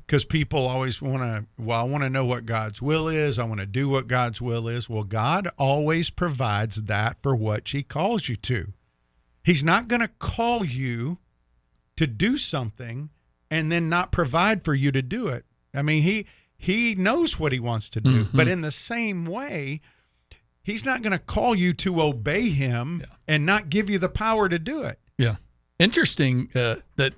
because 0.06 0.26
people 0.26 0.66
always 0.66 1.00
want 1.00 1.18
to, 1.18 1.46
well, 1.58 1.80
I 1.80 1.88
want 1.88 2.04
to 2.04 2.10
know 2.10 2.26
what 2.26 2.44
God's 2.44 2.82
will 2.82 3.08
is. 3.08 3.38
I 3.38 3.44
want 3.44 3.60
to 3.60 3.66
do 3.66 3.88
what 3.88 4.06
God's 4.06 4.42
will 4.42 4.68
is. 4.68 4.90
Well, 4.90 5.04
God 5.04 5.48
always 5.56 6.10
provides 6.10 6.82
that 6.84 7.22
for 7.22 7.34
what 7.34 7.68
He 7.68 7.82
calls 7.82 8.28
you 8.28 8.36
to. 8.36 8.74
He's 9.42 9.64
not 9.64 9.88
going 9.88 10.02
to 10.02 10.10
call 10.18 10.62
you 10.62 11.20
to 11.96 12.06
do 12.06 12.36
something 12.36 13.08
and 13.50 13.72
then 13.72 13.88
not 13.88 14.12
provide 14.12 14.62
for 14.62 14.74
you 14.74 14.92
to 14.92 15.00
do 15.00 15.28
it. 15.28 15.46
I 15.74 15.82
mean, 15.82 16.02
He 16.02 16.26
He 16.56 16.94
knows 16.94 17.38
what 17.38 17.52
He 17.52 17.60
wants 17.60 17.88
to 17.90 18.00
do, 18.00 18.26
but 18.32 18.48
in 18.48 18.62
the 18.62 18.70
same 18.70 19.26
way, 19.26 19.80
He's 20.68 20.84
not 20.84 21.00
going 21.00 21.14
to 21.14 21.18
call 21.18 21.54
you 21.54 21.72
to 21.72 22.02
obey 22.02 22.50
him 22.50 23.02
and 23.26 23.46
not 23.46 23.70
give 23.70 23.88
you 23.88 23.98
the 23.98 24.10
power 24.10 24.50
to 24.50 24.58
do 24.58 24.82
it. 24.82 24.98
Yeah. 25.16 25.36
Interesting 25.78 26.50
uh, 26.54 26.76
that 26.96 27.14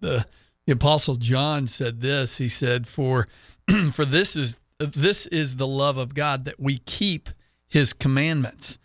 the, 0.00 0.26
the 0.66 0.74
apostle 0.74 1.14
John 1.14 1.66
said 1.68 2.02
this. 2.02 2.36
He 2.36 2.50
said, 2.50 2.86
"For 2.86 3.28
for 3.92 4.04
this 4.04 4.36
is 4.36 4.58
this 4.78 5.24
is 5.24 5.56
the 5.56 5.66
love 5.66 5.96
of 5.96 6.12
God 6.12 6.44
that 6.44 6.60
we 6.60 6.78
keep 6.80 7.30
His 7.66 7.94
commandments." 7.94 8.78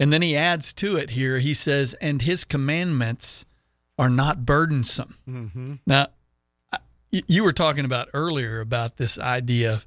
And 0.00 0.12
then 0.12 0.22
he 0.22 0.36
adds 0.36 0.72
to 0.74 0.96
it 0.96 1.10
here. 1.10 1.38
He 1.38 1.54
says, 1.54 1.94
"And 2.00 2.20
His 2.20 2.42
commandments 2.42 3.44
are 3.96 4.10
not 4.10 4.44
burdensome." 4.44 5.18
Mm-hmm. 5.28 5.74
Now, 5.86 6.08
you 7.12 7.44
were 7.44 7.52
talking 7.52 7.84
about 7.84 8.08
earlier 8.14 8.60
about 8.60 8.96
this 8.96 9.18
idea 9.18 9.74
of 9.74 9.86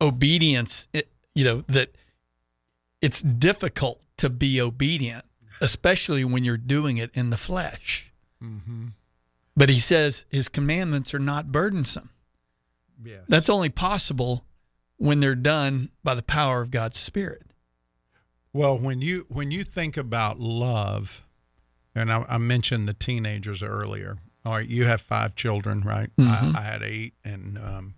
obedience. 0.00 0.86
It, 0.92 1.08
you 1.34 1.44
know 1.44 1.64
that 1.68 1.94
it's 3.00 3.22
difficult 3.22 4.00
to 4.18 4.28
be 4.28 4.60
obedient, 4.60 5.24
especially 5.60 6.24
when 6.24 6.44
you're 6.44 6.56
doing 6.56 6.98
it 6.98 7.10
in 7.14 7.30
the 7.30 7.36
flesh. 7.36 8.12
Mm-hmm. 8.42 8.88
But 9.56 9.68
he 9.68 9.80
says 9.80 10.26
his 10.28 10.48
commandments 10.48 11.14
are 11.14 11.18
not 11.18 11.50
burdensome. 11.50 12.10
Yeah. 13.02 13.20
That's 13.28 13.50
only 13.50 13.70
possible 13.70 14.44
when 14.96 15.20
they're 15.20 15.34
done 15.34 15.90
by 16.04 16.14
the 16.14 16.22
power 16.22 16.60
of 16.60 16.70
God's 16.70 16.98
Spirit. 16.98 17.42
Well, 18.52 18.78
when 18.78 19.00
you 19.00 19.26
when 19.28 19.50
you 19.50 19.64
think 19.64 19.96
about 19.96 20.40
love, 20.40 21.24
and 21.94 22.12
I, 22.12 22.24
I 22.28 22.38
mentioned 22.38 22.88
the 22.88 22.94
teenagers 22.94 23.62
earlier. 23.62 24.18
All 24.44 24.52
right, 24.52 24.66
you 24.66 24.86
have 24.86 25.00
five 25.00 25.34
children, 25.34 25.82
right? 25.82 26.10
Mhm. 26.16 26.54
I, 26.54 26.58
I 26.58 26.62
had 26.62 26.82
eight, 26.82 27.14
and 27.24 27.58
um, 27.58 27.94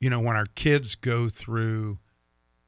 you 0.00 0.10
know 0.10 0.20
when 0.20 0.36
our 0.36 0.46
kids 0.54 0.94
go 0.94 1.28
through, 1.28 1.98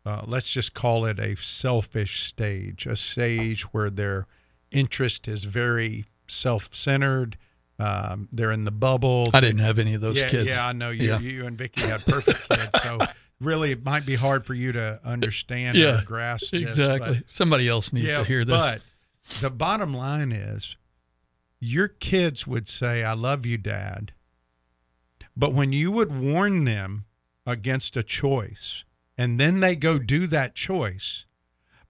uh, 0.07 0.23
let's 0.27 0.51
just 0.51 0.75
call 0.75 1.05
it 1.05 1.19
a 1.19 1.37
selfish 1.37 2.23
stage, 2.23 2.87
a 2.87 2.97
stage 2.97 3.63
where 3.75 3.91
their 3.91 4.27
interest 4.71 5.29
is 5.29 5.45
very 5.45 6.05
self-centered. 6.27 7.37
Um, 7.79 8.29
they're 8.33 8.51
in 8.51 8.65
the 8.65 8.73
bubble. 8.73 9.29
I 9.33 9.41
didn't 9.41 9.61
have 9.61 9.79
any 9.79 9.95
of 9.95 10.01
those 10.01 10.19
yeah, 10.19 10.29
kids. 10.29 10.49
Yeah, 10.49 10.67
I 10.67 10.73
know 10.73 10.91
you. 10.91 11.11
Yeah. 11.11 11.21
You 11.21 11.47
and 11.47 11.57
Vicky 11.57 11.83
had 11.83 12.05
perfect 12.07 12.49
kids, 12.49 12.83
so 12.83 12.99
really 13.41 13.73
it 13.73 13.85
might 13.85 14.05
be 14.05 14.15
hard 14.15 14.45
for 14.45 14.55
you 14.55 14.73
to 14.73 15.01
understand 15.05 15.77
Yeah, 15.77 16.01
or 16.01 16.05
grasp 16.05 16.51
this, 16.51 16.63
exactly. 16.63 17.23
Somebody 17.31 17.69
else 17.69 17.93
needs 17.93 18.09
to 18.09 18.25
hear 18.25 18.45
this. 18.45 18.57
But 18.57 18.81
the 19.41 19.51
bottom 19.51 19.95
line 19.95 20.33
is 20.33 20.77
your 21.61 21.89
kids 21.89 22.47
would 22.47 22.69
say, 22.69 23.03
I 23.03 23.15
love 23.15 23.45
you, 23.45 23.59
Dad. 23.59 24.13
But 25.37 25.53
when 25.53 25.73
you 25.73 25.93
would 25.93 26.19
warn 26.19 26.65
them 26.65 27.05
against 27.47 27.97
a 27.97 28.03
choice 28.03 28.85
and 29.17 29.39
then 29.39 29.61
they 29.61 29.77
go 29.77 29.99
do 29.99 30.27
that 30.27 30.55
choice, 30.55 31.27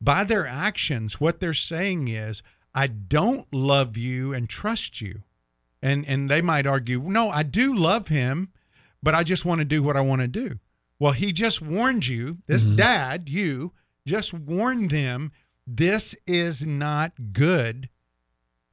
by 0.00 0.24
their 0.24 0.46
actions, 0.46 1.20
what 1.20 1.40
they're 1.40 1.54
saying 1.54 2.08
is, 2.08 2.42
I 2.74 2.86
don't 2.86 3.52
love 3.52 3.96
you 3.96 4.32
and 4.32 4.48
trust 4.48 5.00
you. 5.00 5.22
And 5.82 6.06
and 6.06 6.28
they 6.28 6.42
might 6.42 6.66
argue, 6.66 7.00
"No, 7.02 7.28
I 7.28 7.44
do 7.44 7.74
love 7.74 8.08
him, 8.08 8.52
but 9.02 9.14
I 9.14 9.22
just 9.22 9.44
want 9.44 9.60
to 9.60 9.64
do 9.64 9.82
what 9.82 9.96
I 9.96 10.00
want 10.00 10.22
to 10.22 10.28
do." 10.28 10.58
Well, 10.98 11.12
he 11.12 11.32
just 11.32 11.62
warned 11.62 12.06
you. 12.06 12.38
This 12.46 12.64
mm-hmm. 12.64 12.76
dad, 12.76 13.28
you 13.28 13.72
just 14.04 14.34
warned 14.34 14.90
them 14.90 15.30
this 15.66 16.16
is 16.26 16.66
not 16.66 17.32
good 17.32 17.88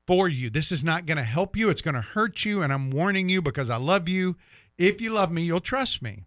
for 0.05 0.29
you. 0.29 0.49
This 0.49 0.71
is 0.71 0.83
not 0.83 1.05
going 1.05 1.17
to 1.17 1.23
help 1.23 1.57
you. 1.57 1.69
It's 1.69 1.81
going 1.81 1.95
to 1.95 2.01
hurt 2.01 2.45
you 2.45 2.61
and 2.61 2.71
I'm 2.71 2.91
warning 2.91 3.29
you 3.29 3.41
because 3.41 3.69
I 3.69 3.77
love 3.77 4.07
you. 4.07 4.35
If 4.77 5.01
you 5.01 5.11
love 5.11 5.31
me, 5.31 5.43
you'll 5.43 5.59
trust 5.59 6.01
me. 6.01 6.23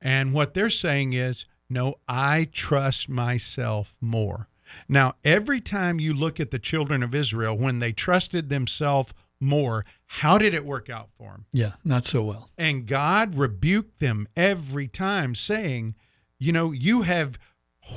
And 0.00 0.32
what 0.34 0.54
they're 0.54 0.70
saying 0.70 1.12
is, 1.14 1.46
no, 1.68 1.94
I 2.06 2.48
trust 2.52 3.08
myself 3.08 3.96
more. 4.00 4.48
Now, 4.88 5.14
every 5.24 5.60
time 5.60 5.98
you 6.00 6.14
look 6.14 6.40
at 6.40 6.50
the 6.50 6.58
children 6.58 7.02
of 7.02 7.14
Israel, 7.14 7.56
when 7.56 7.78
they 7.78 7.92
trusted 7.92 8.48
themselves 8.48 9.14
more, 9.40 9.84
how 10.06 10.38
did 10.38 10.54
it 10.54 10.64
work 10.64 10.88
out 10.88 11.10
for 11.12 11.32
them? 11.32 11.46
Yeah, 11.52 11.72
not 11.84 12.04
so 12.04 12.22
well. 12.22 12.50
And 12.56 12.86
God 12.86 13.34
rebuked 13.34 14.00
them 14.00 14.26
every 14.36 14.88
time, 14.88 15.34
saying, 15.34 15.94
You 16.38 16.52
know, 16.52 16.72
you 16.72 17.02
have 17.02 17.38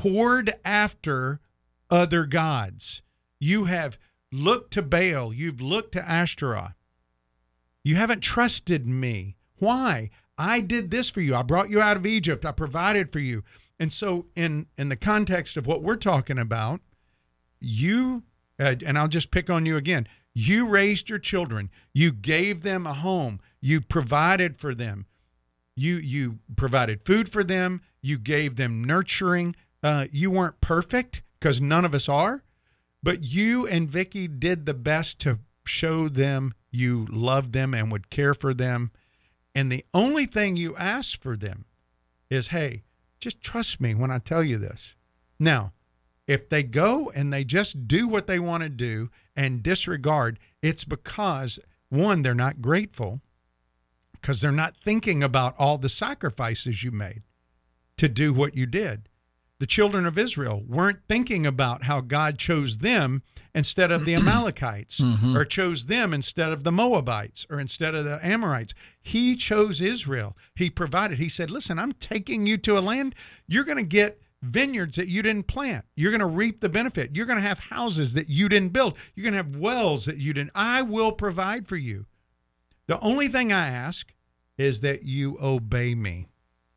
whored 0.02 0.52
after 0.66 1.40
other 1.90 2.26
gods. 2.26 3.02
You 3.40 3.66
have 3.66 3.98
looked 4.32 4.72
to 4.74 4.82
Baal. 4.82 5.34
You've 5.34 5.62
looked 5.62 5.94
to 5.94 6.10
Ashtaroth. 6.10 6.76
You 7.84 7.96
haven't 7.96 8.22
trusted 8.22 8.86
me. 8.86 9.36
Why? 9.60 10.10
I 10.38 10.62
did 10.62 10.92
this 10.92 11.10
for 11.10 11.22
you. 11.22 11.36
I 11.36 11.42
brought 11.42 11.70
you 11.70 11.82
out 11.82 11.98
of 11.98 12.06
Egypt. 12.06 12.46
I 12.46 12.52
provided 12.52 13.12
for 13.12 13.20
you. 13.20 13.44
And 13.80 13.92
so, 13.94 14.28
in 14.36 14.68
in 14.78 14.90
the 14.90 14.96
context 14.96 15.58
of 15.58 15.68
what 15.68 15.84
we're 15.84 15.96
talking 15.96 16.40
about, 16.40 16.82
you 17.60 18.24
uh, 18.60 18.76
and 18.86 18.98
I'll 18.98 19.08
just 19.08 19.32
pick 19.32 19.50
on 19.50 19.66
you 19.66 19.78
again. 19.78 20.08
You 20.34 20.70
raised 20.70 21.10
your 21.10 21.20
children. 21.20 21.70
You 21.94 22.12
gave 22.12 22.64
them 22.64 22.86
a 22.86 22.94
home. 22.94 23.40
You 23.62 23.82
provided 23.82 24.58
for 24.58 24.76
them. 24.76 25.06
You 25.76 25.96
you 25.96 26.40
provided 26.56 27.04
food 27.04 27.30
for 27.30 27.44
them. 27.44 27.82
You 28.02 28.18
gave 28.18 28.56
them 28.56 28.84
nurturing. 28.84 29.56
Uh, 29.84 30.06
you 30.12 30.32
weren't 30.32 30.60
perfect 30.60 31.24
because 31.40 31.62
none 31.62 31.86
of 31.86 31.94
us 31.94 32.10
are, 32.10 32.44
but 33.08 33.24
you 33.24 33.66
and 33.66 33.90
Vicky 33.90 34.28
did 34.28 34.66
the 34.66 34.74
best 34.74 35.18
to 35.20 35.40
show 35.66 36.10
them 36.10 36.54
you 36.72 37.08
loved 37.10 37.54
them 37.54 37.74
and 37.74 37.90
would 37.90 38.10
care 38.10 38.34
for 38.34 38.54
them. 38.54 38.92
And 39.56 39.72
the 39.72 39.86
only 39.94 40.26
thing 40.26 40.58
you 40.58 40.76
asked 40.76 41.24
for 41.24 41.38
them 41.38 41.64
is, 42.30 42.50
hey, 42.50 42.84
just 43.22 43.42
trust 43.42 43.80
me 43.80 43.96
when 43.96 44.12
I 44.12 44.18
tell 44.18 44.44
you 44.44 44.58
this. 44.58 44.98
Now, 45.40 45.72
if 46.28 46.50
they 46.50 46.64
go 46.64 47.10
and 47.16 47.32
they 47.32 47.46
just 47.46 47.88
do 47.88 48.10
what 48.10 48.28
they 48.28 48.40
want 48.40 48.64
to 48.64 48.70
do 48.70 49.10
and 49.38 49.64
disregard, 49.64 50.38
it's 50.62 50.84
because 50.84 51.62
one, 51.88 52.24
they're 52.24 52.36
not 52.36 52.60
grateful 52.60 53.22
because 54.12 54.42
they're 54.42 54.52
not 54.52 54.76
thinking 54.84 55.24
about 55.24 55.56
all 55.58 55.78
the 55.78 55.88
sacrifices 55.88 56.84
you 56.84 56.92
made 56.92 57.24
to 57.96 58.10
do 58.10 58.34
what 58.34 58.54
you 58.54 58.66
did. 58.66 59.08
The 59.60 59.66
children 59.66 60.06
of 60.06 60.18
Israel 60.18 60.64
weren't 60.68 61.00
thinking 61.08 61.46
about 61.46 61.84
how 61.84 62.02
God 62.02 62.38
chose 62.38 62.78
them 62.78 63.24
instead 63.56 63.92
of 63.92 64.06
the 64.06 64.14
Amalekites 64.16 65.00
mm-hmm. 65.00 65.36
or 65.36 65.46
chose 65.46 65.88
them 65.88 66.14
instead 66.14 66.52
of 66.52 66.64
the 66.64 66.72
Moabites 66.72 67.46
or 67.50 67.60
instead 67.60 67.96
of 67.96 68.04
the 68.04 68.20
Amorites. 68.22 68.74
He 69.02 69.36
chose 69.36 69.82
Israel. 69.82 70.38
He 70.56 70.70
provided. 70.70 71.18
He 71.18 71.30
said, 71.30 71.50
Listen, 71.50 71.80
I'm 71.80 71.94
taking 71.94 72.46
you 72.46 72.58
to 72.58 72.78
a 72.78 72.82
land 72.82 73.16
you're 73.48 73.64
going 73.64 73.78
to 73.78 73.84
get 73.84 74.22
vineyards 74.42 74.98
that 74.98 75.08
you 75.08 75.22
didn't 75.22 75.48
plant. 75.48 75.86
You're 75.96 76.12
going 76.12 76.22
to 76.22 76.28
reap 76.28 76.62
the 76.62 76.70
benefit. 76.70 77.16
You're 77.16 77.26
going 77.26 77.42
to 77.42 77.48
have 77.48 77.60
houses 77.60 78.14
that 78.14 78.30
you 78.30 78.50
didn't 78.50 78.74
build. 78.74 78.98
You're 79.16 79.30
going 79.30 79.34
to 79.34 79.52
have 79.52 79.60
wells 79.60 80.06
that 80.06 80.18
you 80.18 80.34
didn't. 80.34 80.52
I 80.54 80.82
will 80.84 81.12
provide 81.12 81.68
for 81.68 81.78
you. 81.78 82.06
The 82.88 83.00
only 83.00 83.28
thing 83.28 83.52
I 83.52 83.70
ask 83.70 84.14
is 84.58 84.82
that 84.82 85.04
you 85.04 85.38
obey 85.42 85.96
me. 85.96 86.28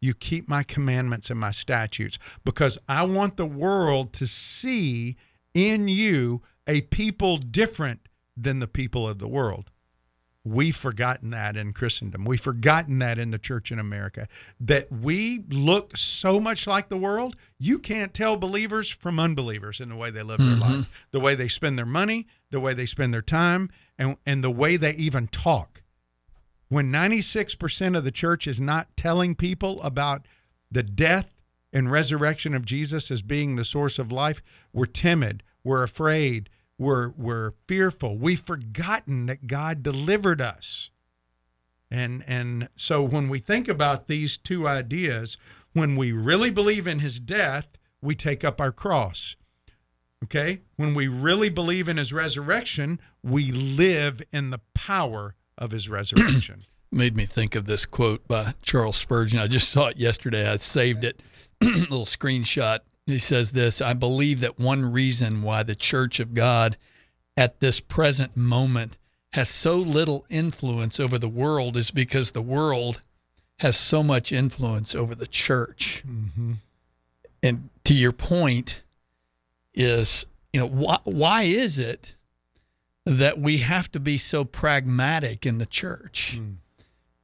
You 0.01 0.15
keep 0.15 0.49
my 0.49 0.63
commandments 0.63 1.31
and 1.31 1.39
my 1.39 1.51
statutes 1.51 2.19
because 2.45 2.79
I 2.89 3.05
want 3.05 3.37
the 3.37 3.47
world 3.47 4.13
to 4.15 4.27
see 4.27 5.17
in 5.55 5.89
you 5.89 6.43
a 6.67 6.83
people 6.83 7.37
different 7.37 8.01
than 8.37 8.61
the 8.61 8.69
people 8.69 9.09
of 9.09 9.19
the 9.19 9.29
world. 9.29 9.71
We've 10.43 10.77
forgotten 10.77 11.31
that 11.31 11.55
in 11.55 11.75
Christendom. 11.75 12.25
We've 12.25 12.41
forgotten 12.41 12.99
that 13.01 13.19
in 13.19 13.31
the 13.31 13.39
church 13.39 13.71
in 13.71 13.79
America. 13.79 14.27
That 14.59 14.91
we 14.91 15.45
look 15.51 15.99
so 15.99 16.41
much 16.41 16.67
like 16.67 16.89
the 16.89 16.97
world, 16.97 17.37
you 17.59 17.79
can't 17.79 18.15
tell 18.15 18.39
believers 18.39 18.89
from 18.89 19.21
unbelievers 19.21 19.81
in 19.81 19.91
the 19.91 19.97
way 19.97 20.11
they 20.11 20.23
live 20.23 20.39
their 20.39 20.57
mm-hmm. 20.57 20.79
life, 20.79 21.07
the 21.11 21.21
way 21.21 21.35
they 21.35 21.49
spend 21.49 21.79
their 21.79 21.85
money, 21.85 22.27
the 22.51 22.61
way 22.61 22.73
they 22.73 22.87
spend 22.87 23.13
their 23.13 23.21
time, 23.21 23.69
and, 23.99 24.17
and 24.25 24.43
the 24.43 24.51
way 24.51 24.79
they 24.79 24.95
even 24.95 25.27
talk. 25.27 25.80
When 26.71 26.93
96% 26.93 27.97
of 27.97 28.05
the 28.05 28.13
church 28.13 28.47
is 28.47 28.61
not 28.61 28.97
telling 28.97 29.35
people 29.35 29.83
about 29.83 30.27
the 30.71 30.85
death 30.85 31.35
and 31.73 31.91
resurrection 31.91 32.55
of 32.55 32.65
Jesus 32.65 33.11
as 33.11 33.23
being 33.23 33.57
the 33.57 33.65
source 33.65 33.99
of 33.99 34.13
life, 34.13 34.41
we're 34.73 34.87
timid, 34.87 35.43
we're 35.65 35.83
afraid, 35.83 36.49
we're 36.79 37.11
we're 37.17 37.55
fearful. 37.67 38.17
We've 38.17 38.41
forgotten 38.41 39.27
that 39.27 39.49
God 39.49 39.83
delivered 39.83 40.41
us. 40.41 40.93
And 41.91 42.23
and 42.29 42.69
so 42.77 43.03
when 43.03 43.29
we 43.29 43.41
think 43.41 43.67
about 43.67 44.07
these 44.07 44.39
two 44.39 44.69
ideas, 44.69 45.37
when 45.73 45.97
we 45.97 46.13
really 46.13 46.53
believe 46.53 46.87
in 46.87 47.01
his 47.01 47.19
death, 47.19 47.67
we 48.01 48.15
take 48.15 48.45
up 48.45 48.61
our 48.61 48.73
cross. 48.73 49.35
Okay? 50.23 50.61
When 50.77 50.95
we 50.95 51.09
really 51.09 51.51
believe 51.51 51.89
in 51.89 51.97
his 51.97 52.13
resurrection, 52.13 53.01
we 53.25 53.51
live 53.51 54.23
in 54.33 54.51
the 54.51 54.61
power 54.73 55.35
of 55.61 55.71
his 55.71 55.89
resurrection. 55.89 56.63
Made 56.93 57.15
me 57.15 57.25
think 57.25 57.55
of 57.55 57.67
this 57.67 57.87
quote 57.87 58.27
by 58.27 58.55
Charles 58.63 58.97
Spurgeon. 58.97 59.39
I 59.39 59.47
just 59.47 59.71
saw 59.71 59.87
it 59.87 59.97
yesterday. 59.97 60.51
I 60.51 60.57
saved 60.57 61.05
it, 61.05 61.21
little 61.61 62.05
screenshot. 62.05 62.81
He 63.07 63.19
says 63.19 63.53
this 63.53 63.81
I 63.81 63.93
believe 63.93 64.41
that 64.41 64.59
one 64.59 64.91
reason 64.91 65.43
why 65.43 65.63
the 65.63 65.77
Church 65.77 66.19
of 66.19 66.35
God 66.35 66.77
at 67.37 67.61
this 67.61 67.79
present 67.79 68.37
moment 68.37 68.99
has 69.35 69.49
so 69.49 69.77
little 69.77 70.27
influence 70.29 70.99
over 70.99 71.17
the 71.17 71.29
world 71.29 71.77
is 71.77 71.93
because 71.93 72.33
the 72.33 72.43
world 72.43 73.01
has 73.61 73.77
so 73.77 74.03
much 74.03 74.33
influence 74.33 74.95
over 74.95 75.15
the 75.15 75.27
church. 75.27 76.03
Mm-hmm. 76.07 76.55
And 77.43 77.69
to 77.85 77.95
your 77.95 78.13
point, 78.13 78.83
is 79.75 80.27
you 80.53 80.61
know 80.61 80.67
why 80.67 80.99
why 81.05 81.43
is 81.43 81.79
it 81.79 82.15
that 83.11 83.41
we 83.41 83.59
have 83.59 83.91
to 83.91 83.99
be 83.99 84.17
so 84.17 84.45
pragmatic 84.45 85.45
in 85.45 85.59
the 85.59 85.67
church? 85.67 86.37
Hmm. 86.37 86.53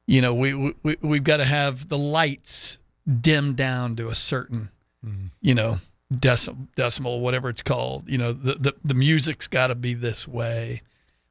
You 0.05 0.21
know, 0.21 0.33
we, 0.33 0.53
we 0.53 0.97
we've 1.01 1.23
got 1.23 1.37
to 1.37 1.45
have 1.45 1.89
the 1.89 1.97
lights 1.97 2.79
dimmed 3.21 3.55
down 3.55 3.95
to 3.95 4.09
a 4.09 4.15
certain, 4.15 4.69
hmm. 5.03 5.27
you 5.41 5.53
know, 5.53 5.77
decimal, 6.17 6.67
decimal, 6.75 7.19
whatever 7.21 7.49
it's 7.49 7.61
called. 7.61 8.09
You 8.09 8.17
know, 8.17 8.33
the 8.33 8.55
the, 8.55 8.75
the 8.83 8.93
music's 8.93 9.47
got 9.47 9.67
to 9.67 9.75
be 9.75 9.93
this 9.93 10.27
way. 10.27 10.81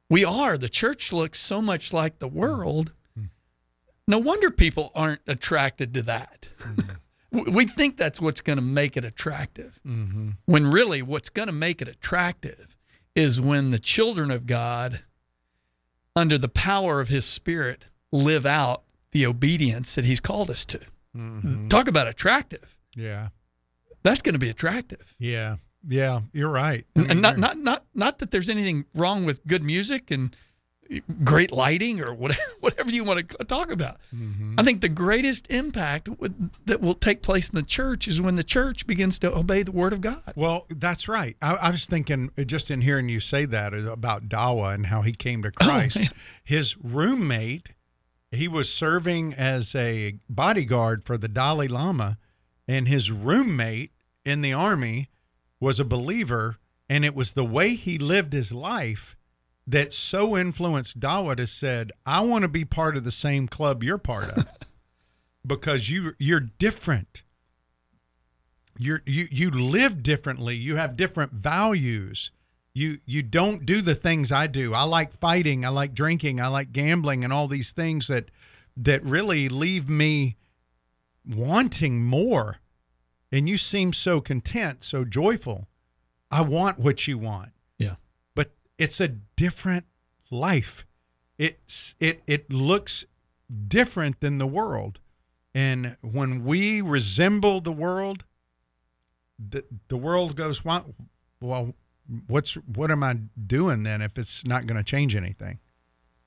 We 0.09 0.25
are 0.25 0.57
the 0.57 0.69
church 0.69 1.13
looks 1.13 1.39
so 1.39 1.61
much 1.61 1.93
like 1.93 2.19
the 2.19 2.27
hmm. 2.27 2.37
world. 2.37 2.93
No 4.09 4.19
wonder 4.19 4.49
people 4.49 4.91
aren't 4.95 5.19
attracted 5.27 5.93
to 5.95 6.01
that. 6.03 6.47
W- 7.33 7.51
we 7.51 7.65
think 7.65 7.97
that's 7.97 8.21
what's 8.21 8.39
going 8.39 8.57
to 8.57 8.63
make 8.63 8.95
it 8.95 9.03
attractive. 9.03 9.81
Mm-hmm. 9.85 10.29
When 10.45 10.65
really, 10.65 11.01
what's 11.01 11.27
going 11.27 11.47
to 11.47 11.53
make 11.53 11.81
it 11.81 11.89
attractive 11.89 12.76
is 13.17 13.41
when 13.41 13.71
the 13.71 13.79
children 13.79 14.29
of 14.29 14.45
God, 14.45 15.03
under 16.15 16.37
the 16.37 16.47
power 16.47 17.01
of 17.01 17.09
His 17.09 17.25
Spirit, 17.25 17.85
live 18.11 18.45
out 18.45 18.83
the 19.11 19.25
obedience 19.25 19.95
that 19.95 20.05
He's 20.05 20.19
called 20.19 20.49
us 20.49 20.63
to. 20.65 20.79
Mm-hmm. 21.15 21.67
Talk 21.67 21.87
about 21.87 22.07
attractive. 22.07 22.77
yeah. 22.95 23.29
That's 24.03 24.21
going 24.21 24.33
to 24.33 24.39
be 24.39 24.49
attractive. 24.49 25.13
Yeah. 25.17 25.57
Yeah. 25.85 26.21
You're 26.31 26.51
right. 26.51 26.85
I 26.95 27.07
And 27.09 27.21
not, 27.21 27.37
not 27.37 27.57
not 27.57 27.83
not 27.93 28.19
that 28.19 28.31
there's 28.31 28.49
anything 28.49 28.85
wrong 28.93 29.25
with 29.25 29.45
good 29.45 29.63
music 29.63 30.11
and 30.11 30.33
great 31.23 31.51
lighting 31.51 32.01
or 32.01 32.13
whatever 32.13 32.41
whatever 32.59 32.91
you 32.91 33.03
want 33.03 33.29
to 33.29 33.43
talk 33.45 33.71
about. 33.71 33.97
I 34.57 34.63
think 34.63 34.81
the 34.81 34.89
greatest 34.89 35.47
impact 35.49 36.09
would, 36.09 36.49
that 36.65 36.81
will 36.81 36.93
take 36.93 37.21
place 37.21 37.49
in 37.49 37.55
the 37.55 37.63
church 37.63 38.07
is 38.07 38.21
when 38.21 38.35
the 38.35 38.43
church 38.43 38.87
begins 38.87 39.19
to 39.19 39.35
obey 39.35 39.63
the 39.63 39.71
word 39.71 39.93
of 39.93 40.01
God. 40.01 40.21
Well, 40.35 40.65
that's 40.69 41.07
right. 41.07 41.35
I, 41.41 41.55
I 41.55 41.71
was 41.71 41.85
thinking 41.85 42.31
uh, 42.37 42.43
just 42.43 42.71
in 42.71 42.81
hearing 42.81 43.09
you 43.09 43.19
say 43.19 43.45
that 43.45 43.73
uh, 43.73 43.91
about 43.91 44.29
Dawa 44.29 44.73
and 44.73 44.87
how 44.87 45.01
he 45.01 45.13
came 45.13 45.41
to 45.43 45.51
Christ. 45.51 45.99
man. 45.99 46.09
His 46.43 46.77
roommate, 46.77 47.73
he 48.31 48.47
was 48.47 48.73
serving 48.73 49.33
as 49.33 49.75
a 49.75 50.19
bodyguard 50.29 51.03
for 51.03 51.17
the 51.17 51.27
Dalai 51.27 51.67
Lama, 51.67 52.17
and 52.67 52.87
his 52.87 53.11
roommate 53.11 53.91
in 54.25 54.41
the 54.41 54.53
army 54.53 55.07
was 55.59 55.79
a 55.79 55.85
believer, 55.85 56.57
and 56.89 57.03
it 57.03 57.15
was 57.15 57.33
the 57.33 57.45
way 57.45 57.75
he 57.75 57.97
lived 57.97 58.33
his 58.33 58.53
life 58.53 59.16
that 59.67 59.93
so 59.93 60.37
influenced 60.37 60.99
Dawood 60.99 61.37
to 61.37 61.47
said, 61.47 61.91
"I 62.05 62.21
want 62.21 62.43
to 62.43 62.47
be 62.47 62.65
part 62.65 62.97
of 62.97 63.03
the 63.03 63.11
same 63.11 63.47
club 63.47 63.83
you're 63.83 63.97
part 63.97 64.31
of." 64.37 64.47
Because 65.45 65.89
you 65.89 66.11
you're 66.19 66.41
different 66.41 67.23
you're, 68.79 69.01
you 69.05 69.25
you 69.31 69.49
live 69.49 70.03
differently. 70.03 70.55
You 70.55 70.75
have 70.75 70.95
different 70.95 71.31
values. 71.31 72.31
you 72.73 72.97
you 73.05 73.23
don't 73.23 73.65
do 73.65 73.81
the 73.81 73.95
things 73.95 74.31
I 74.31 74.47
do. 74.47 74.73
I 74.73 74.83
like 74.83 75.13
fighting, 75.13 75.65
I 75.65 75.69
like 75.69 75.93
drinking, 75.93 76.39
I 76.39 76.47
like 76.47 76.71
gambling 76.71 77.23
and 77.23 77.33
all 77.33 77.47
these 77.47 77.71
things 77.71 78.07
that 78.07 78.29
that 78.75 79.03
really 79.03 79.49
leave 79.49 79.89
me 79.89 80.37
wanting 81.25 82.03
more. 82.03 82.59
And 83.31 83.49
you 83.49 83.57
seem 83.57 83.91
so 83.93 84.21
content, 84.21 84.83
so 84.83 85.03
joyful. 85.03 85.67
I 86.29 86.41
want 86.41 86.79
what 86.79 87.07
you 87.07 87.17
want. 87.17 87.51
It's 88.77 88.99
a 88.99 89.07
different 89.07 89.85
life. 90.29 90.85
It's 91.37 91.95
it 91.99 92.21
it 92.27 92.51
looks 92.51 93.05
different 93.67 94.19
than 94.21 94.37
the 94.37 94.47
world. 94.47 94.99
And 95.53 95.97
when 96.01 96.43
we 96.43 96.81
resemble 96.81 97.61
the 97.61 97.71
world, 97.71 98.25
the, 99.39 99.63
the 99.87 99.97
world 99.97 100.35
goes, 100.35 100.63
well, 100.63 100.93
well, 101.41 101.73
what's 102.27 102.55
what 102.55 102.91
am 102.91 103.03
I 103.03 103.15
doing 103.45 103.83
then 103.83 104.01
if 104.01 104.17
it's 104.17 104.45
not 104.45 104.67
going 104.67 104.77
to 104.77 104.83
change 104.83 105.15
anything? 105.15 105.59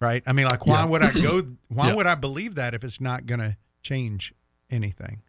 Right? 0.00 0.22
I 0.26 0.32
mean, 0.32 0.46
like, 0.46 0.66
why 0.66 0.80
Yeah. 0.80 0.86
would 0.86 1.02
I 1.02 1.12
go? 1.12 1.42
Why 1.68 1.88
Yeah. 1.88 1.94
would 1.94 2.06
I 2.06 2.14
believe 2.14 2.54
that 2.56 2.74
if 2.74 2.82
it's 2.82 3.00
not 3.00 3.26
going 3.26 3.40
to 3.40 3.56
change 3.82 4.32
anything? 4.70 5.22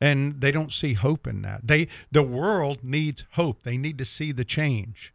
And 0.00 0.40
they 0.40 0.50
don't 0.52 0.72
see 0.72 0.94
hope 0.94 1.26
in 1.26 1.42
that. 1.42 1.66
They 1.66 1.88
the 2.12 2.22
world 2.22 2.78
needs 2.84 3.24
hope. 3.32 3.62
They 3.62 3.76
need 3.76 3.98
to 3.98 4.04
see 4.04 4.32
the 4.32 4.44
change, 4.44 5.12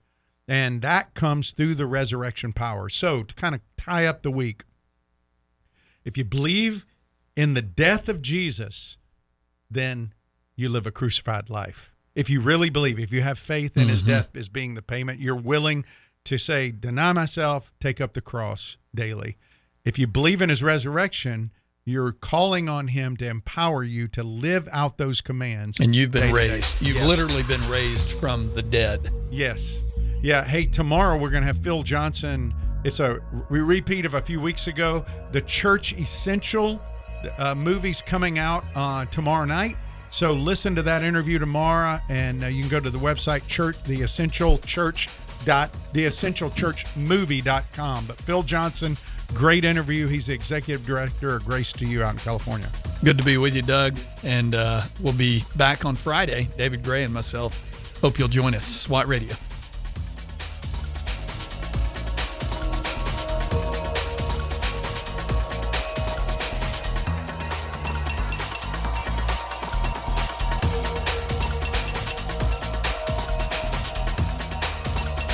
and 0.49 0.81
that 0.81 1.13
comes 1.13 1.51
through 1.51 1.75
the 1.75 1.85
resurrection 1.85 2.53
power. 2.53 2.89
So 2.89 3.21
to 3.21 3.35
kind 3.35 3.53
of 3.53 3.61
tie 3.77 4.07
up 4.07 4.23
the 4.23 4.31
week, 4.31 4.63
if 6.03 6.17
you 6.17 6.25
believe 6.25 6.87
in 7.35 7.53
the 7.53 7.61
death 7.61 8.09
of 8.09 8.19
Jesus, 8.19 8.97
then 9.69 10.13
you 10.55 10.67
live 10.67 10.87
a 10.87 10.91
crucified 10.91 11.51
life. 11.51 11.93
If 12.15 12.31
you 12.31 12.41
really 12.41 12.71
believe, 12.71 12.99
if 12.99 13.13
you 13.13 13.21
have 13.21 13.37
faith 13.37 13.77
in 13.77 13.87
his 13.87 14.01
mm-hmm. 14.01 14.11
death 14.11 14.35
as 14.35 14.49
being 14.49 14.73
the 14.73 14.81
payment, 14.81 15.19
you're 15.19 15.35
willing 15.35 15.85
to 16.25 16.39
say, 16.39 16.71
deny 16.71 17.13
myself, 17.13 17.71
take 17.79 18.01
up 18.01 18.13
the 18.13 18.21
cross 18.21 18.77
daily. 18.93 19.37
If 19.85 19.99
you 19.99 20.07
believe 20.07 20.41
in 20.41 20.49
his 20.49 20.63
resurrection, 20.63 21.51
you're 21.85 22.11
calling 22.11 22.67
on 22.67 22.87
him 22.87 23.15
to 23.17 23.27
empower 23.27 23.83
you 23.83 24.07
to 24.09 24.23
live 24.23 24.67
out 24.71 24.97
those 24.97 25.21
commands. 25.21 25.79
And 25.79 25.95
you've 25.95 26.11
been 26.11 26.21
day 26.23 26.27
to 26.27 26.47
day. 26.47 26.55
raised. 26.55 26.81
You've 26.81 26.97
Yes. 26.97 27.07
literally 27.07 27.43
been 27.43 27.67
raised 27.69 28.11
from 28.11 28.53
the 28.55 28.61
dead. 28.63 29.11
Yes. 29.31 29.83
Yeah. 30.21 30.43
Hey, 30.43 30.65
tomorrow 30.65 31.17
we're 31.17 31.29
going 31.29 31.43
to 31.43 31.47
have 31.47 31.57
Phil 31.57 31.83
Johnson. 31.83 32.53
It's 32.83 32.99
a 32.99 33.19
re- 33.49 33.61
repeat 33.61 34.05
of 34.05 34.13
a 34.15 34.21
few 34.21 34.41
weeks 34.41 34.67
ago. 34.67 35.05
The 35.31 35.41
Church 35.41 35.93
Essential 35.93 36.81
uh, 37.37 37.55
movie's 37.55 38.01
coming 38.01 38.39
out 38.39 38.63
uh, 38.75 39.05
tomorrow 39.05 39.45
night. 39.45 39.75
So 40.11 40.33
listen 40.33 40.75
to 40.75 40.81
that 40.83 41.03
interview 41.03 41.37
tomorrow, 41.39 41.99
and 42.09 42.43
uh, 42.43 42.47
you 42.47 42.61
can 42.61 42.69
go 42.69 42.79
to 42.79 42.89
the 42.89 42.97
website 42.97 43.47
church 43.47 43.81
the 43.83 44.01
essential 44.01 44.57
church 44.59 45.07
dot 45.45 45.69
the 45.93 46.03
essential 46.05 46.49
church 46.49 46.85
movie.com. 46.97 48.05
But 48.05 48.17
Phil 48.17 48.41
Johnson, 48.43 48.97
great 49.33 49.63
interview. 49.63 50.07
He's 50.07 50.25
the 50.27 50.33
executive 50.33 50.85
director 50.85 51.35
of 51.35 51.45
Grace 51.45 51.71
to 51.73 51.85
You 51.85 52.03
out 52.03 52.13
in 52.13 52.19
California. 52.19 52.67
Good 53.03 53.17
to 53.19 53.23
be 53.23 53.37
with 53.37 53.55
you, 53.55 53.61
Doug. 53.61 53.97
And 54.23 54.55
uh, 54.55 54.83
we'll 54.99 55.13
be 55.13 55.43
back 55.55 55.85
on 55.85 55.95
Friday. 55.95 56.49
David 56.57 56.83
Grey 56.83 57.03
and 57.03 57.13
myself. 57.13 57.99
Hope 58.01 58.17
you'll 58.17 58.27
join 58.27 58.55
us. 58.55 58.65
SWAT 58.65 59.07
Radio. 59.07 59.35